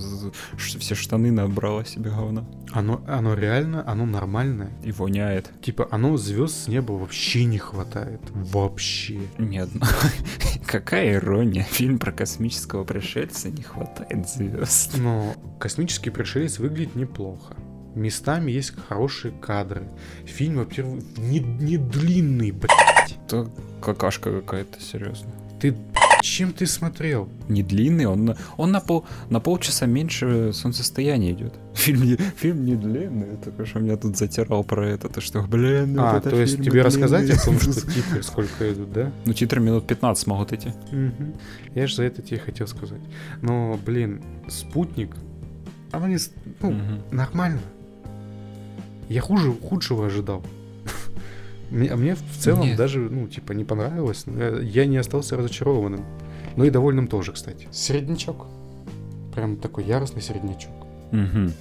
все 0.57 0.95
штаны 0.95 1.31
набрало 1.31 1.85
себе 1.85 2.11
говна. 2.11 2.45
Оно, 2.71 3.01
оно 3.07 3.33
реально, 3.33 3.83
оно 3.89 4.05
нормальное. 4.05 4.71
И 4.83 4.91
воняет. 4.91 5.51
Типа, 5.61 5.87
оно 5.89 6.15
звезд 6.17 6.65
с 6.65 6.67
неба 6.67 6.91
вообще 6.91 7.45
не 7.45 7.57
хватает. 7.57 8.21
Вообще. 8.31 9.19
Нет, 9.39 9.69
ну, 9.73 9.81
какая 10.67 11.13
ирония. 11.15 11.63
Фильм 11.63 11.97
про 11.97 12.11
космического 12.11 12.83
пришельца 12.83 13.49
не 13.49 13.63
хватает 13.63 14.29
звезд. 14.29 14.97
Но 14.97 15.33
космический 15.59 16.11
пришелец 16.11 16.59
выглядит 16.59 16.95
неплохо. 16.95 17.55
Местами 17.95 18.51
есть 18.51 18.73
хорошие 18.87 19.33
кадры. 19.33 19.87
Фильм, 20.25 20.57
во-первых, 20.57 21.03
не, 21.17 21.39
не 21.39 21.77
длинный, 21.77 22.51
блядь. 22.51 23.17
Это 23.25 23.49
какашка 23.81 24.31
какая-то, 24.31 24.79
серьезно. 24.81 25.29
Ты, 25.59 25.71
блядь, 25.71 26.21
чем 26.21 26.53
ты 26.53 26.65
смотрел? 26.67 27.27
Не 27.49 27.63
длинный, 27.63 28.05
он, 28.05 28.25
на- 28.25 28.37
он 28.57 28.71
на, 28.71 28.79
пол, 28.79 29.05
на 29.29 29.39
полчаса 29.39 29.85
меньше 29.87 30.51
солнцестояния 30.53 31.31
идет. 31.33 31.53
Фильм 31.73 32.03
не, 32.03 32.15
фильм 32.15 32.63
не 32.65 32.75
длинный, 32.75 33.37
только 33.43 33.65
что 33.65 33.79
меня 33.79 33.97
тут 33.97 34.17
затирал 34.17 34.63
про 34.63 34.87
это, 34.87 35.09
то 35.09 35.19
что, 35.21 35.41
блин, 35.41 35.93
ну 35.95 36.03
а, 36.03 36.13
вот 36.15 36.23
то 36.23 36.35
есть 36.39 36.61
тебе 36.63 36.81
рассказать 36.81 37.29
о 37.29 37.43
том, 37.45 37.59
что 37.59 37.73
титры 37.73 38.21
сколько 38.23 38.71
идут, 38.71 38.93
да? 38.93 39.11
Ну, 39.25 39.33
титры 39.33 39.59
минут 39.61 39.87
15 39.87 40.27
могут 40.27 40.53
идти. 40.53 40.69
Мгм. 40.91 41.33
Я 41.75 41.87
же 41.87 41.95
за 41.95 42.03
это 42.03 42.21
тебе 42.21 42.39
хотел 42.39 42.67
сказать. 42.67 43.01
Но, 43.41 43.77
блин, 43.85 44.21
спутник, 44.47 45.15
оно 45.91 46.07
не... 46.07 46.17
Ну, 46.61 46.71
Мгм. 46.71 47.01
нормально. 47.11 47.59
Я 49.09 49.21
хуже, 49.21 49.51
худшего 49.51 50.05
ожидал. 50.05 50.43
Мне, 51.71 51.89
а 51.89 51.97
мне 51.97 52.15
в 52.15 52.37
целом 52.37 52.67
Нет. 52.67 52.77
даже, 52.77 52.99
ну, 52.99 53.27
типа, 53.27 53.53
не 53.53 53.63
понравилось. 53.63 54.25
Я 54.61 54.85
не 54.85 54.97
остался 54.97 55.35
разочарованным. 55.35 56.05
Ну 56.55 56.63
и 56.63 56.69
довольным 56.69 57.07
тоже, 57.07 57.31
кстати. 57.31 57.67
Среднячок. 57.71 58.45
Прям 59.33 59.57
такой 59.57 59.83
яростный 59.83 60.21
среднячок. 60.21 60.71
Мгм. 61.11 61.53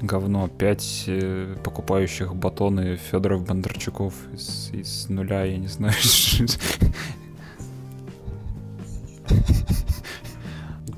Говно. 0.00 0.48
Пять 0.48 1.04
э, 1.06 1.56
покупающих 1.62 2.34
батоны 2.34 2.96
Федоров 2.96 3.46
Бондарчуков 3.46 4.14
из, 4.32 4.70
из 4.72 5.08
нуля, 5.08 5.44
я 5.44 5.58
не 5.58 5.68
знаю. 5.68 5.94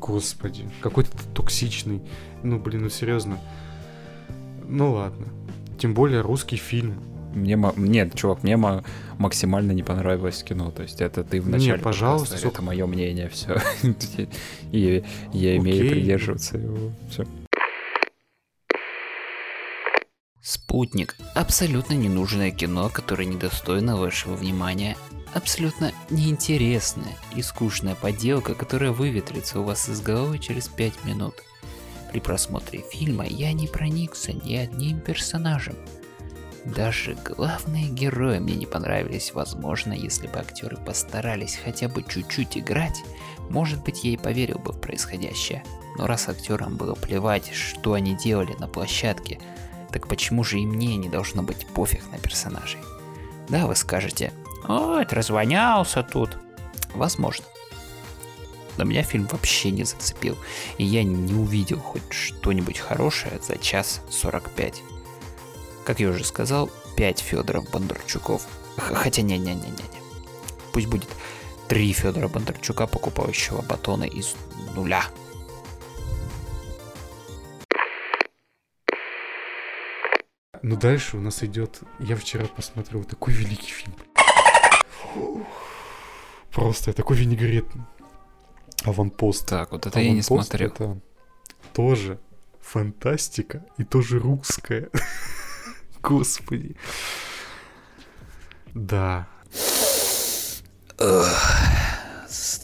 Господи, 0.00 0.68
какой-то 0.80 1.10
токсичный. 1.34 2.02
Ну, 2.42 2.58
блин, 2.58 2.82
ну 2.82 2.88
серьезно. 2.90 3.38
Ну 4.66 4.92
ладно. 4.92 5.26
Тем 5.84 5.92
более 5.92 6.22
русский 6.22 6.56
фильм. 6.56 6.94
Мне, 7.34 7.56
ма- 7.56 7.74
нет, 7.76 8.14
чувак, 8.14 8.42
мне 8.42 8.56
ма- 8.56 8.82
максимально 9.18 9.72
не 9.72 9.82
понравилось 9.82 10.42
кино. 10.42 10.70
То 10.70 10.82
есть 10.82 11.02
это 11.02 11.22
ты 11.22 11.42
в 11.42 11.46
Не, 11.46 11.52
начале 11.58 11.78
пожалуйста, 11.82 12.36
это 12.36 12.62
мое 12.62 12.86
мнение, 12.86 13.28
все. 13.28 13.60
И 14.72 15.04
я 15.34 15.56
имею 15.58 15.90
придерживаться 15.90 16.56
его. 16.56 16.90
Все. 17.10 17.26
Спутник– 20.40 21.16
абсолютно 21.34 21.92
ненужное 21.92 22.50
кино, 22.50 22.88
которое 22.88 23.26
недостойно 23.26 23.98
вашего 23.98 24.36
внимания. 24.36 24.96
Абсолютно 25.34 25.92
неинтересная 26.08 27.12
и 27.36 27.42
скучная 27.42 27.94
поделка, 27.94 28.54
которая 28.54 28.92
выветрится 28.92 29.60
у 29.60 29.64
вас 29.64 29.90
из 29.90 30.00
головы 30.00 30.38
через 30.38 30.66
5 30.66 31.04
минут. 31.04 31.34
При 32.14 32.20
просмотре 32.20 32.84
фильма 32.92 33.26
я 33.26 33.52
не 33.52 33.66
проникся 33.66 34.32
ни 34.32 34.54
одним 34.54 35.00
персонажем. 35.00 35.74
Даже 36.64 37.16
главные 37.16 37.88
герои 37.88 38.38
мне 38.38 38.54
не 38.54 38.66
понравились. 38.66 39.34
Возможно, 39.34 39.92
если 39.92 40.28
бы 40.28 40.38
актеры 40.38 40.76
постарались 40.76 41.58
хотя 41.64 41.88
бы 41.88 42.04
чуть-чуть 42.04 42.56
играть, 42.56 43.02
может 43.50 43.82
быть, 43.82 44.04
я 44.04 44.12
и 44.12 44.16
поверил 44.16 44.60
бы 44.60 44.70
в 44.70 44.80
происходящее. 44.80 45.64
Но 45.98 46.06
раз 46.06 46.28
актерам 46.28 46.76
было 46.76 46.94
плевать, 46.94 47.52
что 47.52 47.94
они 47.94 48.14
делали 48.14 48.54
на 48.60 48.68
площадке, 48.68 49.40
так 49.90 50.06
почему 50.06 50.44
же 50.44 50.60
и 50.60 50.66
мне 50.66 50.96
не 50.96 51.08
должно 51.08 51.42
быть 51.42 51.66
пофиг 51.66 52.04
на 52.12 52.18
персонажей? 52.18 52.78
Да, 53.48 53.66
вы 53.66 53.74
скажете, 53.74 54.32
ой, 54.68 55.04
ты 55.04 55.16
развонялся 55.16 56.04
тут. 56.04 56.38
Возможно. 56.94 57.44
Но 58.76 58.84
меня 58.84 59.02
фильм 59.02 59.26
вообще 59.26 59.70
не 59.70 59.84
зацепил, 59.84 60.36
и 60.78 60.84
я 60.84 61.04
не 61.04 61.34
увидел 61.34 61.78
хоть 61.78 62.12
что-нибудь 62.12 62.78
хорошее 62.78 63.40
за 63.40 63.56
час 63.56 64.00
45. 64.10 64.82
Как 65.84 66.00
я 66.00 66.08
уже 66.08 66.24
сказал, 66.24 66.70
5 66.96 67.20
Федоров 67.20 67.70
Бондарчуков. 67.70 68.46
Хотя 68.76 69.22
не-не-не-не. 69.22 69.84
Пусть 70.72 70.86
будет 70.86 71.08
3 71.68 71.92
Федора 71.92 72.28
Бондарчука, 72.28 72.86
покупающего 72.86 73.62
батоны 73.62 74.08
из 74.08 74.34
нуля. 74.74 75.04
Ну 80.62 80.76
дальше 80.76 81.18
у 81.18 81.20
нас 81.20 81.42
идет... 81.42 81.80
Я 81.98 82.16
вчера 82.16 82.46
посмотрел 82.46 83.04
такой 83.04 83.34
великий 83.34 83.70
фильм. 83.70 83.94
Фу. 85.12 85.46
Просто 86.50 86.92
такой 86.92 87.18
винегрет 87.18 87.66
Аванпост. 88.84 89.48
Так, 89.48 89.72
вот 89.72 89.86
это 89.86 89.98
я 90.00 90.06
не 90.12 90.20
Аванпост 90.20 90.48
смотрел. 90.48 90.68
Это 90.68 91.00
тоже 91.72 92.20
фантастика 92.60 93.64
и 93.78 93.84
тоже 93.84 94.18
русская. 94.18 94.90
Господи. 96.02 96.76
Да. 98.74 99.28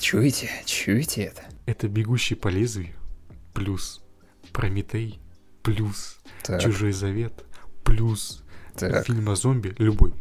Чуете? 0.00 0.50
Чуете 0.64 1.22
это? 1.22 1.42
Это 1.66 1.88
«Бегущий 1.88 2.34
по 2.34 2.48
лезвию» 2.48 2.94
плюс 3.54 4.02
«Прометей» 4.52 5.20
плюс 5.62 6.18
Так, 6.42 6.60
«Чужой 6.60 6.92
завет» 6.92 7.44
плюс 7.84 8.42
так, 8.76 9.06
фильм 9.06 9.28
о 9.28 9.36
зомби 9.36 9.74
любой 9.78 10.14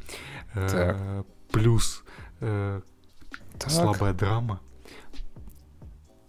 э, 0.54 0.68
Так. 0.70 1.26
плюс 1.52 2.04
э, 2.40 2.82
так. 3.58 3.72
слабая 3.72 4.14
драма. 4.14 4.62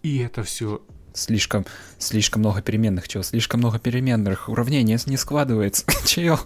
И 0.03 0.18
это 0.18 0.42
все 0.42 0.80
Слишком, 1.12 1.66
слишком 1.98 2.40
много 2.40 2.62
переменных, 2.62 3.09
чего? 3.09 3.22
Слишком 3.24 3.59
много 3.61 3.78
переменных. 3.80 4.48
Уравнение 4.48 4.98
не 5.07 5.16
складывается. 5.16 5.84
Чего? 6.07 6.38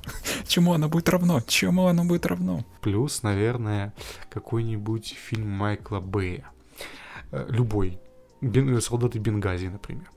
Чему 0.49 0.73
оно 0.73 0.89
будет 0.89 1.09
равно? 1.11 1.43
Чему 1.47 1.87
оно 1.87 2.05
будет 2.05 2.27
равно? 2.27 2.65
плюс, 2.81 3.23
наверное, 3.23 3.93
какой-нибудь 4.31 5.17
фильм 5.29 5.51
Майкла 5.51 6.01
Бэя. 6.01 6.49
Э, 7.31 7.47
Любой. 7.51 7.99
Бен- 8.41 8.81
Солдаты 8.81 9.19
Бенгази, 9.19 9.67
например. 9.67 10.11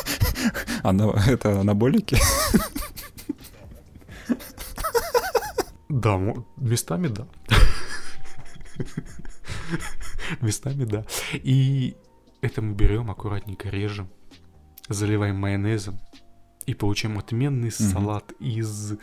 Оно, 0.82 1.14
это 1.26 1.60
анаболики? 1.60 2.18
Да, 5.88 6.18
местами 6.56 7.08
да. 7.08 7.26
Местами 10.40 10.84
да. 10.84 11.04
И 11.34 11.96
это 12.44 12.62
мы 12.62 12.74
берем, 12.74 13.10
аккуратненько 13.10 13.68
режем, 13.68 14.08
заливаем 14.88 15.36
майонезом 15.36 15.98
и 16.66 16.74
получаем 16.74 17.18
отменный 17.18 17.70
салат 17.70 18.32
из 18.38 18.94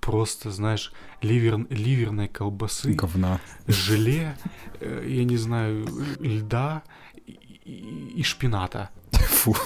просто, 0.00 0.50
знаешь, 0.50 0.92
ливер, 1.22 1.66
ливерной 1.70 2.28
колбасы, 2.28 2.92
Говна. 2.92 3.40
желе, 3.66 4.36
э, 4.80 5.04
я 5.08 5.24
не 5.24 5.36
знаю, 5.36 5.86
льда 6.20 6.82
и, 7.26 7.32
и- 7.32 8.12
и 8.20 8.22
шпината. 8.22 8.90
Фу. 9.12 9.56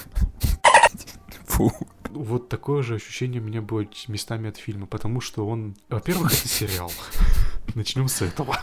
Фу. 1.47 1.73
Вот 2.11 2.49
такое 2.49 2.83
же 2.83 2.95
ощущение 2.95 3.41
у 3.41 3.45
меня 3.45 3.61
было 3.63 3.87
местами 4.09 4.49
от 4.49 4.57
фильма, 4.57 4.87
потому 4.87 5.21
что 5.21 5.47
он, 5.47 5.77
во-первых, 5.89 6.33
это 6.33 6.49
сериал. 6.49 6.91
Начнем 7.75 8.09
с 8.09 8.23
этого. 8.23 8.59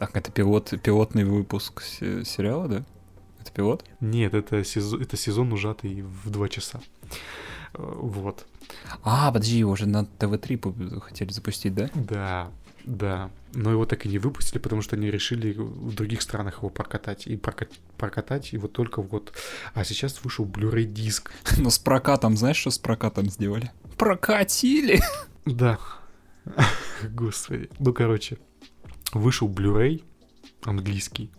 Так, 0.00 0.16
это 0.16 0.32
пилот, 0.32 0.72
пилотный 0.82 1.24
выпуск 1.24 1.82
се- 1.82 2.24
сериала, 2.24 2.66
да? 2.68 2.84
Это 3.40 3.52
пилот? 3.52 3.84
Нет, 4.00 4.32
это 4.34 4.64
сезон, 4.64 5.02
это 5.02 5.16
сезон 5.18 5.52
ужатый 5.52 6.00
в 6.02 6.30
два 6.30 6.48
часа. 6.48 6.80
Э, 7.74 7.82
Вот. 7.82 8.46
А, 9.02 9.30
подожди, 9.30 9.58
его 9.58 9.76
же 9.76 9.86
на 9.86 10.04
ТВ-3 10.06 10.58
пу- 10.58 11.00
хотели 11.00 11.30
запустить, 11.32 11.74
да? 11.74 11.90
Да, 11.94 12.50
да. 12.86 13.30
Но 13.52 13.70
его 13.72 13.84
так 13.84 14.06
и 14.06 14.08
не 14.08 14.18
выпустили, 14.18 14.58
потому 14.58 14.80
что 14.80 14.96
они 14.96 15.10
решили 15.10 15.52
в 15.52 15.94
других 15.94 16.22
странах 16.22 16.58
его 16.58 16.70
прокатать. 16.70 17.26
И 17.26 17.36
прока- 17.36 17.68
прокатать 17.98 18.52
его 18.54 18.68
только 18.68 19.02
вот... 19.02 19.34
А 19.74 19.84
сейчас 19.84 20.24
вышел 20.24 20.46
Blu-ray 20.46 20.84
диск. 20.84 21.30
Но 21.58 21.68
с 21.68 21.78
прокатом, 21.78 22.36
знаешь, 22.38 22.56
что 22.56 22.70
с 22.70 22.78
прокатом 22.78 23.28
сделали? 23.28 23.70
Прокатили! 23.98 25.00
Да. 25.44 25.78
Господи. 27.10 27.68
Ну, 27.78 27.92
короче, 27.92 28.38
вышел 29.12 29.48
Blu-ray 29.48 30.04
английский 30.64 31.30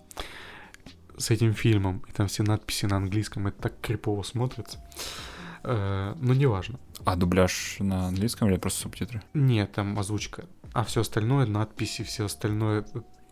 с 1.17 1.29
этим 1.29 1.53
фильмом, 1.53 2.03
и 2.07 2.11
там 2.11 2.27
все 2.27 2.43
надписи 2.43 2.85
на 2.85 2.97
английском, 2.97 3.47
это 3.47 3.61
так 3.63 3.79
крипово 3.81 4.23
смотрится. 4.23 4.79
Э, 5.63 6.15
Но 6.19 6.33
неважно. 6.33 6.79
А 7.05 7.15
дубляж 7.15 7.77
на 7.79 8.07
английском 8.07 8.49
или 8.49 8.57
просто 8.57 8.81
субтитры? 8.81 9.21
Нет, 9.33 9.71
там 9.73 9.97
озвучка. 9.99 10.45
А 10.73 10.83
все 10.83 11.01
остальное, 11.01 11.45
надписи, 11.45 12.03
все 12.03 12.25
остальное, 12.25 12.85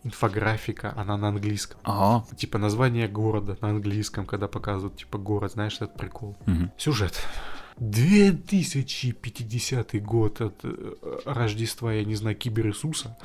инфографика, 0.03 0.93
она 0.95 1.17
на 1.17 1.29
английском. 1.29 1.79
Ага. 1.83 2.25
Типа 2.35 2.57
название 2.57 3.07
города 3.07 3.57
на 3.61 3.69
английском, 3.69 4.25
когда 4.25 4.47
показывают, 4.47 4.97
типа, 4.97 5.17
город, 5.17 5.53
знаешь, 5.53 5.75
этот 5.75 5.97
прикол. 5.97 6.37
Мгм. 6.45 6.71
Сюжет. 6.77 7.21
2050 7.80 10.01
год 10.03 10.41
от 10.41 10.55
э, 10.63 10.93
Рождества, 11.25 11.93
я 11.93 12.03
не 12.05 12.15
знаю, 12.15 12.36
Кибер 12.36 12.67
Иисуса, 12.67 13.17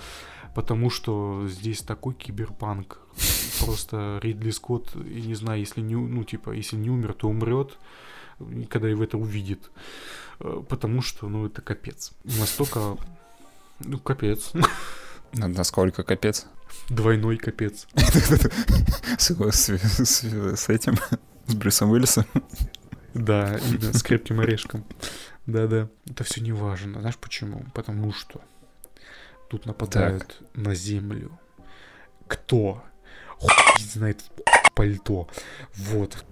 потому 0.55 0.91
что 0.91 1.47
здесь 1.49 1.83
такой 1.83 2.15
киберпанк. 2.15 2.99
Просто 3.65 4.19
Ридли 4.23 4.51
Скотт, 4.51 4.91
я 4.95 5.21
не 5.21 5.35
знаю, 5.35 5.61
если 5.61 5.81
не, 5.81 5.95
ну, 5.95 6.25
типа, 6.25 6.51
если 6.51 6.77
не 6.77 6.91
умер, 6.91 7.13
то 7.15 7.29
умрет, 7.29 7.79
когда 8.69 8.89
его 8.89 9.05
это 9.05 9.17
увидит. 9.19 9.71
Э, 10.41 10.63
Потому 10.69 11.03
что, 11.03 11.29
ну, 11.29 11.47
это 11.47 11.63
капец. 11.63 12.13
Настолько, 12.25 12.97
ну, 13.81 13.99
капец. 13.99 14.53
На- 15.33 15.49
Насколько 15.49 16.03
капец? 16.03 16.47
Двойной 16.89 17.37
капец. 17.39 17.87
С 19.19 19.31
этим, 20.69 20.95
с 21.47 21.55
Брюсом 21.55 21.91
Уиллисом. 21.91 22.25
Да, 23.15 23.57
именно 23.69 23.93
с 23.93 24.03
крепким 24.03 24.41
орешком. 24.41 24.85
Да-да. 25.47 25.89
Это 26.09 26.25
все 26.25 26.41
не 26.41 26.53
важно. 26.53 27.01
Знаешь 27.01 27.19
почему? 27.19 27.65
Потому 27.75 28.13
что 28.13 28.41
тут 29.49 29.67
нападают 29.67 30.41
на 30.55 30.75
землю. 30.75 31.39
Кто? 32.27 32.83
Хуй 33.39 33.51
знает 33.81 34.25
пальто. 34.75 35.29
Вот. 35.75 36.25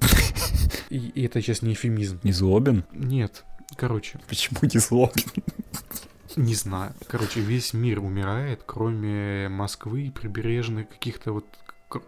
И, 0.91 0.99
и 0.99 1.27
это 1.27 1.41
сейчас 1.41 1.63
не 1.63 1.75
эфемизм. 1.75 2.21
Не 2.23 2.33
злобен? 2.33 2.85
Нет. 2.93 3.45
Короче, 3.77 4.19
Почему 4.29 4.59
не 4.63 4.79
злобен? 4.79 5.25
не 6.37 6.55
знаю. 6.55 6.95
Короче, 7.07 7.41
весь 7.41 7.73
мир 7.73 8.01
умирает, 8.01 8.63
кроме 8.67 9.49
Москвы 9.49 10.07
и 10.07 10.11
прибережных 10.11 10.89
каких-то 10.89 11.33
вот 11.33 11.47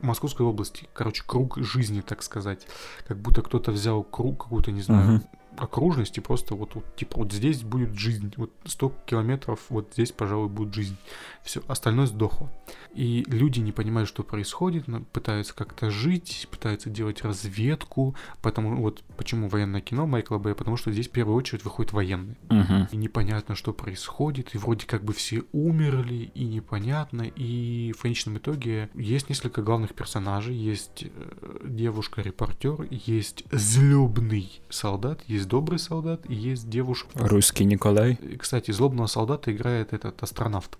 Московской 0.01 0.47
области. 0.47 0.89
Короче, 0.93 1.23
круг 1.27 1.59
жизни, 1.59 2.01
так 2.01 2.23
сказать. 2.23 2.67
Как 3.07 3.19
будто 3.19 3.43
кто-то 3.43 3.73
взял 3.73 4.03
круг 4.03 4.43
какую-то, 4.45 4.71
не 4.71 4.83
знаю, 4.83 5.13
Мгм. 5.13 5.25
Окружность 5.57 6.19
и 6.19 6.21
просто 6.21 6.55
вот, 6.55 6.75
вот 6.75 6.97
типа 6.97 7.19
вот 7.19 7.33
здесь 7.33 7.63
будет 7.63 7.95
жизнь, 7.95 8.33
вот 8.37 8.51
100 8.65 8.93
километров, 9.07 9.61
вот 9.69 9.91
здесь, 9.93 10.13
пожалуй, 10.13 10.49
будет 10.49 10.75
жизнь. 10.75 10.97
Все, 11.43 11.63
остальное 11.69 12.07
сдохло. 12.07 12.51
И 12.95 13.25
люди 13.27 13.61
не 13.61 13.73
понимают, 13.73 14.09
что 14.09 14.23
происходит, 14.23 14.87
пытаются 15.13 15.55
как-то 15.55 15.91
жить, 15.91 16.49
пытаются 16.51 16.91
делать 16.91 17.23
разведку, 17.23 18.15
потому 18.41 18.77
вот 18.77 19.03
почему 19.17 19.49
военное 19.49 19.81
кино 19.81 20.07
Майкла 20.07 20.39
Бэя, 20.39 20.55
потому 20.55 20.77
что 20.77 20.93
здесь 20.93 21.09
в 21.09 21.11
первую 21.11 21.37
очередь 21.37 21.65
выходят 21.65 21.93
военные. 21.93 22.37
Мгм. 22.49 22.89
И 22.93 22.97
непонятно, 22.97 23.55
что 23.55 23.73
происходит, 23.73 24.55
и 24.55 24.59
вроде 24.59 24.87
как 24.87 25.05
бы 25.05 25.13
все 25.13 25.43
умерли, 25.53 26.31
и 26.35 26.45
непонятно, 26.45 27.23
и 27.23 27.93
в 27.93 28.03
конечном 28.03 28.39
итоге 28.39 28.91
есть 28.95 29.29
несколько 29.29 29.63
главных 29.63 29.95
персонажей, 29.95 30.55
есть 30.55 31.05
э, 31.05 31.59
девушка-репортер, 31.65 32.87
есть 32.91 33.45
злобный 33.51 34.61
солдат, 34.69 35.23
есть 35.27 35.44
добрый 35.49 35.79
солдат, 35.79 36.21
и 36.29 36.35
есть 36.35 36.69
девушка. 36.69 37.09
Русский 37.15 37.65
Николай. 37.65 38.19
Кстати, 38.39 38.71
злобного 38.71 39.07
солдата 39.07 39.53
играет 39.53 39.93
этот 39.93 40.23
астронавт. 40.23 40.79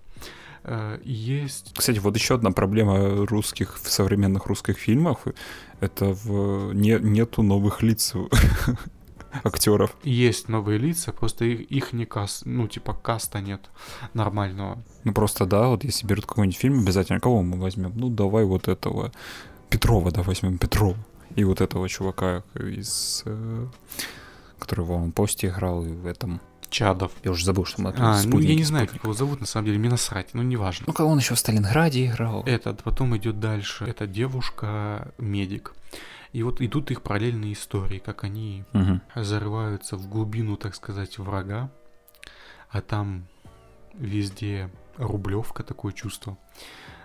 Э, 0.63 0.99
Есть 1.03 1.73
Кстати, 1.77 1.99
вот 1.99 2.15
еще 2.15 2.35
одна 2.35 2.51
проблема 2.51 3.25
русских 3.25 3.77
в 3.77 3.91
современных 3.91 4.47
русских 4.47 4.77
фильмах 4.77 5.19
это 5.79 6.13
в 6.13 6.73
не, 6.73 6.97
нету 6.99 7.43
новых 7.43 7.83
лиц 7.83 8.13
актеров. 9.43 9.95
есть 10.03 10.49
новые 10.49 10.79
лица, 10.79 11.11
просто 11.11 11.45
их, 11.45 11.61
их 11.71 11.93
не 11.93 12.05
каст, 12.05 12.43
ну 12.45 12.67
типа 12.67 12.93
каста 12.93 13.41
нет 13.41 13.69
нормального. 14.13 14.81
Ну 15.03 15.13
просто 15.13 15.45
да, 15.45 15.67
вот 15.67 15.83
если 15.83 16.07
берут 16.07 16.25
какой-нибудь 16.25 16.57
фильм, 16.57 16.79
обязательно 16.79 17.19
кого 17.19 17.43
мы 17.43 17.59
возьмем? 17.59 17.91
Ну 17.95 18.09
давай 18.09 18.45
вот 18.45 18.67
этого 18.67 19.11
Петрова, 19.69 20.11
да, 20.11 20.23
возьмем 20.23 20.57
Петрова. 20.57 20.97
И 21.35 21.43
вот 21.43 21.59
этого 21.61 21.87
чувака 21.89 22.43
из 22.55 23.23
э, 23.25 23.67
который 24.59 24.85
в 24.85 24.91
«Аванпосте» 24.91 25.47
играл 25.47 25.85
и 25.85 25.89
в 25.93 26.05
этом. 26.05 26.41
Чадов. 26.69 27.11
Я 27.23 27.31
уже 27.31 27.45
забыл, 27.45 27.63
что 27.63 27.81
мы 27.81 27.93
А, 27.95 28.21
ну 28.25 28.39
я 28.39 28.55
не 28.55 28.63
знаю, 28.63 28.87
как 28.87 28.95
«Спутник». 28.95 29.03
его 29.03 29.13
зовут, 29.13 29.39
на 29.39 29.45
самом 29.45 29.67
деле, 29.67 29.77
мне 29.79 29.89
насрать, 29.89 30.33
ну 30.33 30.41
неважно. 30.41 30.85
Ну, 30.87 30.93
кого 30.93 31.11
он 31.11 31.19
еще 31.19 31.35
в 31.35 31.39
Сталинграде 31.39 32.07
играл? 32.07 32.43
Этот, 32.45 32.83
потом 32.83 33.15
идет 33.15 33.39
дальше. 33.39 33.85
Это 33.85 34.07
девушка-медик. 34.07 35.73
И 36.33 36.43
вот 36.43 36.59
идут 36.61 36.91
их 36.91 37.01
параллельные 37.01 37.53
истории, 37.53 37.99
как 37.99 38.23
они 38.23 38.65
Мгм. 38.73 39.01
зарываются 39.15 39.95
в 39.95 40.09
глубину, 40.09 40.57
так 40.57 40.75
сказать, 40.75 41.17
врага, 41.17 41.69
а 42.69 42.81
там 42.81 43.27
везде 43.93 44.69
рублевка, 44.97 45.63
такое 45.63 45.93
чувство. 45.93 46.37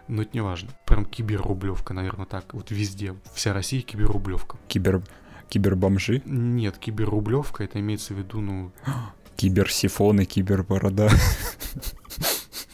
Но 0.09 0.23
это 0.23 0.31
не 0.33 0.41
важно. 0.41 0.71
Прям 0.87 1.05
киберрублевка, 1.05 1.95
наверное, 1.95 2.27
так. 2.27 2.53
Вот 2.55 2.73
везде. 2.73 3.15
Вся 3.35 3.53
Россия 3.53 3.83
киберрублевка. 3.83 4.57
Кибер... 4.67 5.03
Кибербомжи? 5.51 6.23
Нет, 6.25 6.79
киберрублевка, 6.79 7.65
это 7.65 7.81
имеется 7.81 8.15
в 8.15 8.19
виду, 8.19 8.41
ну, 8.41 8.73
Киберсифон 9.37 10.21
и 10.21 10.25
киберборода. 10.25 11.11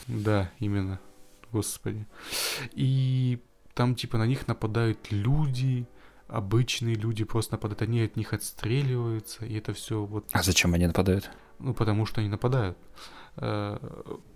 Да, 0.08 0.52
именно. 0.60 1.00
Господи. 1.50 2.06
И 2.72 3.40
там, 3.74 3.96
типа, 3.96 4.18
на 4.18 4.26
них 4.26 4.46
нападают 4.46 5.10
люди, 5.10 5.88
обычные 6.28 6.94
люди 6.94 7.24
просто 7.24 7.54
нападают, 7.54 7.82
они 7.82 8.02
от 8.02 8.14
них 8.14 8.32
отстреливаются, 8.32 9.44
и 9.44 9.54
это 9.58 9.72
все 9.74 10.04
вот... 10.04 10.28
А 10.30 10.44
зачем 10.44 10.74
они 10.74 10.86
нападают? 10.86 11.28
Ну, 11.59 11.74
потому 11.74 12.07
что 12.07 12.20
они 12.20 12.28
нападают. 12.30 12.76
Э, 13.38 13.76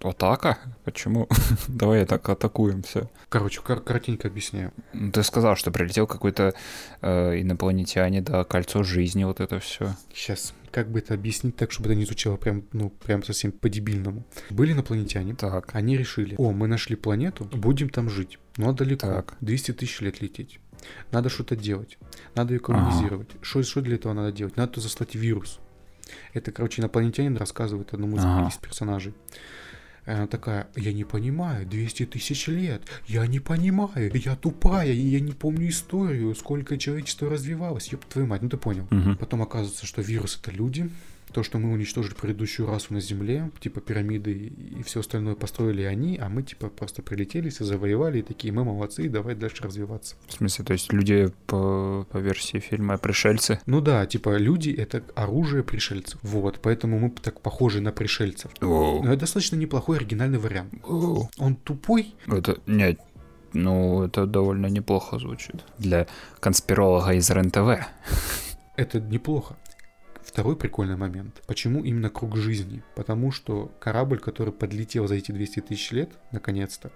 Атака? 0.03 0.59
Почему? 0.85 1.29
Давай 1.68 2.05
так 2.07 2.29
атакуем 2.29 2.83
все. 2.83 3.09
Короче, 3.29 3.61
кор- 3.62 3.81
коротенько 3.81 4.29
объясняю. 4.29 4.73
Ну, 4.93 5.11
Ты 5.11 5.23
сказал, 5.23 5.57
что 5.57 5.71
прилетел 5.71 6.07
какой-то 6.07 6.55
э, 7.01 7.41
инопланетяне, 7.41 8.21
да, 8.21 8.45
кольцо 8.45 8.83
жизни, 8.83 9.25
вот 9.25 9.41
это 9.41 9.59
все. 9.59 9.95
Сейчас, 10.14 10.53
как 10.71 10.91
бы 10.91 10.99
это 10.99 11.14
объяснить 11.14 11.57
так, 11.57 11.73
чтобы 11.73 11.89
это 11.89 11.95
не 11.99 12.05
звучало 12.05 12.37
прям, 12.37 12.64
ну, 12.73 12.91
прям 12.91 13.23
совсем 13.23 13.53
по-дебильному. 13.53 14.25
Были 14.51 14.73
инопланетяне, 14.73 15.35
Так. 15.35 15.75
они 15.75 15.97
решили, 15.97 16.35
о, 16.39 16.53
мы 16.53 16.66
нашли 16.68 16.95
планету, 16.97 17.45
будем 17.45 17.89
там 17.89 18.11
жить. 18.11 18.39
Но 18.59 18.73
далеко, 18.73 19.07
Так. 19.07 19.35
200 19.41 19.73
тысяч 19.73 20.01
лет 20.01 20.21
лететь. 20.21 20.61
Надо 21.12 21.29
что-то 21.29 21.57
делать, 21.57 21.99
надо 22.35 22.55
ее 22.55 22.61
колонизировать. 22.61 23.29
Что, 23.43 23.62
что 23.62 23.81
для 23.83 23.97
этого 23.97 24.12
надо 24.14 24.33
делать? 24.33 24.57
Надо 24.57 24.81
заслать 24.81 25.14
вирус. 25.14 25.59
Это, 26.33 26.53
короче, 26.53 26.83
инопланетянин 26.83 27.37
рассказывает 27.37 27.93
одному 27.95 28.17
из, 28.17 28.25
Ага. 28.25 28.49
из 28.49 28.57
персонажей. 28.57 29.15
И 30.07 30.11
Она 30.11 30.27
такая, 30.27 30.67
я 30.77 30.93
не 30.93 31.05
понимаю, 31.05 31.67
200 31.67 32.07
тысяч 32.07 32.47
лет, 32.49 32.83
я 33.07 33.27
не 33.27 33.39
понимаю, 33.39 34.11
я 34.15 34.35
тупая, 34.35 34.91
я 34.93 35.21
не 35.21 35.33
помню 35.33 35.69
историю, 35.69 36.35
сколько 36.35 36.79
человечество 36.79 37.29
развивалось, 37.29 37.93
ёб 37.93 38.05
твою 38.07 38.27
мать, 38.27 38.41
ну 38.43 38.49
ты 38.49 38.57
понял. 38.57 38.87
Мгм. 38.91 39.17
Потом 39.17 39.43
оказывается, 39.43 39.85
что 39.87 40.01
вирус 40.03 40.39
это 40.43 40.51
люди, 40.57 40.91
то, 41.33 41.43
что 41.43 41.59
мы 41.59 41.72
уничтожили 41.72 42.14
предыдущую 42.14 42.68
расу 42.68 42.95
на 42.95 43.01
Земле, 43.01 43.51
типа 43.61 43.81
пирамиды 43.81 44.33
и 44.33 44.83
все 44.83 45.01
остальное 45.01 45.35
построили 45.35 45.83
они, 45.83 46.18
а 46.18 46.28
мы 46.28 46.43
типа 46.43 46.68
просто 46.68 47.03
прилетели, 47.03 47.49
все 47.49 47.64
завоевали 47.64 48.20
и 48.20 48.22
такие, 48.22 48.53
мы 48.53 48.64
молодцы, 48.64 49.09
давай 49.09 49.35
дальше 49.35 49.62
развиваться. 49.62 50.16
В 50.26 50.33
смысле, 50.33 50.64
то 50.64 50.72
есть 50.72 50.93
люди 50.93 51.33
по, 51.47 52.07
по 52.11 52.18
версии 52.18 52.59
фильма 52.59 52.99
пришельцы? 52.99 53.61
Ну 53.66 53.81
да, 53.81 54.07
типа 54.07 54.37
люди 54.37 54.70
это 54.70 55.03
оружие 55.14 55.62
пришельцев, 55.62 56.18
вот, 56.22 56.61
поэтому 56.62 56.99
мы 56.99 57.11
так 57.11 57.41
похожи 57.41 57.81
на 57.81 57.93
пришельцев. 57.93 58.51
Оу. 58.61 59.03
Но 59.03 59.12
это 59.12 59.20
достаточно 59.20 59.57
неплохой 59.57 59.99
оригинальный 59.99 60.39
вариант. 60.39 60.74
Оу. 60.85 61.31
Он 61.39 61.57
тупой, 61.57 62.14
Это, 62.26 62.59
нет, 62.66 63.01
ну, 63.53 64.05
это 64.05 64.26
довольно 64.26 64.66
неплохо 64.66 65.18
звучит. 65.18 65.64
Для 65.78 66.07
конспиролога 66.41 67.12
из 67.14 67.31
РЕН-ТВ. 67.31 67.85
это 68.76 69.01
неплохо. 69.01 69.57
Второй 70.31 70.55
прикольный 70.55 70.97
момент. 70.97 71.43
Почему 71.49 71.83
именно 71.83 72.09
круг 72.09 72.37
жизни? 72.37 72.85
Потому 72.95 73.33
что 73.33 73.72
корабль, 73.81 74.20
который 74.20 74.53
подлетел 74.53 75.09
за 75.09 75.16
эти 75.16 75.33
200 75.33 75.61
тысяч 75.61 75.91
лет, 75.91 76.11
наконец-то, 76.31 76.93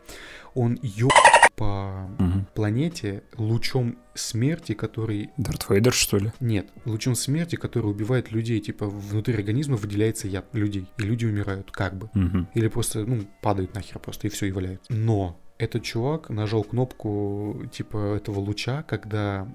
он 0.55 0.79
ё 0.83 1.09
по 1.57 2.09
Мгм. 2.21 2.47
планете 2.55 3.25
лучом 3.37 3.99
смерти, 4.15 4.75
который... 4.75 5.31
Дарт 5.37 5.69
Вейдер, 5.69 5.93
что 5.93 6.19
ли? 6.19 6.33
Нет, 6.39 6.69
лучом 6.85 7.17
смерти, 7.17 7.57
который 7.57 7.91
убивает 7.91 8.31
людей. 8.31 8.61
Типа 8.61 8.87
внутри 8.87 9.35
организма 9.35 9.77
выделяется 9.77 10.29
яд 10.29 10.47
людей. 10.53 10.87
И 10.99 11.03
люди 11.03 11.27
умирают, 11.27 11.73
как 11.73 11.97
бы. 11.97 12.11
Мгм. 12.15 12.49
Или 12.55 12.69
просто, 12.69 13.05
ну, 13.05 13.23
падают 13.43 13.75
нахер 13.75 13.99
просто, 13.99 14.29
и 14.29 14.31
все, 14.31 14.47
и 14.47 14.53
валяются. 14.53 14.93
Но 14.93 15.41
этот 15.59 15.83
чувак 15.83 16.29
нажал 16.31 16.63
кнопку, 16.63 17.65
типа, 17.73 18.15
этого 18.17 18.39
луча, 18.39 18.83
когда 18.85 19.49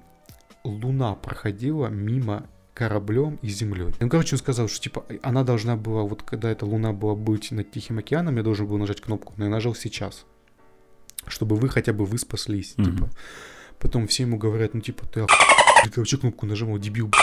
Луна 0.65 1.15
проходила 1.15 1.87
мимо 1.87 2.45
кораблем 2.79 3.37
и 3.41 3.49
землей. 3.49 3.93
Ну, 3.99 4.07
короче, 4.09 4.35
он 4.35 4.39
сказал, 4.39 4.69
что, 4.69 4.79
типа, 4.79 5.05
она 5.21 5.43
должна 5.43 5.75
была, 5.75 6.03
вот 6.03 6.23
когда 6.23 6.49
эта 6.49 6.65
Луна 6.65 6.93
была 6.93 7.13
быть 7.13 7.51
над 7.51 7.69
Тихим 7.71 7.97
океаном, 7.99 8.37
я 8.37 8.43
должен 8.43 8.67
был 8.67 8.77
нажать 8.77 9.01
кнопку, 9.01 9.33
но 9.35 9.43
я 9.43 9.49
нажал 9.51 9.75
сейчас. 9.75 10.25
Чтобы 11.27 11.57
вы 11.57 11.67
хотя 11.67 11.91
бы 11.91 12.05
вы 12.05 12.17
спаслись, 12.17 12.75
Мгм. 12.77 12.85
типа. 12.95 13.09
Потом 13.79 14.07
все 14.07 14.23
ему 14.23 14.37
говорят, 14.37 14.73
ну, 14.75 14.79
типа, 14.79 15.05
ты 15.07 15.19
охуел, 15.19 15.91
ты 15.93 15.99
вообще 15.99 16.17
кнопку 16.17 16.45
нажимал, 16.45 16.77
дебил, 16.77 17.07
б***ь». 17.07 17.19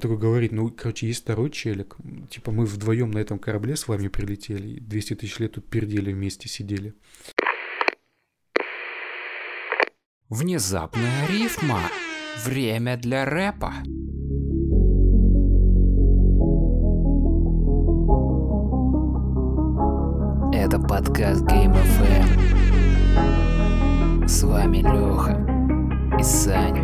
Такой 0.00 0.18
говорит, 0.18 0.50
ну, 0.50 0.68
короче, 0.68 1.06
есть 1.06 1.22
второй 1.22 1.50
челик. 1.50 1.96
Типа, 2.28 2.50
мы 2.50 2.66
вдвоем 2.66 3.12
на 3.12 3.18
этом 3.18 3.38
корабле 3.38 3.76
с 3.76 3.86
вами 3.86 4.08
прилетели. 4.08 4.68
и 4.76 4.80
200 4.80 5.14
тысяч 5.14 5.38
лет 5.38 5.52
тут 5.52 5.70
пердели 5.70 6.12
вместе, 6.12 6.48
сидели. 6.48 6.94
Внезапная 10.28 11.28
рифма. 11.28 11.80
Время 12.44 12.96
для 12.96 13.24
рэпа. 13.24 13.72
Это 20.52 20.78
подкаст 20.78 21.44
Game 21.44 21.74
FM. 21.74 22.26
С 24.28 24.42
вами 24.42 24.78
Леха 24.78 25.38
и 26.18 26.22
Саня. 26.22 26.82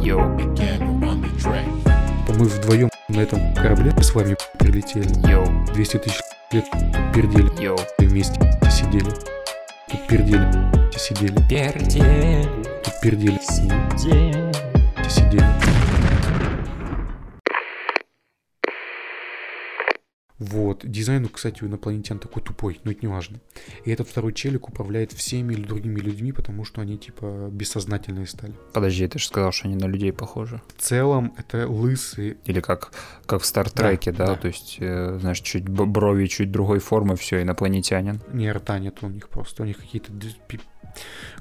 Йоу, 0.00 0.36
мы 2.38 2.44
вдвоем 2.46 2.90
на 3.08 3.20
этом 3.20 3.54
корабле 3.54 3.92
с 4.02 4.14
вами 4.14 4.36
прилетели. 4.58 5.08
йоу, 5.30 5.46
200 5.74 5.96
тысяч 5.98 6.20
лет 6.52 6.64
пердели 7.14 7.50
йоу. 7.62 7.78
вместе, 7.98 8.40
сидели. 8.70 9.10
Тут 9.94 10.08
пердели, 10.08 10.48
сидели. 10.98 11.38
Пердель, 11.48 12.48
Тут 12.82 13.00
пердели, 13.00 13.38
сидел. 13.40 14.52
сидели. 15.08 15.46
Вот. 20.44 20.80
Дизайн, 20.84 21.26
кстати, 21.28 21.64
у 21.64 21.66
инопланетян 21.66 22.18
такой 22.18 22.42
тупой, 22.42 22.80
но 22.84 22.90
это 22.90 23.00
не 23.00 23.08
важно. 23.08 23.40
И 23.84 23.90
этот 23.90 24.08
второй 24.08 24.34
челик 24.34 24.68
управляет 24.68 25.12
всеми 25.12 25.54
или 25.54 25.62
другими 25.62 26.00
людьми, 26.00 26.32
потому 26.32 26.64
что 26.64 26.82
они, 26.82 26.98
типа, 26.98 27.48
бессознательные 27.50 28.26
стали. 28.26 28.52
Подожди, 28.72 29.06
ты 29.08 29.18
же 29.18 29.26
сказал, 29.26 29.52
что 29.52 29.68
они 29.68 29.76
на 29.76 29.86
людей 29.86 30.12
похожи. 30.12 30.60
В 30.76 30.82
целом, 30.82 31.32
это 31.38 31.66
лысые. 31.66 32.36
Или 32.44 32.60
как, 32.60 32.92
как 33.26 33.40
в 33.40 33.46
Стартреке, 33.46 34.12
да, 34.12 34.26
да. 34.26 34.36
То 34.36 34.48
есть, 34.48 34.76
э, 34.80 35.18
знаешь, 35.18 35.40
чуть 35.40 35.68
брови 35.68 36.26
чуть 36.26 36.50
другой 36.50 36.78
формы, 36.78 37.16
все, 37.16 37.40
инопланетянин. 37.42 38.20
Не 38.32 38.52
рта 38.52 38.78
нет 38.78 38.98
у 39.02 39.08
них 39.08 39.28
просто. 39.28 39.62
У 39.62 39.66
них 39.66 39.78
какие-то... 39.78 40.12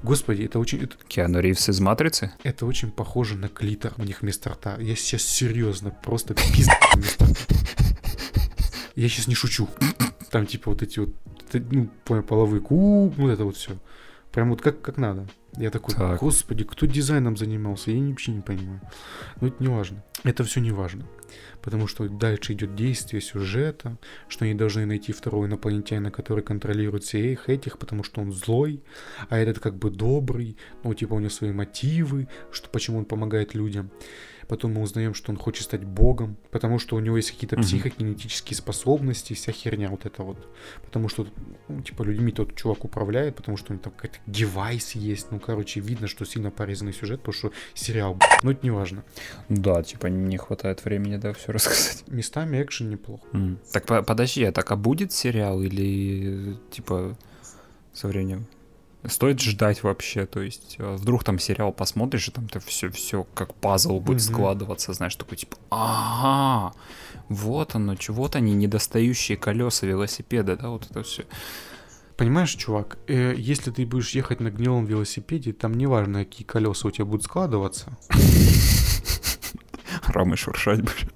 Господи, 0.01 0.43
это 0.43 0.59
очень... 0.59 0.81
Это, 0.81 0.95
Киану 1.07 1.39
Ривз 1.39 1.69
из 1.69 1.79
Матрицы? 1.79 2.31
это 2.43 2.65
очень 2.65 2.89
похоже 2.91 3.35
на 3.35 3.49
клитор 3.49 3.93
у 3.97 4.03
них 4.03 4.21
вместо 4.21 4.49
рта. 4.49 4.77
Я 4.79 4.95
сейчас 4.95 5.23
серьезно, 5.23 5.91
просто 5.91 6.33
рта. 6.33 6.43
Я 8.95 9.09
сейчас 9.09 9.27
не 9.27 9.35
шучу. 9.35 9.67
Там 10.31 10.45
типа 10.45 10.71
вот 10.71 10.81
эти 10.83 10.99
вот, 10.99 11.09
ну, 11.53 11.89
половые 12.05 12.61
ку, 12.61 13.09
вот 13.09 13.29
это 13.29 13.45
вот 13.45 13.57
все. 13.57 13.77
Прям 14.31 14.49
вот 14.49 14.61
как, 14.61 14.81
как 14.81 14.97
надо. 14.97 15.27
Я 15.57 15.69
такой, 15.69 15.93
Так. 15.93 16.19
господи, 16.19 16.63
кто 16.63 16.87
дизайном 16.87 17.37
занимался? 17.37 17.91
Я 17.91 18.03
вообще 18.09 18.31
не 18.31 18.41
понимаю. 18.41 18.81
Но 19.39 19.47
это 19.49 19.57
не 19.59 19.69
важно. 19.69 20.03
Это 20.23 20.43
все 20.43 20.59
не 20.59 20.71
важно. 20.71 21.05
Потому 21.61 21.85
что 21.85 22.09
дальше 22.09 22.53
идет 22.53 22.75
действие 22.75 23.21
сюжета, 23.21 23.97
что 24.27 24.45
они 24.45 24.55
должны 24.55 24.87
найти 24.87 25.11
второго 25.11 25.45
инопланетянина, 25.45 26.09
который 26.09 26.43
контролирует 26.43 27.03
всех 27.03 27.49
этих, 27.49 27.77
потому 27.77 28.03
что 28.03 28.21
он 28.21 28.31
злой, 28.31 28.81
а 29.29 29.37
этот 29.37 29.59
как 29.59 29.75
бы 29.75 29.91
добрый, 29.91 30.57
ну, 30.83 30.93
типа 30.95 31.13
у 31.13 31.19
него 31.19 31.29
свои 31.29 31.51
мотивы, 31.51 32.27
что 32.51 32.69
почему 32.69 32.97
он 32.97 33.05
помогает 33.05 33.53
людям. 33.53 33.91
Потом 34.47 34.73
мы 34.73 34.81
узнаем, 34.81 35.13
что 35.13 35.31
он 35.31 35.37
хочет 35.37 35.63
стать 35.63 35.83
богом, 35.83 36.37
потому 36.51 36.79
что 36.79 36.95
у 36.95 36.99
него 36.99 37.17
есть 37.17 37.31
какие-то 37.31 37.55
психокинетические 37.63 38.57
способности, 38.57 39.33
вся 39.33 39.51
херня 39.51 39.89
вот 39.89 40.05
это 40.05 40.23
вот. 40.23 40.37
Потому 40.83 41.09
что, 41.09 41.27
ну, 41.67 41.81
типа, 41.81 42.03
людьми 42.03 42.31
тот 42.31 42.55
чувак 42.55 42.85
управляет, 42.85 43.35
потому 43.35 43.57
что 43.57 43.71
у 43.71 43.73
него 43.73 43.83
там 43.83 43.93
какой-то 43.93 44.17
девайс 44.27 44.91
есть. 44.95 45.31
Ну, 45.31 45.39
короче, 45.39 45.79
видно, 45.79 46.07
что 46.07 46.25
сильно 46.25 46.51
порезанный 46.51 46.93
сюжет, 46.93 47.19
потому 47.21 47.33
что 47.33 47.51
сериал, 47.73 48.17
но 48.43 48.51
это 48.51 48.59
не 48.63 48.71
важно. 48.71 49.03
Да, 49.49 49.81
типа 49.83 50.07
не 50.07 50.37
хватает 50.37 50.83
времени, 50.85 51.17
да, 51.17 51.33
все 51.33 51.51
рассказать. 51.51 52.03
Местами 52.07 52.61
экшен 52.61 52.89
неплох. 52.89 53.21
М. 53.33 53.59
Так 53.71 53.85
по- 53.85 54.03
подожди, 54.03 54.43
а 54.43 54.51
так 54.51 54.71
а 54.71 54.75
будет 54.75 55.11
сериал 55.11 55.61
или 55.61 56.57
типа 56.71 57.17
со 57.93 58.07
временем? 58.07 58.45
Стоит 59.07 59.41
ждать 59.41 59.83
вообще, 59.83 60.25
то 60.25 60.41
есть 60.41 60.75
э, 60.79 60.95
вдруг 60.95 61.25
там 61.25 61.37
сериал 61.37 61.73
посмотришь, 61.73 62.29
и 62.29 62.31
там 62.31 62.47
ты 62.47 62.59
все, 62.61 62.89
все 62.89 63.25
как 63.33 63.53
пазл 63.53 63.99
будет 63.99 64.23
Мгм. 64.23 64.33
складываться, 64.33 64.93
знаешь, 64.93 65.15
такой 65.15 65.37
типа, 65.37 65.57
ага, 65.69 66.73
вот 67.27 67.75
оно, 67.75 67.95
чего 67.95 68.23
вот 68.23 68.35
они 68.37 68.53
недостающие 68.53 69.35
колеса 69.37 69.85
велосипеда, 69.87 70.55
да, 70.55 70.69
вот 70.69 70.89
это 70.89 71.03
все. 71.03 71.25
Понимаешь, 72.15 72.51
чувак, 72.51 72.97
э, 73.07 73.33
если 73.37 73.71
ты 73.71 73.85
будешь 73.85 74.11
ехать 74.11 74.39
на 74.39 74.51
гнилом 74.51 74.85
велосипеде, 74.85 75.51
там 75.51 75.73
неважно, 75.73 76.23
какие 76.23 76.45
колеса 76.45 76.87
у 76.87 76.91
тебя 76.91 77.05
будут 77.05 77.23
складываться. 77.23 77.97
Рамы 80.07 80.37
шуршать 80.37 80.81
будешь. 80.81 81.07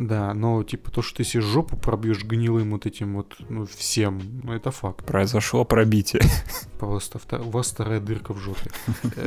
Да, 0.00 0.32
но 0.32 0.62
типа 0.62 0.90
то, 0.90 1.02
что 1.02 1.18
ты 1.18 1.24
себе 1.24 1.42
жопу 1.42 1.76
пробьешь 1.76 2.24
гнилым 2.24 2.70
вот 2.70 2.86
этим 2.86 3.16
вот, 3.16 3.36
ну, 3.50 3.66
всем, 3.66 4.40
ну, 4.42 4.54
это 4.54 4.70
факт. 4.70 5.04
Произошло 5.04 5.66
пробитие. 5.66 6.22
Просто 6.78 7.20
у 7.38 7.50
вас 7.50 7.70
вторая 7.70 8.00
дырка 8.00 8.32
в 8.32 8.38
жопе. 8.38 8.70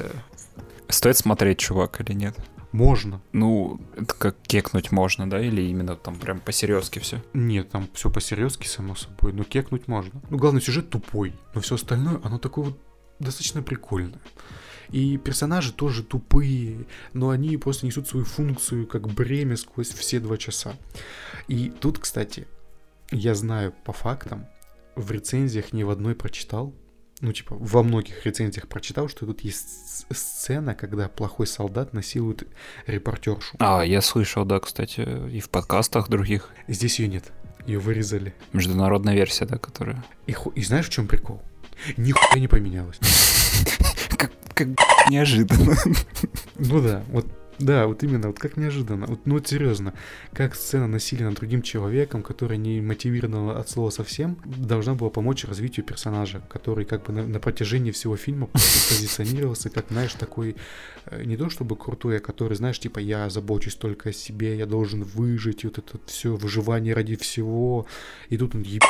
Стоит 0.90 1.18
смотреть, 1.18 1.60
чувак, 1.60 2.02
или 2.02 2.14
нет? 2.14 2.36
Можно. 2.72 3.22
Ну, 3.34 3.80
это 3.96 4.16
как 4.16 4.36
кекнуть 4.42 4.92
можно, 4.92 5.30
да? 5.30 5.40
Или 5.40 5.62
именно 5.62 5.96
там 5.96 6.16
прям 6.16 6.40
по-серьезки 6.40 6.98
все? 6.98 7.22
Нет, 7.34 7.70
там 7.70 7.88
все 7.94 8.10
по-серьезки, 8.10 8.66
само 8.66 8.96
собой, 8.96 9.32
но 9.32 9.44
кекнуть 9.44 9.88
можно. 9.88 10.24
Ну, 10.32 10.38
главный 10.38 10.62
сюжет 10.62 10.90
тупой, 10.90 11.34
но 11.54 11.62
все 11.62 11.76
остальное, 11.76 12.20
оно 12.24 12.40
такое 12.40 12.66
вот 12.66 12.80
достаточно 13.20 13.62
прикольное. 13.62 14.20
И 14.94 15.18
персонажи 15.18 15.74
тоже 15.74 16.04
тупые, 16.04 16.86
но 17.14 17.32
они 17.32 17.58
просто 17.58 17.88
несут 17.88 18.08
свою 18.08 18.26
функцию 18.26 18.86
как 18.86 19.08
бремя 19.08 19.58
сквозь 19.58 19.90
все 19.90 20.20
два 20.20 20.38
часа. 20.38 20.76
И 21.48 21.72
тут, 21.72 21.98
кстати, 21.98 22.48
я 23.12 23.34
знаю 23.34 23.74
по 23.86 23.92
фактам, 23.92 24.46
в 24.96 25.10
рецензиях 25.12 25.74
ни 25.74 25.82
в 25.82 25.90
одной 25.90 26.14
прочитал, 26.14 26.76
ну, 27.22 27.34
типа, 27.34 27.56
во 27.58 27.82
многих 27.82 28.24
рецензиях 28.24 28.68
прочитал, 28.68 29.10
что 29.10 29.26
тут 29.26 29.42
есть 29.42 30.06
сцена, 30.12 30.76
когда 30.76 31.08
плохой 31.10 31.48
солдат 31.48 31.94
насилует 31.94 32.48
репортершу. 32.86 33.56
А, 33.60 33.82
я 33.82 34.00
слышал, 34.02 34.46
да, 34.46 34.60
кстати, 34.60 35.08
и 35.32 35.40
в 35.40 35.50
подкастах 35.50 36.08
других. 36.08 36.50
Здесь 36.68 37.00
ее 37.00 37.08
нет. 37.08 37.32
Ее 37.66 37.80
вырезали. 37.80 38.36
Международная 38.52 39.16
версия, 39.16 39.46
да, 39.46 39.58
которая. 39.58 40.04
И, 40.28 40.36
и 40.54 40.64
знаешь, 40.64 40.88
в 40.88 40.92
чем 40.92 41.08
прикол? 41.08 41.42
Нихуя 41.98 42.40
не 42.40 42.48
поменялось. 42.48 43.00
Как, 44.18 44.32
как 44.54 44.68
неожиданно. 45.10 45.76
Ну 46.58 46.82
да, 46.82 47.04
вот 47.10 47.26
да, 47.60 47.88
вот 47.88 48.04
именно, 48.04 48.28
вот 48.28 48.40
как 48.40 48.58
неожиданно. 48.58 49.06
Вот, 49.06 49.26
ну 49.26 49.36
вот 49.36 49.48
серьезно, 49.48 49.94
как 50.34 50.56
сцена 50.56 50.88
насилия 50.88 51.26
над 51.26 51.36
другим 51.36 51.62
человеком, 51.62 52.24
которая 52.24 52.58
не 52.58 52.82
мотивирована 52.82 53.60
от 53.60 53.70
слова 53.70 53.90
совсем, 53.90 54.38
должна 54.46 54.96
была 54.96 55.10
помочь 55.10 55.46
развитию 55.46 55.86
персонажа, 55.86 56.42
который 56.50 56.86
как 56.86 57.04
бы 57.04 57.14
на, 57.14 57.26
на 57.26 57.40
протяжении 57.40 57.92
всего 57.92 58.18
фильма 58.18 58.48
позиционировался 58.48 59.70
как, 59.70 59.86
знаешь, 59.90 60.14
такой, 60.14 60.56
э, 61.06 61.24
не 61.24 61.38
то 61.38 61.50
чтобы 61.50 61.76
крутой, 61.76 62.18
а 62.18 62.20
который, 62.20 62.56
знаешь, 62.56 62.80
типа, 62.80 63.00
я 63.00 63.30
забочусь 63.30 63.76
только 63.76 64.10
о 64.10 64.14
себе, 64.14 64.58
я 64.58 64.66
должен 64.66 65.04
выжить, 65.04 65.64
и 65.64 65.68
вот 65.68 65.78
это 65.78 66.00
все 66.06 66.36
выживание 66.36 66.94
ради 66.94 67.16
всего. 67.16 67.86
И 68.30 68.38
тут 68.38 68.56
он 68.56 68.64
еб... 68.64 68.84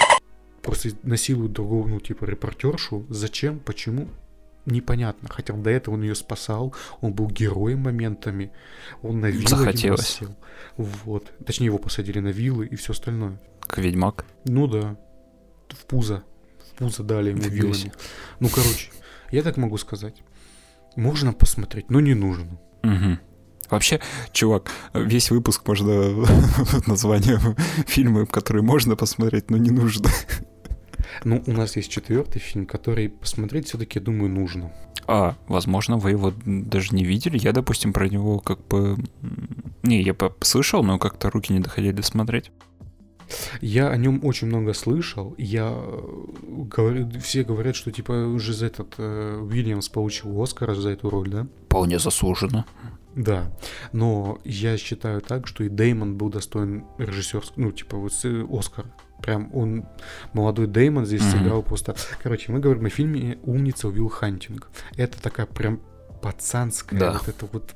просто 0.61 0.89
насилует 1.03 1.51
другого, 1.51 1.87
ну, 1.87 1.99
типа, 1.99 2.25
репортершу. 2.25 3.05
Зачем? 3.09 3.59
Почему? 3.59 4.07
Непонятно. 4.65 5.29
Хотя 5.29 5.53
до 5.53 5.69
этого 5.69 5.95
он 5.95 6.03
ее 6.03 6.15
спасал, 6.15 6.73
он 7.01 7.13
был 7.13 7.27
героем 7.27 7.79
моментами, 7.79 8.51
он 9.01 9.19
на 9.19 9.27
виллы 9.27 9.47
Захотелось. 9.47 10.07
сел. 10.07 10.35
Вот. 10.77 11.31
Точнее, 11.45 11.67
его 11.67 11.77
посадили 11.77 12.19
на 12.19 12.29
виллы 12.29 12.65
и 12.65 12.75
все 12.75 12.93
остальное. 12.93 13.39
Как 13.61 13.79
Ведьмак. 13.79 14.25
Ну 14.45 14.67
да. 14.67 14.97
В 15.69 15.85
пузо. 15.85 16.23
В 16.71 16.77
пузо 16.77 17.03
дали 17.03 17.31
ему 17.31 17.41
виллами. 17.41 17.91
Ну, 18.39 18.49
короче, 18.49 18.89
я 19.31 19.43
так 19.43 19.57
могу 19.57 19.77
сказать. 19.77 20.23
Можно 20.95 21.33
посмотреть, 21.33 21.89
но 21.89 21.99
не 21.99 22.13
нужно. 22.13 22.59
Мгм. 22.83 23.19
Вообще, 23.69 23.99
чувак, 24.31 24.69
весь 24.93 25.31
выпуск 25.31 25.67
можно 25.67 26.25
название 26.87 27.39
фильма, 27.87 28.25
которые 28.27 28.61
можно 28.61 28.95
посмотреть, 28.95 29.49
но 29.49 29.57
не 29.57 29.71
нужно. 29.71 30.09
Ну, 31.23 31.43
у 31.45 31.51
нас 31.51 31.75
есть 31.75 31.91
четвертый 31.91 32.39
фильм, 32.39 32.65
который 32.65 33.09
посмотреть 33.09 33.67
все-таки, 33.67 33.99
думаю, 33.99 34.31
нужно. 34.31 34.71
А, 35.07 35.35
возможно, 35.47 35.97
вы 35.97 36.11
его 36.11 36.33
даже 36.45 36.95
не 36.95 37.03
видели. 37.03 37.37
Я, 37.37 37.51
допустим, 37.51 37.93
про 37.93 38.07
него 38.07 38.39
как 38.39 38.65
бы... 38.67 38.97
Не, 39.83 40.01
я 40.01 40.15
слышал, 40.41 40.83
но 40.83 40.97
как-то 40.97 41.29
руки 41.29 41.51
не 41.53 41.59
доходили 41.59 41.91
досмотреть. 41.91 42.51
Я 43.61 43.89
о 43.89 43.97
нем 43.97 44.19
очень 44.23 44.47
много 44.47 44.73
слышал. 44.73 45.33
Я 45.37 45.73
э, 45.73 46.01
говорю, 46.47 47.09
все 47.21 47.43
говорят, 47.43 47.75
что 47.75 47.91
типа 47.91 48.11
уже 48.11 48.53
за 48.53 48.67
этот 48.67 48.95
э, 48.97 49.39
Уильямс 49.41 49.89
получил 49.89 50.41
Оскар 50.41 50.75
за 50.75 50.89
эту 50.89 51.09
роль, 51.09 51.29
да? 51.29 51.47
Вполне 51.65 51.99
заслуженно. 51.99 52.65
Да, 53.15 53.51
но 53.91 54.39
я 54.43 54.75
считаю 54.77 55.21
так, 55.21 55.47
что 55.47 55.63
и 55.63 55.69
Деймон 55.69 56.17
был 56.17 56.29
достоин 56.29 56.85
режиссерского, 56.97 57.61
ну, 57.61 57.71
типа, 57.71 57.97
вот 57.97 58.11
с- 58.13 58.45
Оскар. 58.51 58.85
Прям 59.23 59.49
он, 59.55 59.85
молодой 60.33 60.67
Деймон 60.67 61.05
здесь 61.05 61.21
Мгм. 61.21 61.31
сыграл 61.31 61.63
просто... 61.63 61.95
Короче, 62.21 62.51
мы 62.51 62.59
говорим 62.59 62.85
о 62.85 62.89
фильме 62.89 63.37
«Умница 63.43 63.87
Уилл 63.87 64.09
Хантинг». 64.09 64.69
Это 64.97 65.19
такая 65.21 65.45
прям 65.45 65.79
пацанская, 66.21 66.99
Да. 66.99 67.13
вот 67.13 67.27
это 67.29 67.45
вот... 67.51 67.73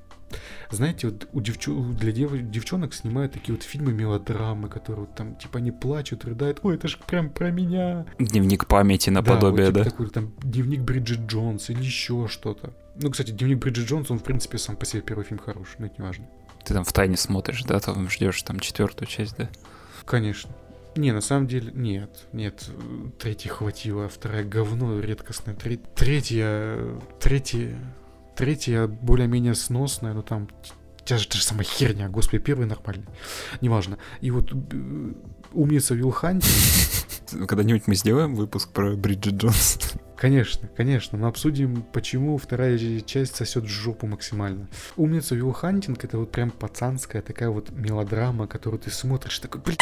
Знаете, 0.71 1.07
вот 1.07 1.29
у 1.31 1.39
девчу- 1.39 1.93
для 1.93 2.11
дев- 2.11 2.51
девчонок 2.51 2.93
снимают 2.93 3.31
такие 3.31 3.55
вот 3.55 3.63
фильмы 3.63 3.93
мелодрамы, 3.93 4.67
которые 4.67 5.05
вот 5.05 5.15
там, 5.15 5.37
типа, 5.37 5.59
они 5.59 5.71
плачут, 5.71 6.25
рыдают. 6.25 6.59
Ой, 6.63 6.75
это 6.75 6.89
же 6.89 6.97
прям 7.07 7.29
про 7.29 7.49
меня. 7.49 8.05
Дневник 8.19 8.67
памяти 8.67 9.09
наподобие, 9.09 9.67
вот, 9.67 9.75
да? 9.75 9.83
типа 9.85 9.89
такой 9.91 10.09
там 10.09 10.33
дневник 10.43 10.81
Бриджит 10.81 11.19
Джонс 11.27 11.69
или 11.69 11.79
еще 11.79 12.27
что-то. 12.27 12.73
Ну, 13.01 13.09
кстати, 13.09 13.31
дневник 13.31 13.59
Бриджит 13.59 13.87
Джонс, 13.87 14.11
он, 14.11 14.19
в 14.19 14.23
принципе, 14.23 14.57
сам 14.57 14.75
по 14.75 14.85
себе 14.85 15.01
первый 15.01 15.23
фильм 15.23 15.39
хороший, 15.39 15.75
но 15.79 15.85
это 15.85 15.95
не 15.97 16.05
важно. 16.05 16.25
Ты 16.65 16.73
там 16.73 16.83
в 16.83 16.91
тайне 16.91 17.15
смотришь, 17.15 17.63
да, 17.63 17.79
там 17.79 18.09
ждешь 18.09 18.41
там 18.43 18.59
четвертую 18.59 19.07
часть, 19.07 19.37
да? 19.37 19.47
Конечно. 20.03 20.49
Не, 20.97 21.11
на 21.11 21.21
самом 21.21 21.47
деле, 21.47 21.71
нет, 21.75 22.25
нет, 22.33 22.69
третья 23.19 23.49
хватило, 23.49 24.05
а 24.05 24.09
вторая 24.09 24.43
говно 24.43 24.99
редкостная, 24.99 25.55
Тре- 25.55 25.79
третья, 25.95 26.99
третья, 27.19 27.77
третья 28.35 28.87
более-менее 28.87 29.53
сносная, 29.53 30.13
но 30.13 30.23
там 30.23 30.49
та 31.05 31.19
же, 31.19 31.27
та 31.27 31.37
же 31.37 31.43
самая 31.43 31.65
херня, 31.65 32.09
господи, 32.09 32.39
первый 32.39 32.65
нормальный, 32.65 33.05
неважно. 33.61 33.99
И 34.21 34.31
вот 34.31 34.51
э, 34.51 35.13
умница 35.53 35.93
Уилл 35.93 36.11
Хантинг, 36.11 36.51
Когда-нибудь 37.47 37.87
мы 37.87 37.95
сделаем 37.95 38.35
выпуск 38.35 38.69
про 38.71 38.95
Бриджит 38.95 39.35
Джонс. 39.35 39.79
Конечно, 40.15 40.67
конечно. 40.75 41.17
Мы 41.17 41.27
обсудим, 41.27 41.83
почему 41.93 42.37
вторая 42.37 42.77
часть 43.01 43.35
сосет 43.35 43.65
жопу 43.65 44.07
максимально. 44.07 44.67
Умница 44.95 45.35
Уилл 45.35 45.51
Хантинг 45.51 46.03
это 46.03 46.17
вот 46.17 46.31
прям 46.31 46.49
пацанская 46.49 47.21
такая 47.21 47.49
вот 47.49 47.69
мелодрама, 47.69 48.47
которую 48.47 48.79
ты 48.79 48.89
смотришь, 48.89 49.37
такой, 49.39 49.61
блядь, 49.61 49.77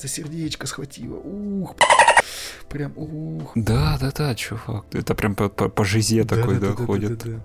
за 0.00 0.08
сердечко 0.08 0.66
схватило, 0.66 1.16
ух, 1.16 1.74
прям, 2.68 2.92
ух. 2.96 3.52
Да, 3.54 3.98
да, 4.00 4.10
да, 4.16 4.34
чувак. 4.34 4.84
Это 4.92 5.14
прям 5.14 5.34
по, 5.34 5.48
по, 5.48 5.68
по 5.68 5.84
жизе 5.84 6.24
такой, 6.24 6.58
да, 6.58 6.72
ходит. 6.72 7.18
да. 7.24 7.40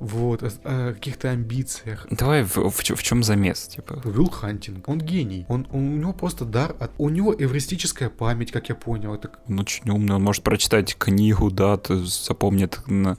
Вот, 0.00 0.42
о, 0.42 0.50
о 0.64 0.94
каких-то 0.94 1.30
амбициях. 1.30 2.06
Давай 2.10 2.42
в, 2.42 2.56
в, 2.56 2.76
в 2.76 3.02
чем 3.02 3.22
замес, 3.22 3.68
типа? 3.68 4.00
Вилл 4.04 4.28
Хантинг, 4.30 4.88
он 4.88 4.98
гений. 4.98 5.46
Он, 5.48 5.66
он- 5.72 5.94
у 5.94 5.96
него 5.96 6.12
просто 6.12 6.44
дар, 6.44 6.74
от, 6.80 6.90
у 6.98 7.08
него 7.08 7.32
эвристическая 7.38 8.08
память, 8.08 8.50
как 8.50 8.68
я 8.68 8.74
понял. 8.74 9.14
Это 9.14 9.30
Он 9.48 9.60
очень 9.60 9.88
умный, 9.88 10.16
он 10.16 10.22
может 10.22 10.42
прочитать 10.42 10.96
книгу, 10.96 11.50
да, 11.52 11.78
запомнит 12.04 12.80
на, 12.88 13.16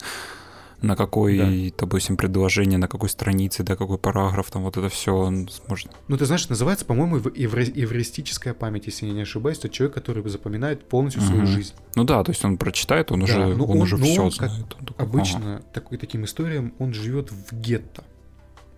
на 0.84 0.96
какой, 0.96 1.72
допустим, 1.78 2.16
предложение, 2.16 2.78
на 2.78 2.88
какой 2.88 3.08
странице, 3.08 3.62
да, 3.62 3.76
какой 3.76 3.98
параграф, 3.98 4.50
там 4.50 4.62
вот 4.62 4.76
это 4.76 4.88
все 4.88 5.14
он 5.14 5.48
сможет. 5.48 5.90
Ну, 6.08 6.16
ты 6.16 6.26
знаешь, 6.26 6.48
называется, 6.48 6.84
по-моему, 6.84 7.18
эвристическая 7.18 8.54
память, 8.54 8.86
если 8.86 9.06
я 9.06 9.12
не 9.12 9.22
ошибаюсь. 9.22 9.58
Это 9.58 9.68
человек, 9.68 9.94
который 9.94 10.26
запоминает 10.28 10.88
полностью 10.88 11.22
свою 11.22 11.42
Мгм. 11.42 11.50
жизнь. 11.50 11.74
Ну 11.96 12.04
да, 12.04 12.22
то 12.22 12.30
есть 12.30 12.44
он 12.44 12.56
прочитает, 12.58 13.10
он 13.12 13.20
Да, 13.20 13.24
уже, 13.24 13.46
ну 13.56 13.64
он, 13.64 13.70
он- 13.78 13.82
уже 13.82 13.96
ну 13.96 14.04
все 14.04 14.22
он 14.22 14.30
знает. 14.30 14.52
Он 14.78 14.86
такой, 14.86 14.94
ага. 14.98 15.04
Обычно 15.10 15.62
такой, 15.72 15.98
таким 15.98 16.24
историям 16.24 16.74
он 16.78 16.92
живет 16.92 17.30
в 17.32 17.52
гетто. 17.52 18.04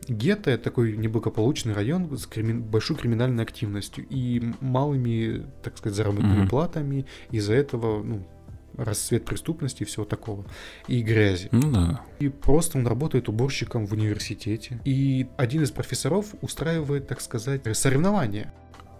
Гетто 0.08 0.52
это 0.52 0.62
такой 0.62 0.96
неблагополучный 0.96 1.72
район 1.74 2.16
с 2.16 2.26
крими- 2.26 2.60
большой 2.60 2.96
криминальной 2.96 3.42
активностью 3.42 4.06
и 4.08 4.52
малыми, 4.60 5.44
так 5.64 5.76
сказать, 5.78 5.96
заработными 5.96 6.40
Мгм. 6.42 6.48
платами. 6.48 7.06
Из-за 7.32 7.54
этого, 7.54 8.02
ну, 8.04 8.24
расцвет 8.76 9.24
преступности 9.24 9.82
и 9.82 9.86
всего 9.86 10.04
такого. 10.04 10.44
И 10.88 11.02
грязи. 11.02 11.48
Ну 11.52 11.70
да. 11.70 12.00
И 12.18 12.28
просто 12.28 12.78
он 12.78 12.86
работает 12.86 13.28
уборщиком 13.28 13.86
в 13.86 13.92
университете. 13.92 14.80
И 14.84 15.28
один 15.36 15.62
из 15.62 15.70
профессоров 15.70 16.26
устраивает, 16.40 17.08
так 17.08 17.20
сказать, 17.20 17.62
соревнования. 17.76 18.52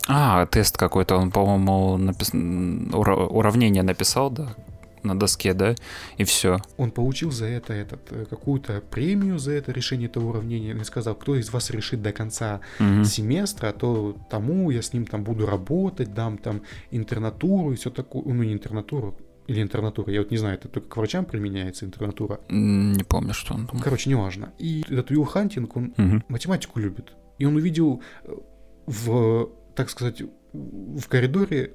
А, 0.09 0.47
тест 0.47 0.77
какой-то, 0.77 1.16
он, 1.16 1.31
по-моему, 1.31 1.97
напис... 1.97 2.33
ура- 2.33 3.27
уравнение 3.27 3.83
написал, 3.83 4.31
да, 4.31 4.55
на 5.03 5.18
доске, 5.18 5.55
да, 5.55 5.74
и 6.16 6.24
все. 6.24 6.59
Он 6.77 6.91
получил 6.91 7.31
за 7.31 7.47
это 7.47 7.72
этот, 7.72 8.01
э, 8.11 8.27
какую-то 8.29 8.81
премию 8.81 9.39
за 9.39 9.53
это 9.53 9.72
решение 9.72 10.09
этого 10.09 10.31
уравнения. 10.31 10.74
Он 10.74 10.85
сказал, 10.85 11.14
кто 11.14 11.37
из 11.37 11.51
вас 11.53 11.70
решит 11.70 12.03
до 12.03 12.12
конца 12.12 12.61
семестра, 13.05 13.72
то 13.72 14.16
тому 14.31 14.70
я 14.70 14.83
с 14.83 14.93
ним 14.93 15.07
там 15.07 15.24
буду 15.24 15.47
работать, 15.47 16.12
дам 16.14 16.39
там 16.39 16.62
интернатуру 16.91 17.72
и 17.72 17.77
все 17.77 17.91
такое. 17.91 18.22
Ну, 18.27 18.43
не 18.43 18.53
интернатуру, 18.53 19.16
или 19.47 19.62
интернатура, 19.62 20.12
я 20.12 20.20
вот 20.20 20.30
не 20.30 20.36
знаю, 20.38 20.55
это 20.59 20.68
только 20.68 20.88
к 20.88 20.97
врачам 20.97 21.24
применяется 21.24 21.84
интернатура. 21.86 22.40
Не 22.49 23.05
помню, 23.05 23.32
что 23.34 23.55
он 23.55 23.66
там. 23.66 23.80
Короче, 23.80 24.11
неважно. 24.11 24.53
И 24.59 24.82
этот 24.88 25.11
Уилл 25.11 25.24
Хантинг, 25.24 25.76
он 25.76 25.94
Мгм. 25.97 26.24
математику 26.28 26.80
любит. 26.80 27.12
И 27.38 27.44
он 27.44 27.57
увидел 27.57 28.03
э, 28.24 28.32
в, 28.86 29.49
так 29.74 29.90
сказать, 29.90 30.22
в 30.53 31.07
коридоре 31.09 31.74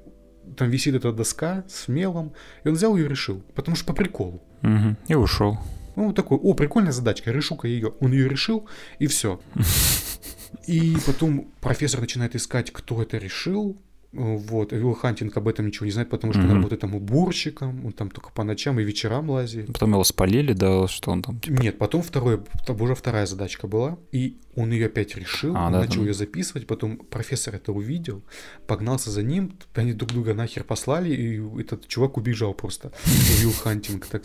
там 0.57 0.69
висит 0.69 0.95
эта 0.95 1.11
доска 1.13 1.63
с 1.69 1.87
мелом, 1.87 2.33
и 2.63 2.67
он 2.67 2.73
взял 2.73 2.95
ее 2.97 3.05
и 3.05 3.09
решил, 3.09 3.41
потому 3.55 3.75
что 3.77 3.85
по 3.85 3.93
приколу. 3.93 4.41
Мгм. 4.63 4.97
И 5.07 5.13
ушел. 5.15 5.57
Ну, 5.95 6.07
вот 6.07 6.15
такой, 6.15 6.37
о, 6.37 6.53
прикольная 6.53 6.91
задачка, 6.93 7.31
решу-ка 7.31 7.67
ее. 7.67 7.93
Он 7.99 8.11
ее 8.11 8.27
решил, 8.27 8.67
и 8.99 9.07
все. 9.07 9.39
И 10.67 10.97
потом 11.05 11.51
профессор 11.61 12.01
начинает 12.01 12.35
искать, 12.35 12.71
кто 12.71 13.01
это 13.01 13.17
решил. 13.17 13.81
Вот, 14.13 14.73
и 14.73 14.75
Уилл 14.75 14.93
Хантинг 14.93 15.37
об 15.37 15.47
этом 15.47 15.67
ничего 15.67 15.85
не 15.85 15.91
знает, 15.91 16.09
потому 16.09 16.33
что 16.33 16.41
Мгм. 16.41 16.49
он 16.51 16.55
работает 16.57 16.81
там 16.81 16.95
уборщиком, 16.95 17.85
он 17.85 17.93
там 17.93 18.09
только 18.11 18.29
по 18.31 18.43
ночам 18.43 18.77
и 18.79 18.83
вечерам 18.83 19.29
лазит. 19.29 19.67
Потом 19.67 19.91
его 19.93 20.03
спалили, 20.03 20.51
да, 20.53 20.87
что 20.87 21.11
он 21.11 21.21
там, 21.21 21.39
типа... 21.39 21.61
Нет, 21.61 21.77
потом 21.77 22.01
второе, 22.01 22.41
там 22.67 22.81
уже 22.81 22.93
вторая 22.93 23.25
задачка 23.25 23.67
была, 23.67 23.97
и 24.11 24.37
он 24.55 24.71
ее 24.71 24.87
опять 24.87 25.15
решил, 25.15 25.55
А, 25.55 25.67
он 25.67 25.71
да, 25.73 25.79
начал 25.79 25.95
там- 25.95 26.05
ее 26.05 26.13
записывать, 26.13 26.67
потом 26.67 26.97
профессор 26.97 27.55
это 27.55 27.71
увидел, 27.71 28.21
погнался 28.67 29.09
за 29.11 29.23
ним, 29.23 29.57
они 29.75 29.93
друг 29.93 30.11
друга 30.11 30.33
нахер 30.33 30.63
послали, 30.63 31.09
и 31.13 31.61
этот 31.61 31.87
чувак 31.87 32.17
убежал 32.17 32.53
просто. 32.53 32.91
Уилл 33.39 33.53
Хантинг, 33.53 34.05
так 34.07 34.23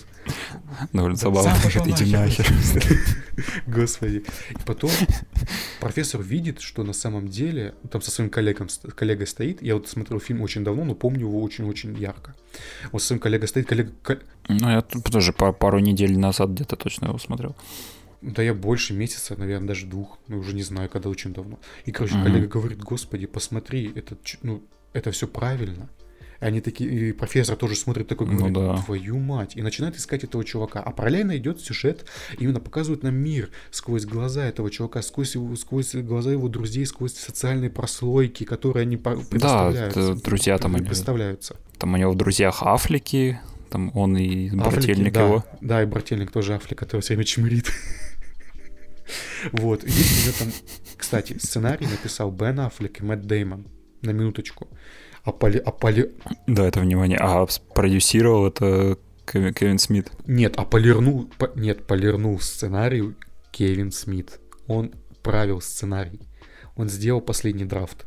Довольно 0.92 1.16
забавно. 1.16 1.50
Иди 1.86 2.12
нахер. 2.12 2.46
Господи. 3.66 4.24
И 4.50 4.64
потом 4.66 4.90
профессор 5.80 6.22
видит, 6.22 6.60
что 6.60 6.82
на 6.82 6.92
самом 6.92 7.28
деле 7.28 7.74
там 7.90 8.02
со 8.02 8.10
своим 8.10 8.30
коллегом, 8.30 8.68
коллегой 8.94 9.26
стоит. 9.26 9.62
Я 9.62 9.74
вот 9.74 9.88
смотрел 9.88 10.20
фильм 10.20 10.40
очень 10.42 10.64
давно, 10.64 10.84
но 10.84 10.94
помню 10.94 11.20
его 11.26 11.42
очень-очень 11.42 11.96
ярко. 11.96 12.34
Вот 12.92 13.00
со 13.02 13.08
своим 13.08 13.20
коллегой 13.20 13.48
стоит, 13.48 13.66
коллега... 13.68 13.92
ко- 14.02 14.18
Ну, 14.48 14.70
я 14.70 14.82
тоже 14.82 15.32
па- 15.32 15.52
пару 15.52 15.78
недель 15.78 16.18
назад 16.18 16.50
где-то 16.50 16.76
точно 16.76 17.06
его 17.06 17.18
смотрел. 17.18 17.54
Да 18.26 18.42
я 18.42 18.54
больше 18.54 18.92
месяца, 18.92 19.36
наверное, 19.38 19.68
даже 19.68 19.86
двух, 19.86 20.18
ну 20.28 20.38
уже 20.38 20.52
не 20.54 20.62
знаю, 20.62 20.88
когда 20.88 21.08
очень 21.08 21.32
давно. 21.32 21.58
И, 21.84 21.92
короче, 21.92 22.16
Мгм. 22.16 22.24
коллега 22.24 22.46
говорит, 22.48 22.78
господи, 22.82 23.26
посмотри, 23.26 23.92
это, 23.94 24.16
ну, 24.42 24.62
это 24.92 25.10
все 25.12 25.28
правильно. 25.28 25.88
И 26.40 26.44
они 26.44 26.60
такие, 26.60 26.90
и 26.90 27.12
профессор 27.12 27.56
тоже 27.56 27.76
смотрит 27.76 28.08
такой, 28.08 28.26
Ну 28.26 28.36
говорит, 28.36 28.54
да. 28.54 28.76
твою 28.84 29.18
мать, 29.18 29.52
и 29.56 29.62
начинает 29.62 29.96
искать 29.96 30.24
этого 30.24 30.44
чувака. 30.44 30.80
А 30.80 30.90
параллельно 30.90 31.36
идет 31.38 31.60
сюжет, 31.60 32.04
именно 32.38 32.60
показывают 32.60 33.02
нам 33.04 33.14
мир 33.14 33.48
сквозь 33.70 34.04
глаза 34.04 34.44
этого 34.44 34.70
чувака, 34.70 35.00
сквозь, 35.02 35.34
его, 35.36 35.54
сквозь 35.56 35.94
глаза 35.94 36.32
его 36.32 36.48
друзей, 36.48 36.84
сквозь 36.84 37.14
социальные 37.14 37.70
прослойки, 37.70 38.44
которые 38.44 38.82
они 38.82 38.96
представляются. 38.96 40.00
это 40.00 40.14
друзья 40.22 40.58
там 40.58 40.74
они- 40.74 40.84
представляются. 40.84 41.56
Там 41.78 41.94
у 41.94 41.96
него 41.96 42.10
в 42.12 42.16
друзьях 42.16 42.62
Афлики, 42.64 43.38
там 43.70 43.90
он 43.94 44.16
и 44.18 44.50
брательник 44.50 45.12
да, 45.14 45.24
его. 45.24 45.44
Да, 45.60 45.82
и 45.82 45.86
брательник 45.86 46.32
тоже 46.32 46.54
Афлик, 46.54 46.78
который 46.78 47.00
все 47.00 47.14
время 47.14 47.24
чмырит. 47.24 47.70
Вот, 49.52 49.84
есть 49.84 50.22
у 50.22 50.28
него 50.28 50.36
там, 50.38 50.48
кстати, 50.96 51.38
сценарий 51.38 51.86
написал 51.86 52.30
Бен 52.30 52.60
Аффлек 52.60 53.00
и 53.00 53.04
Мэтт 53.04 53.26
Деймон, 53.26 53.66
на 54.02 54.10
минуточку. 54.10 54.68
А 55.22 55.32
поли, 55.32 55.58
а 55.58 55.72
поли... 55.72 56.12
Да, 56.46 56.66
это 56.66 56.80
внимание. 56.80 57.18
А 57.20 57.46
продюсировал 57.74 58.46
это 58.46 58.98
Кевин, 59.26 59.78
Смит. 59.78 60.10
Нет, 60.26 60.54
а 60.56 60.64
полирнул, 60.64 61.28
по- 61.38 61.52
нет, 61.56 61.86
полирнул 61.86 62.38
сценарий 62.40 63.14
Кевин 63.50 63.90
Смит. 63.90 64.40
Он 64.68 64.92
правил 65.22 65.60
сценарий. 65.60 66.20
Он 66.76 66.88
сделал 66.88 67.20
последний 67.20 67.64
драфт. 67.64 68.06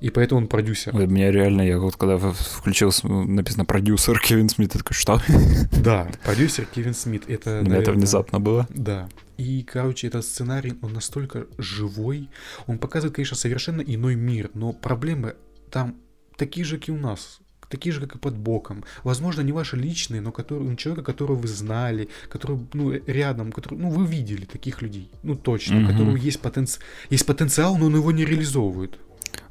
И 0.00 0.08
поэтому 0.10 0.40
он 0.40 0.48
продюсер. 0.48 0.96
Ой, 0.96 1.06
Меня 1.06 1.30
реально, 1.30 1.62
я 1.62 1.78
вот 1.78 1.96
когда 1.96 2.16
включил, 2.18 2.90
написано 3.02 3.64
продюсер 3.66 4.18
Кевин 4.18 4.48
Смит, 4.48 4.74
я 4.74 4.78
такой, 4.80 4.94
что? 4.94 5.20
Да, 5.82 6.10
продюсер 6.24 6.64
Кевин 6.66 6.94
Смит. 6.94 7.24
Это, 7.28 7.50
Это 7.50 7.68
наверное, 7.68 7.94
внезапно 7.94 8.40
было. 8.40 8.66
Да. 8.70 9.08
И, 9.36 9.62
короче, 9.62 10.06
этот 10.06 10.24
сценарий, 10.24 10.74
он 10.82 10.92
настолько 10.94 11.46
живой, 11.58 12.28
он 12.66 12.78
показывает, 12.78 13.14
конечно, 13.14 13.36
совершенно 13.36 13.80
иной 13.82 14.14
мир, 14.14 14.50
но 14.54 14.72
проблемы 14.72 15.34
там 15.70 15.96
такие 16.36 16.64
же, 16.64 16.78
как 16.78 16.88
и 16.88 16.92
у 16.92 16.96
нас, 16.98 17.40
такие 17.68 17.92
же, 17.92 18.00
как 18.00 18.16
и 18.16 18.18
под 18.18 18.36
боком. 18.36 18.84
Возможно, 19.04 19.42
не 19.42 19.52
ваши 19.52 19.76
личные, 19.76 20.20
но 20.20 20.32
который, 20.32 20.64
ну, 20.64 20.76
человека, 20.76 21.04
которого 21.04 21.36
вы 21.36 21.48
знали, 21.48 22.08
который, 22.28 22.58
ну, 22.72 22.92
рядом, 23.06 23.52
который, 23.52 23.78
ну, 23.78 23.90
вы 23.90 24.06
видели 24.06 24.44
таких 24.44 24.82
людей, 24.82 25.10
ну, 25.22 25.36
точно, 25.36 25.76
у 25.76 25.80
Мгм. 25.80 25.90
которого 25.92 26.16
есть, 26.16 26.40
потенци... 26.40 26.80
есть 27.10 27.24
потенциал, 27.26 27.76
но 27.78 27.86
он 27.86 27.96
его 27.96 28.12
не 28.12 28.24
реализовывает. 28.24 28.98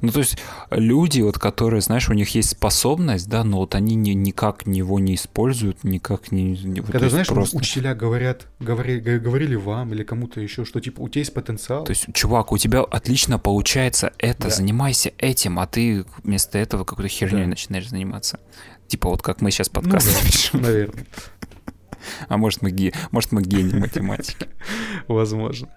Ну, 0.02 0.10
то 0.12 0.20
есть 0.20 0.38
люди, 0.70 1.20
вот, 1.20 1.38
которые, 1.38 1.80
знаешь, 1.82 2.08
у 2.08 2.14
них 2.14 2.34
есть 2.34 2.50
способность, 2.50 3.28
да, 3.28 3.44
но 3.44 3.58
вот 3.58 3.74
они 3.74 3.94
ни, 3.94 4.10
никак 4.10 4.66
его 4.66 4.98
не 4.98 5.14
используют, 5.14 5.84
никак 5.84 6.32
не... 6.32 6.56
не- 6.56 6.80
вот, 6.80 6.90
Когда, 6.92 7.10
знаешь, 7.10 7.26
просто... 7.28 7.56
учителя 7.58 7.94
говорят, 7.94 8.46
говори- 8.60 9.00
г- 9.00 9.18
говорили 9.18 9.56
вам 9.56 9.92
или 9.92 10.02
кому-то 10.02 10.40
еще, 10.40 10.64
что, 10.64 10.80
типа, 10.80 11.00
у 11.02 11.08
тебя 11.08 11.20
есть 11.20 11.34
потенциал, 11.34 11.84
То 11.84 11.90
есть, 11.90 12.06
чувак, 12.14 12.52
у 12.52 12.58
тебя 12.58 12.80
отлично 12.80 13.38
получается 13.38 14.12
это, 14.18 14.44
Да. 14.44 14.50
занимайся 14.50 15.12
этим, 15.18 15.58
а 15.58 15.66
ты 15.66 16.04
вместо 16.24 16.58
этого 16.58 16.84
какой-то 16.84 17.08
херней 17.08 17.42
Да. 17.44 17.48
начинаешь 17.50 17.88
заниматься. 17.88 18.40
Типа 18.88 19.08
вот 19.10 19.22
как 19.22 19.40
мы 19.40 19.50
сейчас 19.50 19.68
Ну 19.72 19.82
подкаст 19.82 20.06
да, 20.12 20.26
пишем. 20.26 20.62
наверное. 20.62 21.06
А 22.28 22.36
может 22.38 22.62
мы, 22.62 22.70
ге- 22.70 22.92
может 23.10 23.30
мы 23.32 23.42
гений 23.42 23.74
математики. 23.78 24.48
Возможно. 25.06 25.68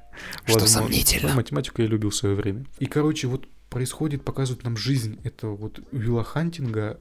Что 0.45 0.59
Возможно. 0.59 0.67
сомнительно. 0.87 1.29
Ну, 1.29 1.35
математику 1.35 1.81
я 1.81 1.87
любил 1.87 2.09
в 2.11 2.15
свое 2.15 2.33
время. 2.35 2.65
И, 2.79 2.85
короче, 2.85 3.27
вот 3.27 3.47
происходит, 3.73 4.23
показывают 4.23 4.63
нам 4.63 4.77
жизнь 4.77 5.19
этого 5.23 5.55
вот 5.55 5.79
Уилла 5.91 6.23
Хантинга 6.23 6.99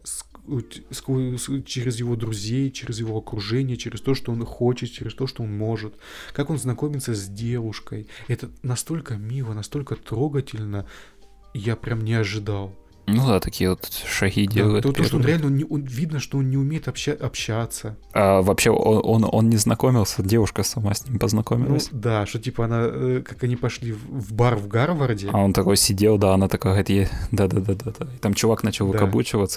через 1.67 1.99
его 1.99 2.17
друзей, 2.17 2.71
через 2.71 2.99
его 2.99 3.19
окружение, 3.19 3.77
через 3.77 4.01
то, 4.01 4.15
что 4.15 4.33
он 4.33 4.45
хочет, 4.47 4.91
через 4.91 5.15
то, 5.15 5.27
что 5.27 5.43
он 5.43 5.57
может. 5.57 5.95
Как 6.33 6.49
он 6.49 6.59
знакомится 6.59 7.15
с 7.15 7.29
девушкой. 7.29 8.09
Это 8.27 8.51
настолько 8.63 9.17
мило, 9.17 9.53
настолько 9.53 9.97
трогательно. 9.97 10.87
Я 11.53 11.77
прям 11.77 12.01
не 12.01 12.15
ожидал. 12.15 12.75
Ну 13.07 13.27
да, 13.27 13.41
такие 13.41 13.71
вот 13.71 13.91
шаги 14.07 14.47
Да, 14.47 14.53
делают. 14.55 14.83
то, 14.85 14.93
то, 14.93 15.03
что 15.05 15.17
он 15.17 15.25
реально, 15.25 15.47
он 15.47 15.57
не- 15.57 15.65
он- 15.65 15.83
видно, 15.85 16.21
что 16.21 16.39
он 16.39 16.49
не 16.51 16.57
умеет 16.57 16.87
обща- 16.89 17.13
общаться. 17.21 17.97
А 18.13 18.43
вообще 18.43 18.71
он, 18.71 19.01
он, 19.25 19.29
он 19.31 19.49
не 19.51 19.57
знакомился, 19.57 20.23
девушка 20.23 20.63
сама 20.63 20.95
с 20.95 21.05
ним 21.05 21.15
Ну, 21.15 21.19
познакомилась. 21.19 21.89
да, 21.93 22.27
что 22.27 22.39
типа 22.39 22.65
она, 22.67 22.83
э, 22.87 23.23
как 23.27 23.43
они 23.45 23.57
пошли 23.57 23.93
в, 23.93 24.33
бар 24.33 24.57
в 24.57 24.69
Гарварде. 24.69 25.31
А 25.33 25.39
он 25.39 25.53
такой 25.53 25.77
сидел, 25.77 26.17
да, 26.19 26.35
она 26.35 26.49
такая 26.49 26.73
говорит, 26.75 26.91
«Е- 26.91 27.11
да-да-да-да-да. 27.33 28.05
И 28.15 28.19
там 28.19 28.35
чувак 28.35 28.63
начал 28.63 28.91
Да. 28.93 28.99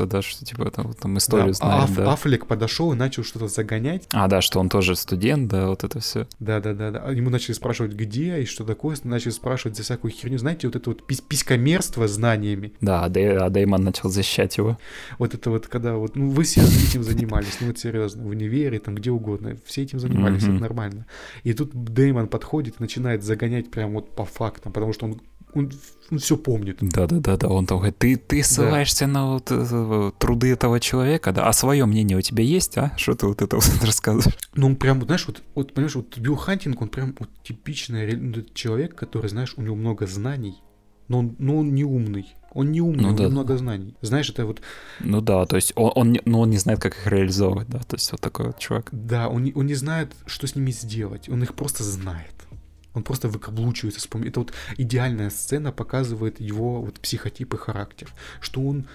да, 0.06 0.22
что 0.22 0.46
типа 0.46 0.72
там, 0.72 0.94
там 0.94 1.18
историю 1.18 1.48
Да, 1.48 1.54
знает, 1.54 1.90
Аф- 1.90 1.96
да. 1.96 2.14
Аффлек 2.14 2.48
подошел 2.48 2.92
и 2.94 2.96
начал 2.96 3.24
что-то 3.24 3.48
загонять. 3.48 4.08
А, 4.12 4.28
да, 4.28 4.42
что 4.42 4.60
он 4.60 4.70
тоже 4.70 4.96
студент, 4.96 5.50
да, 5.50 5.68
вот 5.68 5.84
это 5.84 6.00
все. 6.00 6.28
Да, 6.40 6.60
да, 6.60 6.74
да, 6.74 6.92
да. 6.92 7.04
А 7.06 7.12
Ему 7.12 7.30
начали 7.30 7.54
спрашивать, 7.54 7.94
где 7.94 8.42
и 8.42 8.46
что 8.46 8.64
такое. 8.64 8.98
Начали 9.04 9.32
спрашивать 9.32 9.78
за 9.78 9.84
всякую 9.84 10.12
херню. 10.12 10.38
Знаете, 10.38 10.68
вот 10.68 10.76
это 10.76 10.90
вот 10.90 11.04
пись- 11.08 11.22
писькомерство 11.28 12.08
знаниями. 12.08 12.74
Да, 12.82 13.04
а 13.04 13.10
Дэй- 13.10 13.35
а 13.38 13.50
Дэймон 13.50 13.84
начал 13.84 14.10
защищать 14.10 14.58
его. 14.58 14.78
Вот 15.20 15.34
это 15.34 15.50
вот, 15.50 15.68
когда 15.68 15.96
вот, 15.96 16.16
ну, 16.16 16.30
вы 16.30 16.44
все 16.44 16.62
этим 16.62 17.04
занимались, 17.04 17.58
ну, 17.60 17.68
вот 17.68 17.78
серьезно, 17.78 18.24
в 18.24 18.28
универе, 18.28 18.80
там, 18.80 18.96
где 18.96 19.12
угодно, 19.12 19.58
все 19.66 19.84
этим 19.84 20.00
занимались, 20.00 20.44
Мгм. 20.44 20.54
это 20.54 20.62
нормально. 20.62 21.06
И 21.44 21.54
тут 21.54 21.72
Дэймон 21.74 22.28
подходит 22.28 22.80
начинает 22.80 23.24
загонять 23.24 23.72
прям 23.72 23.94
вот 23.94 24.16
по 24.16 24.26
фактам, 24.26 24.72
потому 24.72 24.94
что 24.94 25.06
он, 25.06 25.22
он, 25.54 26.20
все 26.20 26.38
помнит. 26.38 26.78
Да-да-да-да, 26.82 27.48
он 27.48 27.66
там 27.66 27.78
говорит, 27.78 27.98
ты, 27.98 28.16
ты 28.18 28.44
ссылаешься 28.44 29.08
на 29.08 29.34
вот, 29.34 29.48
э, 29.50 30.12
труды 30.20 30.52
этого 30.52 30.80
человека, 30.80 31.32
да, 31.32 31.48
а 31.48 31.54
свое 31.54 31.86
мнение 31.86 32.18
у 32.18 32.22
тебя 32.22 32.44
есть, 32.44 32.78
а? 32.78 32.92
Что 32.98 33.16
ты 33.16 33.26
вот 33.28 33.42
это 33.42 33.56
вот 33.56 33.66
рассказываешь? 33.84 34.38
Ну, 34.54 34.68
он 34.68 34.76
прям, 34.76 35.02
знаешь, 35.04 35.26
вот, 35.28 35.42
вот 35.56 35.74
понимаешь, 35.74 35.96
вот 35.96 36.18
Билл 36.18 36.36
Хантинг, 36.36 36.82
он 36.82 36.90
прям 36.90 37.16
вот 37.20 37.30
типичный 37.44 38.16
ну, 38.16 38.44
человек, 38.54 38.96
который, 38.96 39.30
знаешь, 39.30 39.54
у 39.58 39.62
него 39.62 39.76
много 39.76 40.08
знаний, 40.08 40.62
но 41.08 41.20
он, 41.20 41.36
но 41.40 41.58
он 41.58 41.74
не 41.74 41.84
умный. 41.84 42.36
Он 42.56 42.72
не 42.72 42.82
умный, 42.82 43.04
Ну 43.04 43.10
у 43.10 43.12
него 43.12 43.24
да. 43.26 43.30
много 43.30 43.58
знаний. 43.58 43.96
Знаешь, 44.02 44.30
это 44.32 44.46
вот 44.46 44.62
Ну 45.02 45.22
да, 45.22 45.46
то 45.46 45.58
есть 45.58 45.74
он, 45.76 45.92
он, 45.96 46.12
не- 46.14 46.22
ну, 46.26 46.40
он 46.40 46.50
не 46.50 46.58
знает, 46.58 46.80
как 46.80 46.94
их 46.96 47.06
реализовывать, 47.06 47.68
да, 47.68 47.80
то 47.80 47.96
есть 47.98 48.12
вот 48.12 48.22
такой 48.22 48.48
вот 48.48 48.58
чувак. 48.60 48.90
Да, 48.92 49.28
он 49.28 49.44
не, 49.44 49.54
он 49.54 49.68
не 49.68 49.76
знает, 49.76 50.12
что 50.26 50.48
с 50.48 50.56
ними 50.56 50.72
сделать. 50.72 51.30
Он 51.30 51.44
их 51.44 51.54
просто 51.54 51.84
знает. 51.84 52.34
Он 52.94 53.04
просто 53.04 53.28
выкаблучивается. 53.28 54.00
с 54.02 54.08
пом- 54.08 54.26
Это 54.28 54.40
вот 54.40 54.54
идеальная 54.78 55.30
сцена 55.30 55.72
показывает 55.74 56.40
его 56.40 56.82
вот 56.82 57.00
психотип 57.02 57.54
и 57.54 57.58
характер. 57.58 58.08
Что 58.40 58.62
он, 58.62 58.86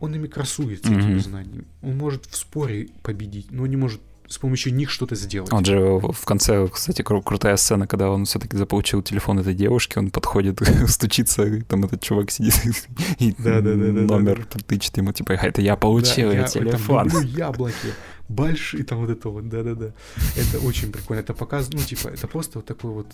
он 0.00 0.14
ими 0.14 0.26
красуется, 0.26 0.92
этими 0.92 1.12
Мгм. 1.14 1.20
знаниями. 1.20 1.64
Он 1.82 1.96
может 1.96 2.26
в 2.26 2.36
споре 2.36 2.88
победить, 3.02 3.50
но 3.50 3.66
не 3.66 3.76
может 3.76 4.02
с 4.28 4.38
помощью 4.38 4.74
них 4.74 4.90
что-то 4.90 5.14
сделать. 5.14 5.52
Он 5.52 5.64
же 5.64 5.78
в 5.98 6.24
конце, 6.24 6.68
кстати, 6.68 7.02
кру- 7.02 7.22
крутая 7.22 7.56
сцена, 7.56 7.86
когда 7.86 8.10
он 8.10 8.24
все-таки 8.24 8.56
заполучил 8.56 9.02
телефон 9.02 9.38
этой 9.38 9.54
девушки, 9.54 9.98
он 9.98 10.10
подходит, 10.10 10.60
стучится, 10.88 11.44
и 11.44 11.62
там 11.62 11.84
этот 11.84 12.02
чувак 12.02 12.30
сидит 12.30 12.54
и 13.18 13.34
номер 13.38 14.44
тычет 14.66 14.96
ему, 14.98 15.12
типа, 15.12 15.32
это 15.32 15.62
я 15.62 15.72
Да, 15.72 15.76
получил 15.76 16.30
я 16.30 16.40
я 16.40 16.44
телефон. 16.44 17.08
яблоки. 17.24 17.92
Большие, 18.28 18.84
там 18.84 18.98
вот 19.00 19.10
это 19.10 19.30
вот, 19.30 19.48
да-да-да. 19.48 19.94
Это 20.36 20.58
очень 20.66 20.92
прикольно. 20.92 21.20
Это 21.20 21.32
показывает, 21.32 21.80
ну, 21.80 21.86
типа, 21.86 22.08
это 22.08 22.26
просто 22.26 22.58
вот 22.58 22.66
такой 22.66 22.90
вот 22.92 23.06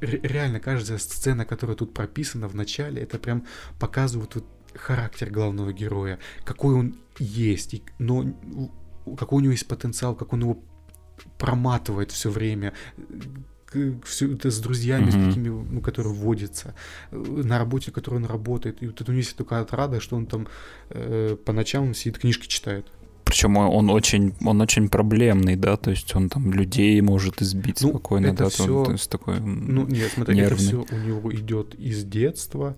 ре- 0.00 0.20
реально 0.22 0.58
каждая 0.58 0.98
сцена, 0.98 1.44
которая 1.44 1.76
тут 1.76 1.94
прописана 1.94 2.48
в 2.48 2.56
начале, 2.56 3.02
это 3.02 3.18
прям 3.18 3.44
показывает 3.78 4.34
вот 4.34 4.44
характер 4.74 5.30
главного 5.30 5.72
героя, 5.72 6.18
какой 6.44 6.74
он 6.74 6.96
есть, 7.20 7.74
и- 7.74 7.82
но 8.00 8.24
какой 9.16 9.38
у 9.38 9.40
него 9.40 9.52
есть 9.52 9.66
потенциал, 9.66 10.14
как 10.14 10.32
он 10.32 10.40
его 10.40 10.58
проматывает 11.38 12.10
все 12.12 12.30
время, 12.30 12.72
все 14.04 14.32
это 14.32 14.50
с 14.50 14.60
друзьями, 14.60 15.10
с 15.10 15.14
Мгм. 15.14 15.28
такими, 15.28 15.48
ну, 15.48 15.80
которые 15.80 16.14
водятся, 16.14 16.74
э, 17.10 17.16
на 17.44 17.58
работе, 17.58 17.90
в 17.90 17.94
которой 17.94 18.16
он 18.16 18.24
работает. 18.24 18.82
И 18.82 18.86
вот 18.86 19.00
это 19.00 19.10
у 19.10 19.14
него 19.14 19.18
есть 19.22 19.36
такая 19.36 19.62
отрада, 19.62 20.00
что 20.00 20.16
он 20.16 20.26
там 20.26 20.46
э, 20.90 21.36
по 21.44 21.52
ночам 21.52 21.88
он 21.88 21.94
сидит, 21.94 22.18
книжки 22.18 22.46
читает. 22.46 22.86
Причем 23.24 23.58
он, 23.58 23.66
он 23.68 23.90
очень, 23.90 24.32
он 24.42 24.60
очень 24.62 24.88
проблемный, 24.88 25.54
да, 25.56 25.76
то 25.76 25.90
есть 25.90 26.16
он 26.16 26.30
там 26.30 26.50
людей 26.50 26.98
может 27.02 27.42
избить 27.42 27.82
Ну, 27.82 27.90
спокойно, 27.90 28.28
это 28.28 28.36
да, 28.36 28.44
то, 28.44 28.50
всё- 28.50 28.84
то 28.86 28.92
есть 28.92 29.10
такой 29.10 29.38
Ну, 29.40 29.86
нет, 29.86 30.12
смотри, 30.14 30.34
это 30.34 30.42
нервный. 30.42 30.66
все 30.66 30.86
у 30.90 30.96
него 30.98 31.34
идет 31.34 31.74
из 31.74 32.04
детства. 32.04 32.74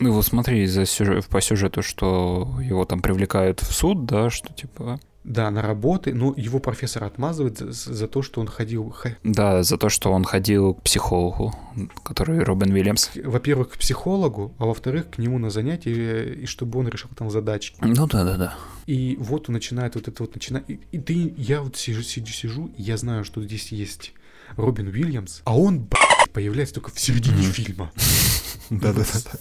Ну 0.00 0.12
вот 0.12 0.26
смотри, 0.26 0.66
за 0.66 0.86
сюжет, 0.86 1.26
по 1.26 1.40
сюжету, 1.40 1.82
что 1.82 2.50
его 2.60 2.84
там 2.84 3.00
привлекают 3.00 3.60
в 3.60 3.72
суд, 3.72 4.06
да, 4.06 4.28
что 4.30 4.52
типа... 4.52 4.98
Да, 5.22 5.50
на 5.50 5.60
работы, 5.60 6.14
но 6.14 6.32
его 6.36 6.60
профессор 6.60 7.04
отмазывает 7.04 7.58
за, 7.58 7.72
за 7.72 8.08
то, 8.08 8.22
что 8.22 8.40
он 8.40 8.46
ходил... 8.46 8.94
Да, 9.22 9.62
за 9.62 9.76
то, 9.76 9.90
что 9.90 10.12
он 10.12 10.24
ходил 10.24 10.74
к 10.74 10.82
психологу, 10.82 11.54
который 12.02 12.38
Робин 12.38 12.72
Уильямс. 12.72 13.10
Во-первых, 13.22 13.70
к 13.70 13.76
психологу, 13.76 14.54
а 14.58 14.64
во-вторых, 14.64 15.10
к 15.10 15.18
нему 15.18 15.38
на 15.38 15.50
занятия, 15.50 16.32
и 16.32 16.46
чтобы 16.46 16.78
он 16.78 16.88
решил 16.88 17.10
там 17.14 17.30
задачки. 17.30 17.76
Ну 17.82 18.06
да-да-да. 18.06 18.54
И 18.86 19.16
вот 19.20 19.48
он 19.48 19.54
начинает 19.54 19.94
вот 19.94 20.08
это 20.08 20.22
вот 20.22 20.34
начинает. 20.34 20.68
И, 20.70 20.80
и 20.92 20.98
ты, 20.98 21.34
я 21.36 21.60
вот 21.60 21.76
сижу, 21.76 22.02
сижу, 22.02 22.26
сижу, 22.26 22.66
и 22.76 22.82
я 22.82 22.96
знаю, 22.96 23.24
что 23.24 23.42
здесь 23.42 23.72
есть 23.72 24.14
Робин 24.56 24.88
Уильямс, 24.88 25.42
а 25.44 25.56
он, 25.56 25.80
блядь, 25.80 26.30
появляется 26.32 26.74
только 26.74 26.90
в 26.90 26.98
середине 26.98 27.42
фильма. 27.42 27.92
Да-да-да. 28.70 29.38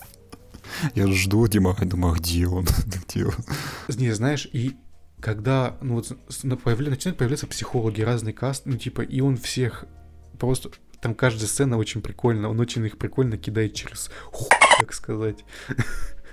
Я 0.96 1.08
жду 1.08 1.48
Дима, 1.48 1.76
я 1.80 1.86
думаю, 1.88 2.14
а 2.14 2.18
где 2.18 2.48
он? 2.48 2.68
Где 3.10 3.26
он? 3.26 3.34
Не, 3.88 4.12
знаешь, 4.12 4.48
и 4.52 4.76
когда, 5.22 5.78
ну 5.82 5.96
вот, 5.96 6.12
появля- 6.64 6.90
начинают 6.90 7.18
появляться 7.18 7.48
психологи, 7.48 8.02
разный 8.02 8.34
каст, 8.34 8.64
ну 8.66 8.78
типа, 8.78 9.02
и 9.02 9.22
он 9.22 9.38
всех 9.38 9.86
просто, 10.40 10.70
там 11.02 11.14
каждая 11.16 11.48
сцена 11.48 11.78
очень 11.78 12.02
прикольно, 12.02 12.50
он 12.50 12.60
очень 12.60 12.86
их 12.86 12.98
прикольно 12.98 13.38
кидает 13.38 13.74
через 13.74 14.10
хуй, 14.32 14.48
так 14.80 14.94
сказать. 14.94 15.44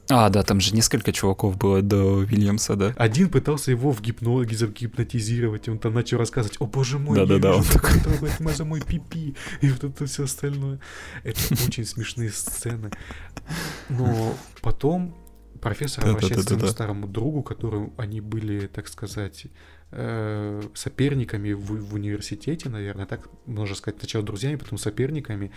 А, 0.08 0.28
да, 0.30 0.44
там 0.44 0.60
же 0.60 0.72
несколько 0.72 1.12
чуваков 1.12 1.56
было 1.58 1.82
до 1.82 1.96
Уильямса, 2.18 2.76
да? 2.76 2.94
Один 2.96 3.28
пытался 3.28 3.72
его 3.72 3.90
в 3.90 4.00
гипнозе 4.00 4.54
загипнотизировать, 4.54 5.66
и 5.66 5.70
он 5.72 5.80
там 5.80 5.94
начал 5.94 6.18
рассказывать, 6.18 6.58
о 6.60 6.66
боже 6.66 7.00
мой, 7.00 7.16
Да-да-да, 7.16 7.56
он 7.56 7.64
трогает 7.64 8.38
ма- 8.38 8.52
за 8.52 8.64
мой 8.64 8.80
пипи, 8.82 9.34
и 9.62 9.68
вот 9.68 9.82
это 9.82 10.06
все 10.06 10.22
остальное. 10.22 10.78
Это 11.24 11.40
очень 11.54 11.84
смешные 11.84 12.30
сцены. 12.30 12.92
Но 13.88 14.36
потом 14.62 15.12
профессор 15.68 16.04
обращается 16.10 16.44
к 16.44 16.48
своему 16.48 16.60
старому 16.72 17.06
другу, 17.08 17.42
которым 17.42 17.92
они 17.96 18.20
были, 18.20 18.66
так 18.66 18.88
сказать, 18.88 19.46
э, 19.92 20.62
соперниками 20.74 21.52
в, 21.52 21.64
в 21.90 21.94
университете, 21.94 22.68
наверное, 22.68 23.06
так 23.06 23.28
можно 23.46 23.74
сказать, 23.74 23.98
сначала 24.00 24.24
друзьями, 24.24 24.56
потом 24.56 24.78
соперниками. 24.78 25.50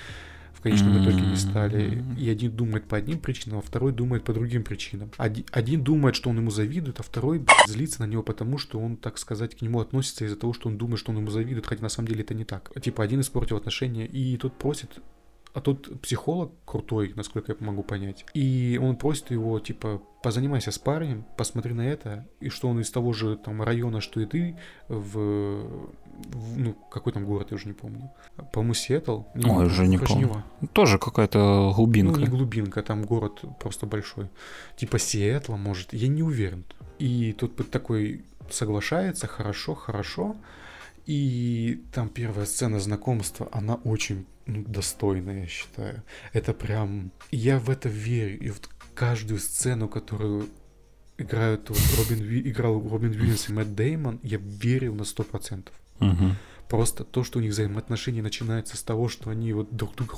В 0.52 0.62
конечном 0.62 1.02
итоге 1.02 1.22
не 1.22 1.38
стали. 1.38 2.04
И 2.20 2.30
один 2.30 2.52
думает 2.52 2.84
по 2.84 2.98
одним 2.98 3.20
причинам, 3.20 3.60
а 3.60 3.62
второй 3.62 3.94
думает 3.94 4.26
по 4.26 4.34
другим 4.34 4.64
причинам. 4.64 5.10
Оди- 5.18 5.46
Один 5.52 5.84
думает, 5.84 6.16
что 6.18 6.30
он 6.30 6.38
ему 6.38 6.52
завидует, 6.52 7.00
а 7.00 7.04
второй 7.04 7.40
блядь, 7.40 7.68
злится 7.68 8.02
на 8.02 8.08
него 8.08 8.24
потому, 8.24 8.58
что 8.58 8.78
он, 8.78 8.98
так 8.98 9.18
сказать, 9.20 9.56
к 9.56 9.62
нему 9.62 9.80
относится 9.80 10.26
из-за 10.26 10.36
того, 10.36 10.52
что 10.52 10.68
он 10.68 10.78
думает, 10.78 11.00
что 11.00 11.12
он 11.12 11.18
ему 11.20 11.30
завидует, 11.30 11.66
хотя 11.66 11.82
на 11.82 11.88
самом 11.88 12.10
деле 12.10 12.24
это 12.24 12.34
не 12.34 12.44
так. 12.44 12.72
Типа 12.82 13.06
один 13.06 13.22
испортил 13.22 13.56
отношения, 13.56 14.06
и 14.06 14.36
тот 14.36 14.58
просит 14.58 15.00
а 15.54 15.62
тот 15.62 16.02
психолог 16.02 16.52
крутой, 16.66 17.14
насколько 17.16 17.52
я 17.52 17.66
могу 17.66 17.84
понять. 17.84 18.26
И 18.34 18.80
он 18.82 18.96
просит 18.96 19.32
его, 19.32 19.60
типа, 19.60 20.02
позанимайся 20.22 20.72
с 20.72 20.78
парнем, 20.78 21.26
посмотри 21.38 21.74
на 21.74 21.82
это, 21.82 22.28
и 22.40 22.50
что 22.50 22.68
он 22.70 22.80
из 22.80 22.92
того 22.92 23.14
же 23.14 23.36
там 23.38 23.62
района, 23.64 24.00
что 24.02 24.20
и 24.20 24.26
ты, 24.26 24.56
в, 24.90 25.18
в- 25.18 26.58
ну, 26.58 26.76
какой 26.92 27.14
там 27.14 27.26
город, 27.26 27.48
я 27.52 27.56
уже 27.56 27.68
не 27.68 27.74
помню. 27.74 28.12
По-моему, 28.52 28.74
Сиэтл. 28.74 29.22
Не, 29.34 29.50
Ой, 29.50 29.66
уже 29.66 29.88
не 29.88 29.98
помню. 29.98 30.44
Тоже 30.74 30.98
какая-то 31.00 31.40
Ну, 31.40 31.74
глубинка. 31.74 32.20
не 32.20 32.28
глубинка, 32.28 32.84
там 32.84 33.04
город 33.04 33.42
просто 33.60 33.86
большой. 33.86 34.28
Типа 34.78 35.00
Сиэтла, 35.00 35.56
может, 35.58 35.94
я 35.94 36.08
не 36.10 36.22
уверен. 36.24 36.64
И 37.00 37.34
тут 37.34 37.72
такой 37.72 38.24
соглашается, 38.52 39.28
хорошо, 39.28 39.74
хорошо. 39.76 40.36
И 41.10 41.82
там 41.92 42.08
первая 42.08 42.46
сцена 42.46 42.80
знакомства, 42.80 43.50
она 43.52 43.74
очень 43.84 44.28
ну, 44.46 44.64
достойная, 44.68 45.42
я 45.42 45.48
считаю. 45.48 46.04
Это 46.34 46.54
прям... 46.54 47.12
Я 47.32 47.58
в 47.58 47.72
это 47.72 47.90
верю. 47.90 48.38
И 48.40 48.52
вот 48.52 48.70
каждую 48.94 49.40
сцену, 49.40 49.90
которую 49.90 50.50
играют 51.18 51.68
вот 51.72 51.80
Робин, 51.98 52.48
играл 52.48 52.88
Робин 52.88 53.10
Уильямс 53.10 53.50
и 53.50 53.54
Мэтт 53.54 53.74
Деймон, 53.74 54.20
я 54.22 54.38
верил 54.38 54.94
на 54.94 55.02
100%. 55.02 55.70
Мгм. 56.00 56.36
Просто 56.70 57.04
то, 57.04 57.24
что 57.24 57.40
у 57.40 57.42
них 57.42 57.54
взаимоотношения 57.54 58.22
начинаются 58.22 58.78
с 58.78 58.84
того, 58.84 59.10
что 59.10 59.32
они 59.32 59.52
вот 59.52 59.76
друг 59.76 59.96
друга 59.96 60.14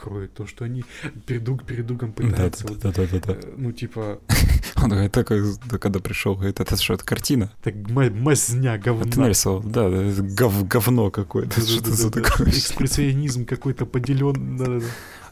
кроют, 0.00 0.32
то, 0.34 0.46
что 0.46 0.64
они 0.64 0.84
перед 1.26 1.44
друг 1.44 1.64
перед 1.64 1.86
другом 1.86 2.12
пытаются 2.12 2.66
вот, 2.66 2.78
Да-да-да-да. 2.80 3.32
э, 3.34 3.54
ну, 3.56 3.72
типа, 3.72 4.18
Он 4.82 4.88
говорит, 4.88 5.12
так, 5.12 5.28
да, 5.66 5.78
когда 5.78 6.00
пришел, 6.00 6.34
говорит, 6.34 6.58
это 6.60 6.76
что, 6.76 6.94
это 6.94 7.04
картина? 7.04 7.52
так 7.62 7.74
ма- 7.90 8.10
мазня, 8.10 8.72
А 8.74 8.78
говна. 8.78 9.04
ты 9.10 9.20
нарисовал? 9.20 9.60
Да, 9.60 9.90
да, 9.90 10.02
гов- 10.22 10.66
говно 10.66 11.10
какое-то. 11.10 11.60
Что 11.60 11.80
это 11.80 11.90
за 11.92 12.10
такое? 12.10 12.48
Экспрессионизм 12.48 13.44
какой-то 13.44 13.84
поделен. 13.86 14.82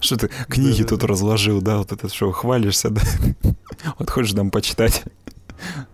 Что 0.00 0.16
ты 0.16 0.30
книги 0.48 0.82
тут 0.84 1.02
разложил, 1.04 1.60
да, 1.62 1.78
вот 1.78 1.92
это 1.92 2.08
что, 2.08 2.30
хвалишься, 2.32 2.90
да? 2.90 3.02
Вот 3.98 4.10
хочешь 4.10 4.32
нам 4.34 4.50
почитать? 4.50 5.04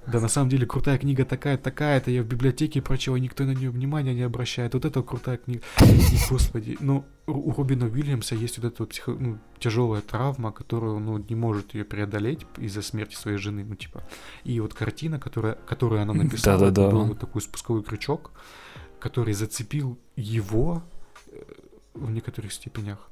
Да, 0.07 0.21
на 0.21 0.29
самом 0.29 0.49
деле 0.51 0.67
крутая 0.67 0.99
книга 0.99 1.25
такая, 1.25 1.57
такая-то, 1.57 2.11
я 2.11 2.23
в 2.23 2.27
библиотеке 2.27 2.83
прочел, 2.83 3.17
никто 3.17 3.45
на 3.45 3.55
нее 3.55 3.71
внимания 3.71 4.15
не 4.15 4.23
обращает. 4.23 4.75
Вот 4.75 4.85
это 4.85 5.03
крутая 5.03 5.39
книга. 5.39 5.63
И, 5.81 6.17
господи, 6.31 6.77
ну, 6.81 7.05
у 7.27 7.53
Робина 7.53 7.87
Уильямса 7.87 8.35
есть 8.35 8.59
вот 8.59 8.67
эта 8.73 8.83
вот 8.83 8.91
психо- 8.91 9.17
ну, 9.19 9.39
тяжелая 9.59 10.03
травма, 10.03 10.53
которую 10.53 10.97
он 10.97 11.05
ну, 11.07 11.19
не 11.19 11.35
может 11.35 11.75
ее 11.75 11.85
преодолеть 11.85 12.47
из-за 12.59 12.83
смерти 12.83 13.15
своей 13.15 13.39
жены, 13.39 13.65
ну, 13.65 13.75
типа. 13.75 14.03
И 14.45 14.61
вот 14.61 14.75
картина, 14.75 15.19
которая, 15.19 15.55
которую 15.55 16.03
она 16.03 16.13
написала, 16.13 16.65
это 16.67 16.71
Да-да-да. 16.73 16.91
был 16.91 17.05
вот 17.07 17.19
такой 17.19 17.41
спусковой 17.43 17.83
крючок, 17.83 18.31
который 19.01 19.35
зацепил 19.35 19.99
его 20.17 20.83
э, 21.29 21.43
в 21.95 22.11
некоторых 22.11 22.53
степенях. 22.53 23.11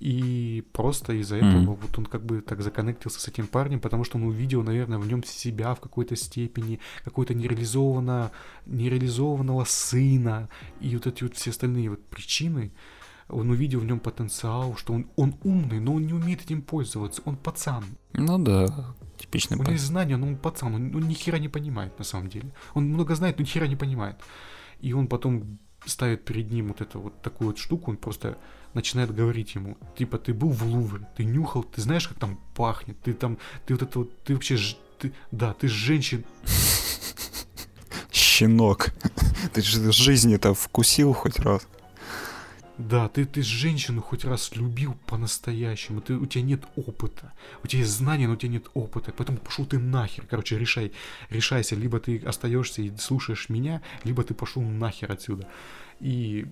И 0.00 0.64
просто 0.72 1.12
из-за 1.12 1.36
Мгм. 1.36 1.46
этого 1.48 1.74
вот 1.74 1.98
он 1.98 2.06
как 2.06 2.24
бы 2.24 2.40
так 2.40 2.62
законнектился 2.62 3.20
с 3.20 3.28
этим 3.28 3.46
парнем, 3.46 3.80
потому 3.80 4.04
что 4.04 4.16
он 4.16 4.24
увидел, 4.24 4.62
наверное, 4.62 4.98
в 4.98 5.06
нем 5.06 5.22
себя 5.24 5.74
в 5.74 5.80
какой-то 5.80 6.16
степени, 6.16 6.80
какой-то 7.04 7.34
нереализованно, 7.34 8.30
нереализованного 8.66 9.64
сына, 9.64 10.48
и 10.80 10.94
вот 10.96 11.06
эти 11.06 11.22
вот 11.24 11.34
все 11.36 11.50
остальные 11.50 11.90
вот 11.90 12.02
причины, 12.06 12.72
он 13.28 13.50
увидел 13.50 13.80
в 13.80 13.84
нем 13.84 14.00
потенциал, 14.00 14.74
что 14.76 14.94
он, 14.94 15.06
он 15.16 15.34
умный, 15.44 15.80
но 15.80 15.94
он 15.94 16.06
не 16.06 16.14
умеет 16.14 16.42
этим 16.42 16.62
пользоваться, 16.62 17.20
он 17.26 17.36
пацан. 17.36 17.84
Ну 18.14 18.38
да, 18.38 18.94
типичный 19.18 19.56
У 19.56 19.58
него 19.58 19.64
пацан. 19.64 19.74
есть 19.74 19.84
знания, 19.86 20.16
но 20.16 20.26
он 20.28 20.36
пацан, 20.36 20.74
он, 20.74 20.96
он 20.96 21.08
ни 21.08 21.14
хера 21.14 21.38
не 21.38 21.48
понимает 21.48 21.98
на 21.98 22.04
самом 22.04 22.28
деле. 22.28 22.52
Он 22.74 22.84
много 22.88 23.14
знает, 23.14 23.38
но 23.38 23.42
ни 23.44 23.48
хера 23.48 23.66
не 23.68 23.76
понимает. 23.76 24.16
И 24.80 24.94
он 24.94 25.06
потом 25.08 25.58
ставит 25.84 26.24
перед 26.24 26.50
ним 26.50 26.68
вот 26.68 26.80
эту 26.80 27.00
вот 27.00 27.22
такую 27.22 27.48
вот 27.48 27.58
штуку, 27.58 27.90
он 27.90 27.96
просто 27.98 28.36
начинает 28.74 29.14
говорить 29.14 29.54
ему, 29.54 29.76
типа, 29.96 30.18
ты 30.18 30.32
был 30.32 30.50
в 30.50 30.62
Лувре, 30.62 31.06
ты 31.16 31.24
нюхал, 31.24 31.62
ты 31.64 31.80
знаешь, 31.80 32.08
как 32.08 32.18
там 32.18 32.38
пахнет, 32.54 33.00
ты 33.02 33.12
там, 33.12 33.38
ты 33.66 33.74
вот 33.74 33.82
это 33.82 33.98
вот, 34.00 34.22
ты 34.24 34.34
вообще, 34.34 34.58
ты, 34.98 35.12
да, 35.30 35.52
ты 35.52 35.68
женщин, 35.68 36.24
Щенок. 38.40 38.90
Ты 39.52 39.62
же 39.62 39.92
жизни-то 39.92 40.54
вкусил 40.54 41.12
хоть 41.12 41.38
раз. 41.40 41.62
Да, 42.88 43.08
ты, 43.08 43.24
ты 43.24 43.42
женщину 43.42 44.00
хоть 44.00 44.24
раз 44.24 44.54
любил 44.56 44.96
по-настоящему, 45.06 46.00
ты, 46.00 46.14
у 46.14 46.26
тебя 46.26 46.42
нет 46.42 46.62
опыта, 46.76 47.32
у 47.62 47.66
тебя 47.66 47.80
есть 47.80 47.92
знания, 47.92 48.26
но 48.26 48.34
у 48.34 48.36
тебя 48.36 48.52
нет 48.52 48.66
опыта, 48.74 49.12
поэтому 49.16 49.38
пошел 49.38 49.66
ты 49.66 49.78
нахер, 49.78 50.24
короче, 50.28 50.58
решай, 50.58 50.92
решайся, 51.30 51.76
либо 51.76 52.00
ты 52.00 52.18
остаешься 52.18 52.82
и 52.82 52.96
слушаешь 52.96 53.48
меня, 53.48 53.82
либо 54.04 54.22
ты 54.24 54.34
пошел 54.34 54.62
нахер 54.62 55.12
отсюда. 55.12 55.46
И 56.00 56.46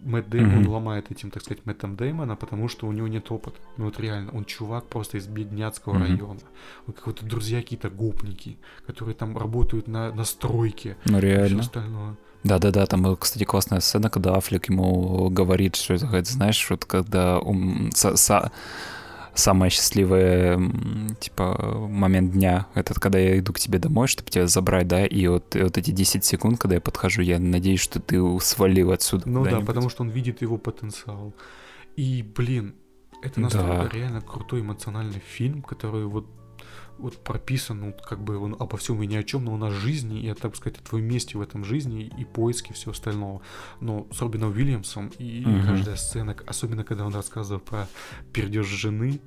Мэтт 0.00 0.30
Дэймон 0.30 0.62
Мгм. 0.62 0.68
ломает 0.68 1.10
этим, 1.10 1.30
так 1.30 1.42
сказать, 1.42 1.66
Мэттом 1.66 1.94
Дэймона, 1.94 2.36
потому 2.36 2.68
что 2.68 2.86
у 2.86 2.92
него 2.92 3.06
нет 3.06 3.30
опыта. 3.30 3.58
Ну 3.76 3.84
вот 3.84 4.00
реально, 4.00 4.30
он 4.32 4.46
чувак 4.46 4.88
просто 4.88 5.18
из 5.18 5.26
бедняцкого 5.26 5.94
Мгм. 5.94 6.02
района. 6.02 6.40
Он 6.86 6.94
какой-то 6.94 7.26
друзья 7.26 7.60
какие-то 7.60 7.90
гопники, 7.90 8.56
которые 8.86 9.14
там 9.14 9.36
работают 9.36 9.88
на, 9.88 10.10
на 10.14 10.24
стройке. 10.24 10.96
Ну 11.04 11.18
и 11.18 11.20
всё 11.20 11.26
реально. 11.26 11.60
остальное. 11.60 12.16
Да-да-да, 12.44 12.86
там, 12.86 13.06
э, 13.06 13.16
кстати, 13.16 13.44
классная 13.44 13.80
сцена, 13.80 14.10
когда 14.10 14.36
Аффлек 14.36 14.68
ему 14.68 15.28
говорит, 15.30 15.76
что 15.76 15.94
это, 15.94 16.24
знаешь, 16.24 16.66
вот 16.70 16.84
когда 16.84 17.38
ум, 17.38 17.88
са- 17.94 18.14
са- 18.14 18.50
самое 19.34 19.70
счастливое, 19.70 20.60
типа, 21.20 21.88
момент 21.88 22.32
дня, 22.32 22.66
этот, 22.74 22.98
когда 22.98 23.18
я 23.18 23.38
иду 23.38 23.52
к 23.52 23.58
тебе 23.58 23.78
домой, 23.78 24.08
чтобы 24.08 24.30
тебя 24.30 24.46
забрать, 24.46 24.86
да, 24.86 25.04
и 25.06 25.26
вот, 25.26 25.56
и 25.56 25.62
вот 25.62 25.78
эти 25.78 25.90
10 25.90 26.24
секунд, 26.24 26.58
когда 26.58 26.76
я 26.76 26.80
подхожу, 26.80 27.22
я 27.22 27.38
надеюсь, 27.38 27.80
что 27.80 27.98
ты 27.98 28.20
свалил 28.40 28.92
отсюда 28.92 29.28
Ну 29.28 29.44
да, 29.44 29.60
потому 29.60 29.88
что 29.90 30.02
он 30.02 30.10
видит 30.10 30.42
его 30.42 30.58
потенциал. 30.58 31.34
И, 31.96 32.22
блин, 32.22 32.74
это 33.22 33.40
настолько 33.40 33.88
реально 33.92 34.20
крутой 34.20 34.60
эмоциональный 34.60 35.22
фильм, 35.26 35.62
который 35.62 36.04
вот 36.04 36.26
вот 36.98 37.22
прописан, 37.24 37.80
ну, 37.80 37.92
как 38.08 38.22
бы 38.22 38.38
он 38.38 38.54
обо 38.58 38.76
всем 38.76 39.02
и 39.02 39.06
ни 39.06 39.16
о 39.16 39.22
чем, 39.22 39.44
но 39.44 39.52
он 39.54 39.64
о 39.64 39.70
жизни, 39.70 40.20
и, 40.20 40.32
так 40.34 40.54
сказать, 40.56 40.78
о 40.78 40.82
твоем 40.82 41.06
месте 41.06 41.36
в 41.36 41.40
этом 41.42 41.64
жизни 41.64 42.10
и 42.18 42.24
поиске 42.24 42.72
всего 42.74 42.92
остального. 42.92 43.40
Но 43.80 44.06
с 44.12 44.20
Робином 44.20 44.50
Уильямсом 44.52 45.08
и 45.18 45.42
Мгм. 45.44 45.66
каждая 45.66 45.96
сцена, 45.96 46.36
особенно 46.46 46.84
когда 46.84 47.04
он 47.06 47.14
рассказывал 47.14 47.60
про 47.60 47.88
пердеж 48.32 48.66
жены, 48.66 49.20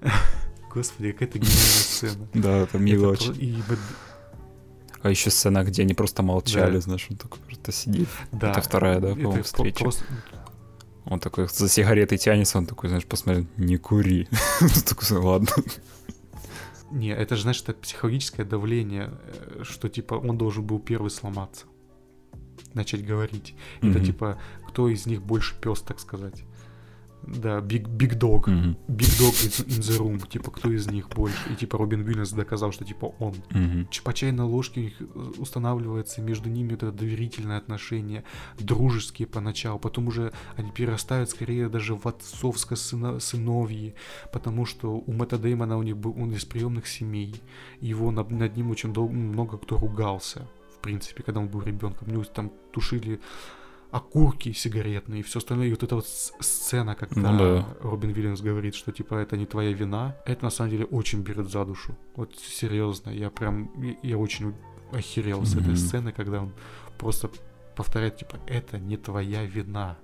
господи, 0.74 1.12
какая-то 1.12 1.38
гениальная 1.38 1.56
сцена. 1.56 2.28
Да, 2.34 2.56
это 2.58 2.78
мило 2.78 3.16
А 5.02 5.10
еще 5.10 5.30
сцена, 5.30 5.62
где 5.64 5.82
они 5.82 5.94
просто 5.94 6.22
молчали, 6.22 6.74
Да. 6.74 6.80
знаешь, 6.80 7.06
он 7.10 7.16
такой 7.16 7.38
просто 7.46 7.72
сидит. 7.72 8.08
да, 8.32 8.50
Это 8.50 8.60
вторая, 8.60 9.00
да, 9.00 9.08
по-моему, 9.14 9.42
встреча. 9.42 9.84
просто- 9.84 10.04
Он 11.08 11.20
такой 11.20 11.46
за 11.48 11.68
сигаретой 11.68 12.18
тянется, 12.18 12.58
он 12.58 12.66
такой, 12.66 12.88
знаешь, 12.88 13.04
посмотрел, 13.06 13.46
не 13.56 13.76
кури. 13.76 14.28
Такой, 14.86 15.16
ладно. 15.18 15.48
Не, 16.90 17.08
это 17.10 17.34
же, 17.36 17.42
знаешь, 17.42 17.60
это 17.62 17.72
психологическое 17.74 18.44
давление, 18.44 19.10
э, 19.24 19.62
что, 19.64 19.88
типа, 19.88 20.14
он 20.14 20.38
должен 20.38 20.64
был 20.64 20.78
первый 20.78 21.10
сломаться. 21.10 21.66
Начать 22.74 23.04
говорить. 23.04 23.54
Это, 23.78 23.98
Мгм. 23.98 24.04
типа, 24.04 24.38
кто 24.68 24.88
из 24.88 25.06
них 25.06 25.22
больше 25.22 25.54
пес, 25.60 25.80
так 25.82 25.98
сказать. 26.00 26.44
Да, 27.22 27.58
Big, 27.58 27.86
big 27.88 28.18
Dog. 28.18 28.48
Мгм. 28.50 28.76
Big 28.88 29.18
Dog 29.20 29.34
in, 29.34 29.66
the 29.80 29.98
room. 29.98 30.28
Типа, 30.28 30.50
кто 30.50 30.70
из 30.72 30.86
них 30.86 31.08
больше. 31.08 31.36
И, 31.52 31.56
типа, 31.56 31.78
Робин 31.78 32.02
Уильямс 32.06 32.30
доказал, 32.32 32.72
что, 32.72 32.84
типа, 32.84 33.14
он. 33.18 33.34
Ч- 33.90 34.02
По 34.02 34.12
чайной 34.12 34.44
ложке 34.44 34.80
у 34.80 34.84
них 34.84 34.94
э, 35.00 35.04
устанавливается 35.38 36.22
между 36.22 36.48
ними 36.50 36.74
это 36.74 36.92
доверительное 36.92 37.58
отношение, 37.58 38.22
дружеские 38.60 39.26
поначалу, 39.26 39.78
потом 39.80 40.06
уже 40.08 40.32
они 40.56 40.70
перерастают 40.70 41.28
скорее 41.30 41.68
даже 41.68 41.94
в 41.94 42.06
отцовско-сыновьи, 42.06 43.94
потому 44.32 44.66
что 44.66 44.92
у 45.06 45.12
Мэтта 45.12 45.38
Деймона 45.38 45.78
у 45.78 45.82
них 45.82 45.96
был, 45.96 46.14
он 46.16 46.32
из 46.32 46.44
приемных 46.44 46.86
семей, 46.86 47.34
его 47.80 48.10
над, 48.10 48.30
над 48.30 48.56
ним 48.56 48.70
очень 48.70 48.92
дол- 48.92 49.08
много 49.08 49.58
кто 49.58 49.76
ругался, 49.78 50.46
в 50.76 50.80
принципе, 50.80 51.22
когда 51.22 51.40
он 51.40 51.48
был 51.48 51.62
ребенком, 51.62 52.08
у 52.08 52.10
него 52.12 52.24
там 52.24 52.50
тушили 52.72 53.20
окурки 53.90 54.52
сигаретные 54.52 55.20
и 55.20 55.22
все 55.22 55.38
остальное. 55.38 55.68
И 55.68 55.70
вот 55.70 55.82
эта 55.82 55.94
вот 55.94 56.06
сцена, 56.06 56.94
когда 56.94 57.32
Ну 57.32 57.38
да. 57.38 57.66
Робин 57.80 58.10
Вильямс 58.10 58.40
говорит, 58.40 58.74
что 58.74 58.92
типа 58.92 59.14
это 59.14 59.36
не 59.36 59.46
твоя 59.46 59.72
вина, 59.72 60.16
это 60.26 60.44
на 60.44 60.50
самом 60.50 60.70
деле 60.70 60.84
очень 60.84 61.22
берет 61.22 61.50
за 61.50 61.64
душу. 61.64 61.96
Вот 62.14 62.34
серьезно, 62.36 63.10
я 63.10 63.30
прям, 63.30 63.70
я, 64.02 64.18
очень 64.18 64.54
охерел 64.92 65.44
с 65.44 65.54
этой 65.54 65.76
сцены, 65.76 66.12
когда 66.12 66.42
он 66.42 66.52
просто 66.98 67.30
повторяет, 67.76 68.16
типа, 68.16 68.38
это 68.46 68.78
не 68.78 68.96
твоя 68.96 69.44
вина. 69.44 69.98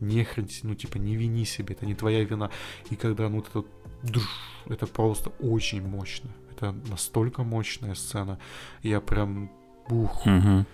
Не 0.00 0.24
хрен, 0.24 0.48
ну, 0.62 0.74
типа, 0.74 0.98
не 0.98 1.16
вини 1.16 1.44
себе, 1.44 1.74
это 1.74 1.84
не 1.86 1.94
твоя 1.94 2.24
вина. 2.24 2.50
И 2.90 2.96
когда, 2.96 3.28
ну, 3.28 3.36
вот 3.36 3.48
это, 3.48 3.58
вот 3.58 3.66
душ, 4.02 4.28
это 4.66 4.86
просто 4.86 5.30
очень 5.40 5.86
мощно. 5.86 6.30
Это 6.52 6.72
настолько 6.88 7.42
мощная 7.42 7.94
сцена. 7.94 8.38
Я 8.82 9.00
прям, 9.00 9.50
ух, 9.90 10.24
Мгм. 10.26 10.66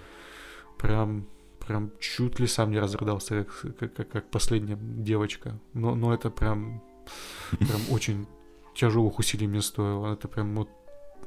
прям, 0.78 1.26
прям 1.66 1.90
чуть 2.00 2.40
ли 2.40 2.46
сам 2.46 2.70
не 2.70 2.78
разрыдался, 2.78 3.44
как, 3.44 3.76
как, 3.78 3.94
как- 3.94 4.08
как 4.08 4.30
последняя 4.30 4.76
девочка. 4.80 5.58
Но, 5.72 5.94
но 5.94 6.12
это 6.14 6.30
прям, 6.30 6.82
прям 7.58 7.80
очень 7.90 8.26
тяжелых 8.74 9.18
усилий 9.18 9.46
мне 9.46 9.62
стоило. 9.62 10.12
Это 10.12 10.28
прям 10.28 10.54
вот 10.56 10.68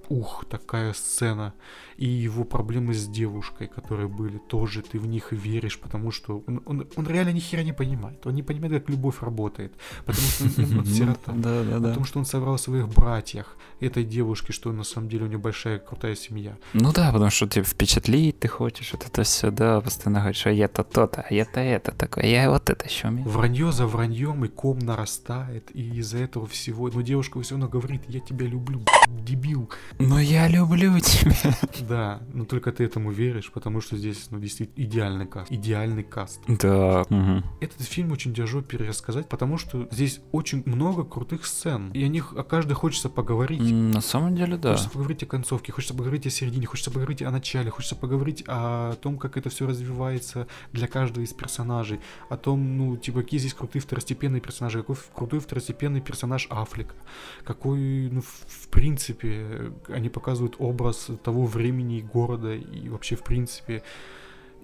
ух, 0.10 0.46
такая 0.50 0.94
сцена. 0.94 1.54
И 1.98 2.06
его 2.08 2.44
проблемы 2.44 2.94
с 2.94 3.08
девушкой, 3.08 3.68
которые 3.68 4.08
были, 4.08 4.38
тоже 4.38 4.82
ты 4.84 5.00
в 5.00 5.08
них 5.08 5.32
веришь, 5.32 5.80
потому 5.80 6.12
что 6.12 6.44
он, 6.48 6.62
он, 6.66 6.88
он 6.96 7.08
реально 7.08 7.32
ни 7.34 7.40
хера 7.40 7.64
не 7.64 7.74
понимает. 7.74 8.26
Он 8.28 8.36
не 8.36 8.44
понимает, 8.44 8.74
как 8.74 8.90
любовь 8.90 9.22
работает. 9.22 9.74
Потому 10.06 10.28
что 10.28 10.44
он, 10.44 10.52
он- 10.74 10.80
он 10.80 10.86
сирота. 10.86 11.32
Да, 11.34 11.64
да, 11.64 11.76
О 11.78 11.80
да. 11.80 11.94
том, 11.94 12.06
что 12.06 12.20
он 12.20 12.26
собрал 12.26 12.56
в 12.58 12.62
своих 12.62 12.88
братьях 12.88 13.58
этой 13.80 14.04
девушки, 14.04 14.52
что 14.52 14.72
на 14.72 14.84
самом 14.84 15.10
деле 15.10 15.26
у 15.26 15.28
нее 15.28 15.38
большая 15.40 15.80
крутая 15.80 16.16
семья. 16.16 16.56
Ну 16.74 16.94
да, 16.94 17.12
потому 17.12 17.32
что 17.32 17.48
тебя 17.48 17.64
впечатлить 17.64 18.40
ты 18.40 18.48
хочешь, 18.48 18.92
вот 18.94 19.06
это 19.06 19.24
все, 19.24 19.50
да, 19.52 19.82
постоянно 19.82 20.20
говоришь, 20.20 20.46
а 20.46 20.52
я-то 20.52 20.84
то-то, 20.84 21.26
а 21.28 21.34
я-то 21.34 21.60
это 21.60 21.92
такое, 21.92 22.26
я 22.26 22.50
вот 22.52 22.70
это 22.70 22.86
еще 22.86 23.08
умею. 23.08 23.28
Вранье 23.28 23.72
за 23.72 23.88
враньем, 23.88 24.46
и 24.46 24.48
ком 24.48 24.80
нарастает, 24.80 25.72
и 25.76 25.98
из-за 26.00 26.20
этого 26.20 26.46
всего... 26.46 26.90
Но 26.90 27.02
девушка 27.02 27.42
все 27.42 27.56
равно 27.56 27.68
говорит, 27.70 28.04
я 28.08 28.20
тебя 28.20 28.46
люблю, 28.46 28.82
дебил. 29.08 29.70
Но 30.00 30.20
я 30.20 30.48
люблю 30.48 31.00
тебя. 31.00 31.36
Да, 31.88 32.22
но 32.34 32.46
только 32.46 32.72
ты 32.72 32.84
этому 32.84 33.12
веришь, 33.12 33.52
потому 33.52 33.82
что 33.82 33.96
здесь, 33.98 34.28
ну, 34.32 34.40
действительно, 34.40 34.84
идеальный 34.84 35.26
каст. 35.26 35.52
Идеальный 35.52 36.04
каст. 36.04 36.42
Да. 36.48 37.06
мгм. 37.10 37.46
Этот 37.62 37.82
фильм 37.84 38.12
очень 38.12 38.34
тяжело 38.34 38.62
перерассказать, 38.62 39.30
потому 39.30 39.58
что 39.58 39.88
здесь 39.92 40.20
очень 40.32 40.64
много 40.66 41.04
крутых 41.04 41.46
сцен, 41.46 41.92
и 41.94 42.04
о 42.04 42.08
них 42.08 42.34
о 42.36 42.44
каждой 42.44 42.74
хочется 42.74 43.10
поговорить. 43.10 43.62
На 43.62 44.02
самом 44.02 44.36
деле, 44.36 44.58
да. 44.58 44.72
Хочется 44.72 44.90
поговорить 44.90 45.24
о 45.24 45.26
концовке, 45.26 45.72
хочется 45.72 45.94
поговорить 45.94 46.28
о 46.28 46.30
середине, 46.30 46.66
хочется 46.66 46.92
поговорить 46.92 47.22
о 47.22 47.32
начале, 47.32 47.70
хочется 47.70 47.96
поговорить 47.96 48.44
о 48.48 48.94
том, 48.96 49.18
как 49.18 49.38
это 49.38 49.50
все 49.50 49.66
развивается 49.66 50.48
для 50.74 50.88
каждого 50.88 51.24
из 51.24 51.34
персонажей, 51.34 52.00
о 52.30 52.38
том, 52.38 52.78
ну, 52.78 52.98
типа, 52.98 53.22
какие 53.22 53.40
здесь 53.40 53.54
крутые 53.54 53.82
второстепенные 53.82 54.42
персонажи, 54.42 54.80
какой 54.80 54.98
крутой 55.16 55.40
второстепенный 55.40 56.02
персонаж 56.02 56.48
Аффлека, 56.50 56.96
какой, 57.44 58.10
ну, 58.10 58.22
в, 58.22 58.46
в 58.48 58.68
принципе, 58.70 59.72
они 59.90 60.10
показывают 60.10 60.56
образ 60.60 61.10
того 61.24 61.46
времени 61.46 62.00
и 62.00 62.02
города, 62.02 62.54
и 62.54 62.90
вообще, 62.90 63.16
в 63.16 63.24
принципе, 63.24 63.84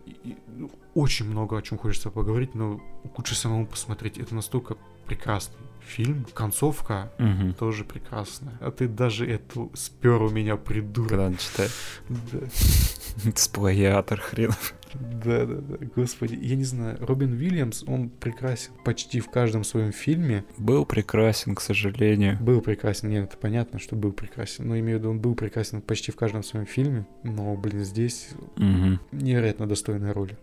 и- 0.06 0.38
ну, 0.48 0.70
очень 0.94 1.26
много 1.28 1.58
о 1.58 1.62
чем 1.62 1.78
хочется 1.78 2.10
поговорить, 2.10 2.56
но 2.56 2.82
лучше 3.18 3.36
самому 3.36 3.66
посмотреть. 3.68 4.18
Это 4.18 4.36
настолько 4.36 4.78
прекрасный 5.06 5.58
фильм. 5.86 6.26
Концовка 6.34 7.12
Мгм. 7.18 7.54
тоже 7.54 7.84
прекрасная. 7.86 8.58
А 8.62 8.72
ты 8.72 8.88
даже 8.88 9.28
эту 9.30 9.72
спер 9.74 10.22
у 10.22 10.30
меня, 10.30 10.56
придурок. 10.58 11.10
Когда 11.10 11.30
начитаешь. 11.30 11.72
Да. 12.10 12.40
Сплагиатор 13.36 14.20
хренов. 14.20 14.74
Да, 14.94 15.46
да, 15.46 15.56
да. 15.56 15.78
Господи, 15.96 16.36
я 16.42 16.56
не 16.56 16.64
знаю. 16.64 16.98
Робин 17.02 17.34
Уильямс, 17.34 17.84
он 17.88 18.10
прекрасен 18.10 18.72
почти 18.86 19.20
в 19.20 19.30
каждом 19.30 19.64
своем 19.64 19.92
фильме. 19.92 20.46
Был 20.58 20.86
прекрасен, 20.86 21.56
к 21.56 21.62
сожалению. 21.62 22.38
Был 22.42 22.62
прекрасен, 22.62 23.10
нет, 23.10 23.30
это 23.30 23.38
понятно, 23.38 23.80
что 23.80 23.96
был 23.96 24.12
прекрасен. 24.12 24.68
Но 24.68 24.78
имею 24.78 24.98
в 24.98 25.02
виду, 25.02 25.10
он 25.12 25.20
был 25.20 25.34
прекрасен 25.36 25.82
почти 25.82 26.12
в 26.12 26.16
каждом 26.16 26.44
своем 26.44 26.66
фильме. 26.68 27.08
Но, 27.24 27.56
блин, 27.56 27.84
здесь 27.84 28.30
Мгм. 28.58 29.00
невероятно 29.12 29.68
достойная 29.68 30.14
роль. 30.14 30.36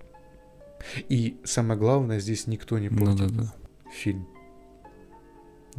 И 1.09 1.37
самое 1.45 1.79
главное, 1.79 2.19
здесь 2.21 2.47
никто 2.47 2.79
не 2.79 2.89
Ну 2.89 3.05
портит 3.05 3.29
да, 3.37 3.43
да. 3.43 3.55
фильм. 3.95 4.27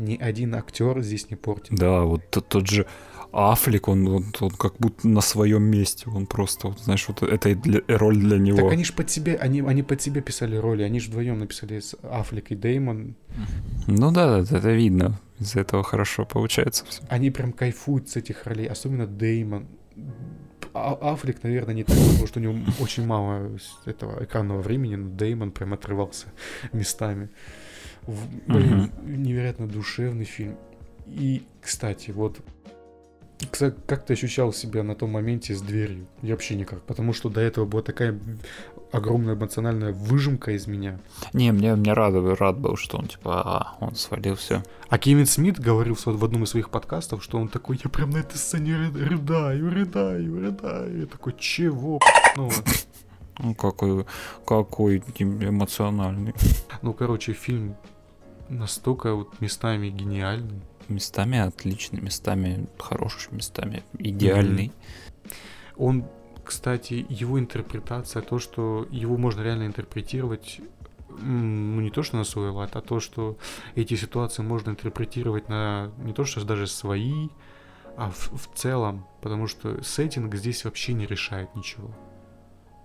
Ни 0.02 0.18
один 0.18 0.56
актер 0.56 1.02
здесь 1.02 1.30
не 1.30 1.36
портит. 1.36 1.78
Да, 1.78 2.02
вот 2.02 2.22
тот, 2.32 2.48
тот 2.48 2.68
же 2.68 2.86
Афлик, 3.32 3.88
он, 3.88 4.08
он, 4.08 4.26
он 4.42 4.50
как 4.52 4.74
будто 4.78 5.08
на 5.08 5.22
своем 5.22 5.64
месте. 5.64 6.06
Он 6.10 6.26
просто, 6.26 6.68
вот, 6.70 6.80
знаешь, 6.80 7.06
вот 7.08 7.22
это 7.24 7.50
и 7.50 7.56
для- 7.56 7.82
роль 7.88 8.18
для 8.18 8.38
него. 8.38 8.58
Так 8.58 8.72
они 8.72 8.84
же 8.84 8.94
под 8.94 9.10
себя, 9.10 9.36
они, 9.36 9.62
они 9.62 9.84
под 9.84 10.02
себя 10.02 10.22
писали 10.22 10.56
роли, 10.58 10.84
они 10.84 11.00
же 11.00 11.10
вдвоем 11.10 11.40
написали 11.40 11.80
с 11.80 11.96
Аффлек 12.04 12.52
и 12.52 12.56
Деймон. 12.56 13.16
Ну 13.88 14.12
да, 14.12 14.40
это, 14.40 14.58
это 14.58 14.72
видно. 14.72 15.20
Из-за 15.40 15.62
этого 15.62 15.84
хорошо 15.84 16.26
получается 16.26 16.84
все. 16.90 17.02
Они 17.10 17.32
прям 17.32 17.54
кайфуют 17.54 18.10
с 18.10 18.16
этих 18.18 18.46
ролей, 18.46 18.68
особенно 18.68 19.08
Деймон. 19.08 19.68
А- 20.74 20.98
Аффлек, 21.14 21.44
наверное, 21.44 21.74
не 21.76 21.84
так, 21.84 21.98
потому 21.98 22.28
что 22.28 22.40
у 22.40 22.44
него 22.44 22.56
очень 22.80 23.06
мало 23.06 23.52
этого 23.86 24.24
экранного 24.24 24.62
времени, 24.62 24.96
но 24.96 25.10
Деймон 25.10 25.52
прям 25.52 25.74
отрывался 25.74 26.28
местами. 26.74 27.30
Блин, 28.48 28.92
невероятно 29.04 29.68
душевный 29.68 30.26
фильм. 30.26 30.56
И, 31.08 31.44
кстати, 31.62 32.12
вот 32.12 32.40
как 33.50 34.06
ты 34.06 34.14
ощущал 34.14 34.54
себя 34.54 34.84
на 34.84 34.96
том 34.96 35.12
моменте 35.12 35.56
с 35.56 35.62
дверью? 35.62 36.06
Я 36.22 36.34
вообще 36.34 36.56
никак, 36.56 36.82
потому 36.84 37.14
что 37.14 37.30
до 37.30 37.42
этого 37.42 37.66
была 37.66 37.82
такая 37.82 38.20
огромная 38.92 39.36
эмоциональная 39.36 39.94
выжимка 39.94 40.52
из 40.52 40.68
меня. 40.68 41.00
Не, 41.34 41.52
мне, 41.52 41.76
мне 41.76 41.94
рад, 41.94 42.14
рад 42.40 42.60
был, 42.60 42.76
что 42.76 42.98
он 42.98 43.08
типа, 43.08 43.42
а, 43.44 43.78
он 43.80 43.96
свалил 43.96 44.36
все. 44.36 44.64
А 44.90 44.98
Кевин 44.98 45.26
Смит 45.26 45.60
говорил 45.60 45.96
в 45.96 46.24
одном 46.24 46.44
из 46.44 46.50
своих 46.50 46.70
подкастов, 46.70 47.24
что 47.24 47.40
он 47.40 47.48
такой, 47.48 47.80
я 47.84 47.90
прям 47.90 48.12
на 48.12 48.18
этой 48.18 48.38
сцене 48.38 48.74
ры- 48.74 49.06
рыдаю, 49.10 49.70
рыдаю, 49.70 50.40
рыдаю. 50.40 51.00
Я 51.02 51.06
такой, 51.06 51.34
чего? 51.38 52.00
Ну. 52.36 52.52
Ну, 53.42 53.56
какой, 53.56 54.06
какой 54.46 55.04
эмоциональный. 55.18 56.34
ну, 56.82 56.94
короче, 56.94 57.34
фильм 57.34 57.76
настолько 58.50 59.16
вот 59.16 59.42
местами 59.42 59.90
гениальный. 59.90 60.62
Местами 60.88 61.40
отличный, 61.40 62.02
местами 62.02 62.68
хороший, 62.78 63.34
местами 63.34 63.84
идеальный. 63.98 64.72
Он, 65.78 66.06
кстати, 66.44 67.06
его 67.10 67.40
интерпретация, 67.40 68.22
то, 68.22 68.40
что 68.40 68.86
его 68.92 69.18
можно 69.18 69.42
реально 69.42 69.66
интерпретировать, 69.66 70.60
ну, 71.10 71.82
не 71.82 71.90
то, 71.90 72.04
что 72.04 72.18
на 72.18 72.24
свой 72.24 72.50
лад, 72.50 72.76
а 72.76 72.82
то, 72.82 73.00
что 73.00 73.38
эти 73.76 73.96
ситуации 73.96 74.44
можно 74.44 74.72
интерпретировать 74.72 75.50
на 75.50 75.92
не 75.98 76.14
то, 76.14 76.26
что 76.26 76.44
даже 76.46 76.68
свои, 76.68 77.30
а 77.98 78.12
в, 78.12 78.32
в 78.34 78.56
целом, 78.56 79.08
потому 79.22 79.48
что 79.48 79.84
сеттинг 79.84 80.36
здесь 80.36 80.66
вообще 80.66 80.94
не 80.94 81.06
решает 81.06 81.56
ничего. 81.56 81.90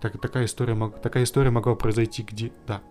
Так, 0.01 0.20
такая, 0.20 0.44
история 0.44 0.74
мог- 0.74 1.01
такая 1.01 1.24
история 1.24 1.51
могла 1.51 1.74
произойти 1.74 2.23
где... 2.23 2.52
Да, 2.66 2.82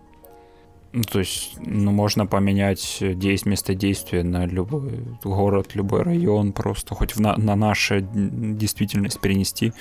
Ну, 0.92 1.02
то 1.02 1.18
есть, 1.20 1.56
ну, 1.60 1.92
можно 1.92 2.26
поменять 2.26 2.98
э, 3.00 3.14
действие, 3.14 3.50
место 3.52 3.74
действия 3.74 4.22
на 4.22 4.46
любой 4.46 5.04
город, 5.22 5.74
любой 5.74 6.02
район, 6.02 6.52
просто 6.52 6.94
хоть 6.94 7.14
в 7.16 7.20
на, 7.20 7.36
на 7.36 7.54
нашу 7.54 8.00
действительность 8.00 9.20
перенести. 9.20 9.72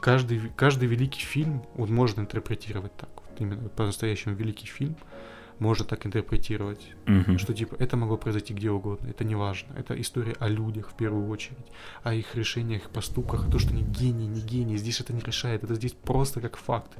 каждый, 0.00 0.40
каждый 0.56 0.88
великий 0.88 1.22
фильм 1.22 1.62
вот 1.74 1.90
можно 1.90 2.20
интерпретировать 2.20 2.96
так. 2.96 3.10
Вот 3.16 3.40
именно 3.40 3.68
по-настоящему 3.68 4.34
великий 4.34 4.66
фильм 4.66 4.96
можно 5.58 5.84
так 5.84 6.06
интерпретировать. 6.06 6.80
Мгм. 7.06 7.38
Что 7.38 7.54
типа 7.54 7.76
это 7.78 7.96
могло 7.96 8.16
произойти 8.16 8.54
где 8.54 8.70
угодно, 8.70 9.08
это 9.08 9.24
не 9.24 9.34
важно. 9.34 9.74
Это 9.76 10.00
история 10.00 10.34
о 10.38 10.48
людях 10.48 10.90
в 10.90 10.96
первую 10.96 11.28
очередь, 11.28 11.58
о 12.02 12.14
их 12.14 12.34
решениях, 12.34 12.82
их 12.82 12.90
поступках, 12.90 13.50
то, 13.50 13.58
что 13.58 13.70
они 13.70 13.82
гении, 13.82 14.26
не 14.26 14.40
гении, 14.40 14.76
здесь 14.76 15.00
это 15.00 15.12
не 15.12 15.20
решает. 15.20 15.64
Это 15.64 15.74
здесь 15.74 15.92
просто 15.92 16.40
как 16.40 16.56
факт 16.56 16.92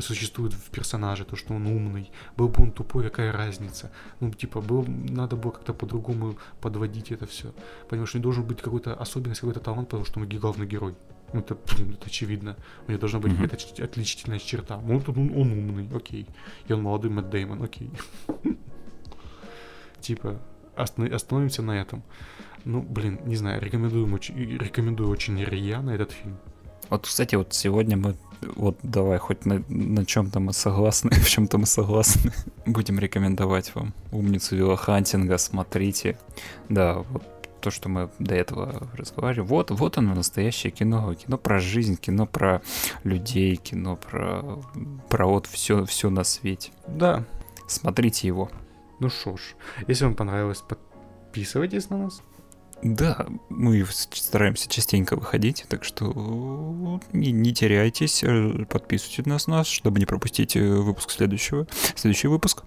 существует 0.00 0.52
в 0.52 0.70
персонаже, 0.70 1.24
то, 1.24 1.36
что 1.36 1.54
он 1.54 1.66
умный. 1.66 2.10
Был 2.36 2.48
бы 2.48 2.62
он 2.62 2.72
тупой, 2.72 3.04
какая 3.04 3.32
разница? 3.32 3.90
Ну, 4.20 4.30
типа, 4.30 4.60
был, 4.60 4.84
надо 4.86 5.36
было 5.36 5.52
как-то 5.52 5.72
по-другому 5.72 6.36
подводить 6.60 7.12
это 7.12 7.26
все. 7.26 7.52
Понимаешь, 7.88 8.14
у 8.14 8.18
него 8.18 8.24
должен 8.24 8.44
быть 8.44 8.60
какой-то 8.60 8.94
особенность, 8.94 9.40
какой-то 9.40 9.60
талант, 9.60 9.88
потому 9.88 10.04
что 10.04 10.20
он 10.20 10.28
главный 10.28 10.66
герой. 10.66 10.94
Ну, 11.34 11.40
это, 11.40 11.54
это 11.54 12.06
очевидно. 12.06 12.56
У 12.86 12.90
него 12.92 13.00
должна 13.00 13.18
быть 13.18 13.32
какая-то 13.32 13.56
ч- 13.56 13.82
отличительная 13.82 14.38
черта. 14.38 14.76
Вот 14.76 15.08
он, 15.08 15.30
он 15.36 15.50
умный, 15.52 15.88
окей. 15.94 16.26
И 16.68 16.72
он 16.72 16.82
молодой 16.82 17.10
Мэтт 17.10 17.28
Дэймон, 17.28 17.60
окей. 17.62 17.90
Типа, 20.00 20.40
останов- 20.76 21.12
остановимся 21.12 21.62
на 21.62 21.72
этом. 21.72 22.02
Ну, 22.64 22.82
блин, 22.82 23.18
не 23.26 23.36
знаю, 23.36 23.60
рекомендую 23.60 24.12
очень, 24.14 24.36
рекомендую 24.58 25.10
очень 25.10 25.42
рьяно 25.42 25.90
этот 25.90 26.12
фильм. 26.12 26.36
Вот, 26.88 27.06
кстати, 27.06 27.34
вот 27.34 27.52
сегодня 27.52 27.96
мы, 27.96 28.14
вот 28.56 28.78
давай, 28.82 29.18
хоть 29.18 29.44
на, 29.44 29.64
на 29.68 30.04
чем-то 30.06 30.38
мы 30.38 30.52
согласны, 30.52 31.10
в 31.24 31.28
чем-то 31.28 31.58
мы 31.58 31.66
согласны, 31.66 32.30
будем 32.66 32.98
рекомендовать 33.00 33.74
вам 33.74 33.92
«Умницу 34.12 34.54
Виллахантинга», 34.56 35.38
смотрите. 35.38 36.16
Да, 36.68 36.98
вот 37.10 37.22
то, 37.64 37.70
что 37.70 37.88
мы 37.88 38.10
до 38.18 38.34
этого 38.34 38.90
разговаривали, 38.92 39.46
вот, 39.46 39.70
вот 39.70 39.96
оно 39.96 40.14
настоящее 40.14 40.70
кино, 40.70 41.14
кино 41.14 41.38
про 41.38 41.58
жизнь, 41.58 41.96
кино 41.96 42.26
про 42.26 42.60
людей, 43.04 43.56
кино 43.56 43.96
про, 43.96 44.62
про 45.08 45.26
вот 45.26 45.46
все, 45.46 45.86
все 45.86 46.10
на 46.10 46.24
свете. 46.24 46.72
Да, 46.86 47.24
Смотрите 47.66 48.28
его. 48.28 48.50
ну 49.00 49.08
шо 49.08 49.38
ж, 49.38 49.54
если 49.88 50.04
вам 50.04 50.14
понравилось, 50.14 50.60
подписывайтесь 50.60 51.88
на 51.88 51.96
нас. 51.96 52.22
Да, 52.82 53.26
мы 53.48 53.84
стараемся 53.86 54.68
частенько 54.68 55.16
выходить, 55.16 55.64
так 55.68 55.84
что 55.84 57.00
не, 57.12 57.32
не 57.32 57.54
теряйтесь, 57.54 58.22
э, 58.22 58.66
подписывайтесь 58.68 59.26
на 59.26 59.38
нас, 59.56 59.66
чтобы 59.66 59.98
не 59.98 60.06
пропустить 60.06 60.54
э, 60.56 60.60
выпуск 60.60 61.10
следующего, 61.10 61.66
следующий 61.94 62.28
выпуск. 62.28 62.64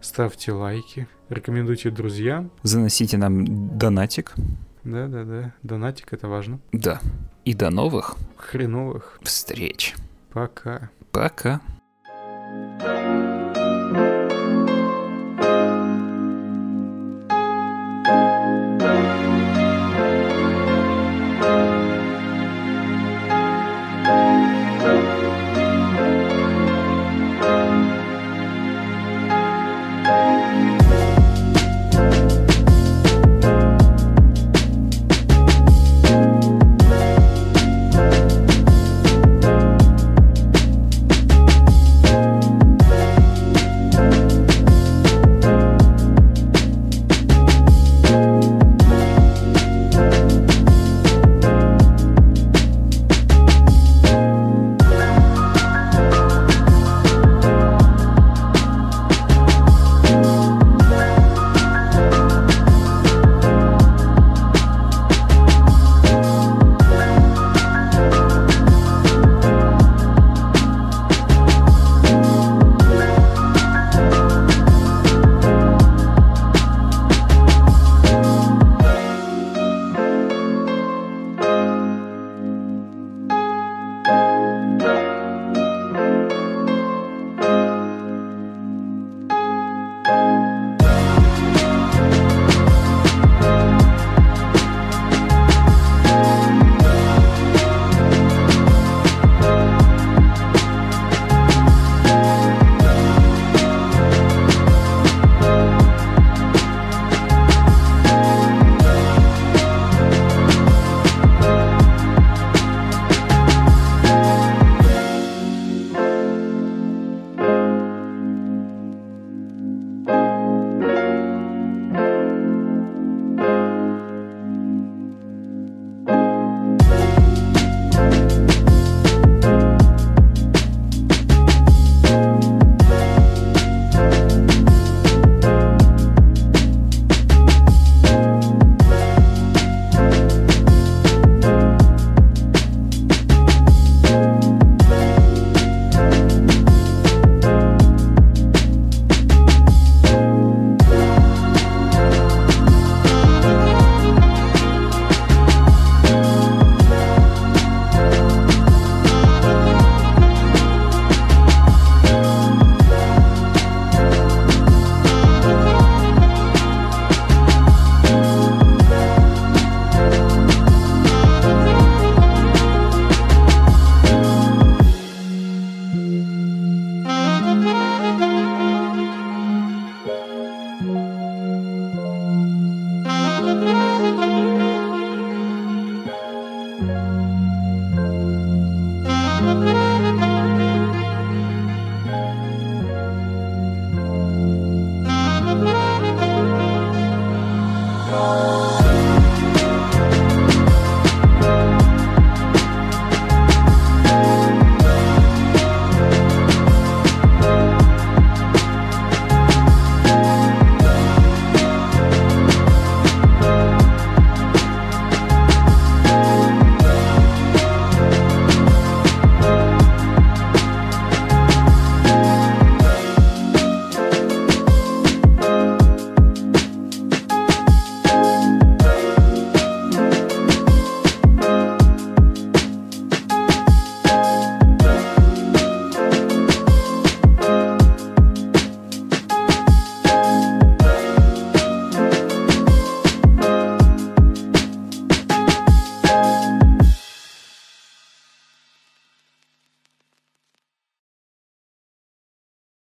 Ставьте 0.00 0.52
лайки, 0.52 1.06
рекомендуйте 1.28 1.90
друзьям. 1.90 2.50
Заносите 2.62 3.16
нам 3.16 3.78
донатик. 3.78 4.34
Да-да-да, 4.82 5.54
донатик 5.62 6.12
это 6.12 6.26
важно. 6.26 6.60
Да. 6.72 7.00
И 7.44 7.54
до 7.54 7.70
новых 7.70 8.16
Хреновых. 8.36 9.20
встреч. 9.22 9.94
Пока. 10.32 10.90
Пока. 11.12 11.60
thank 12.80 13.29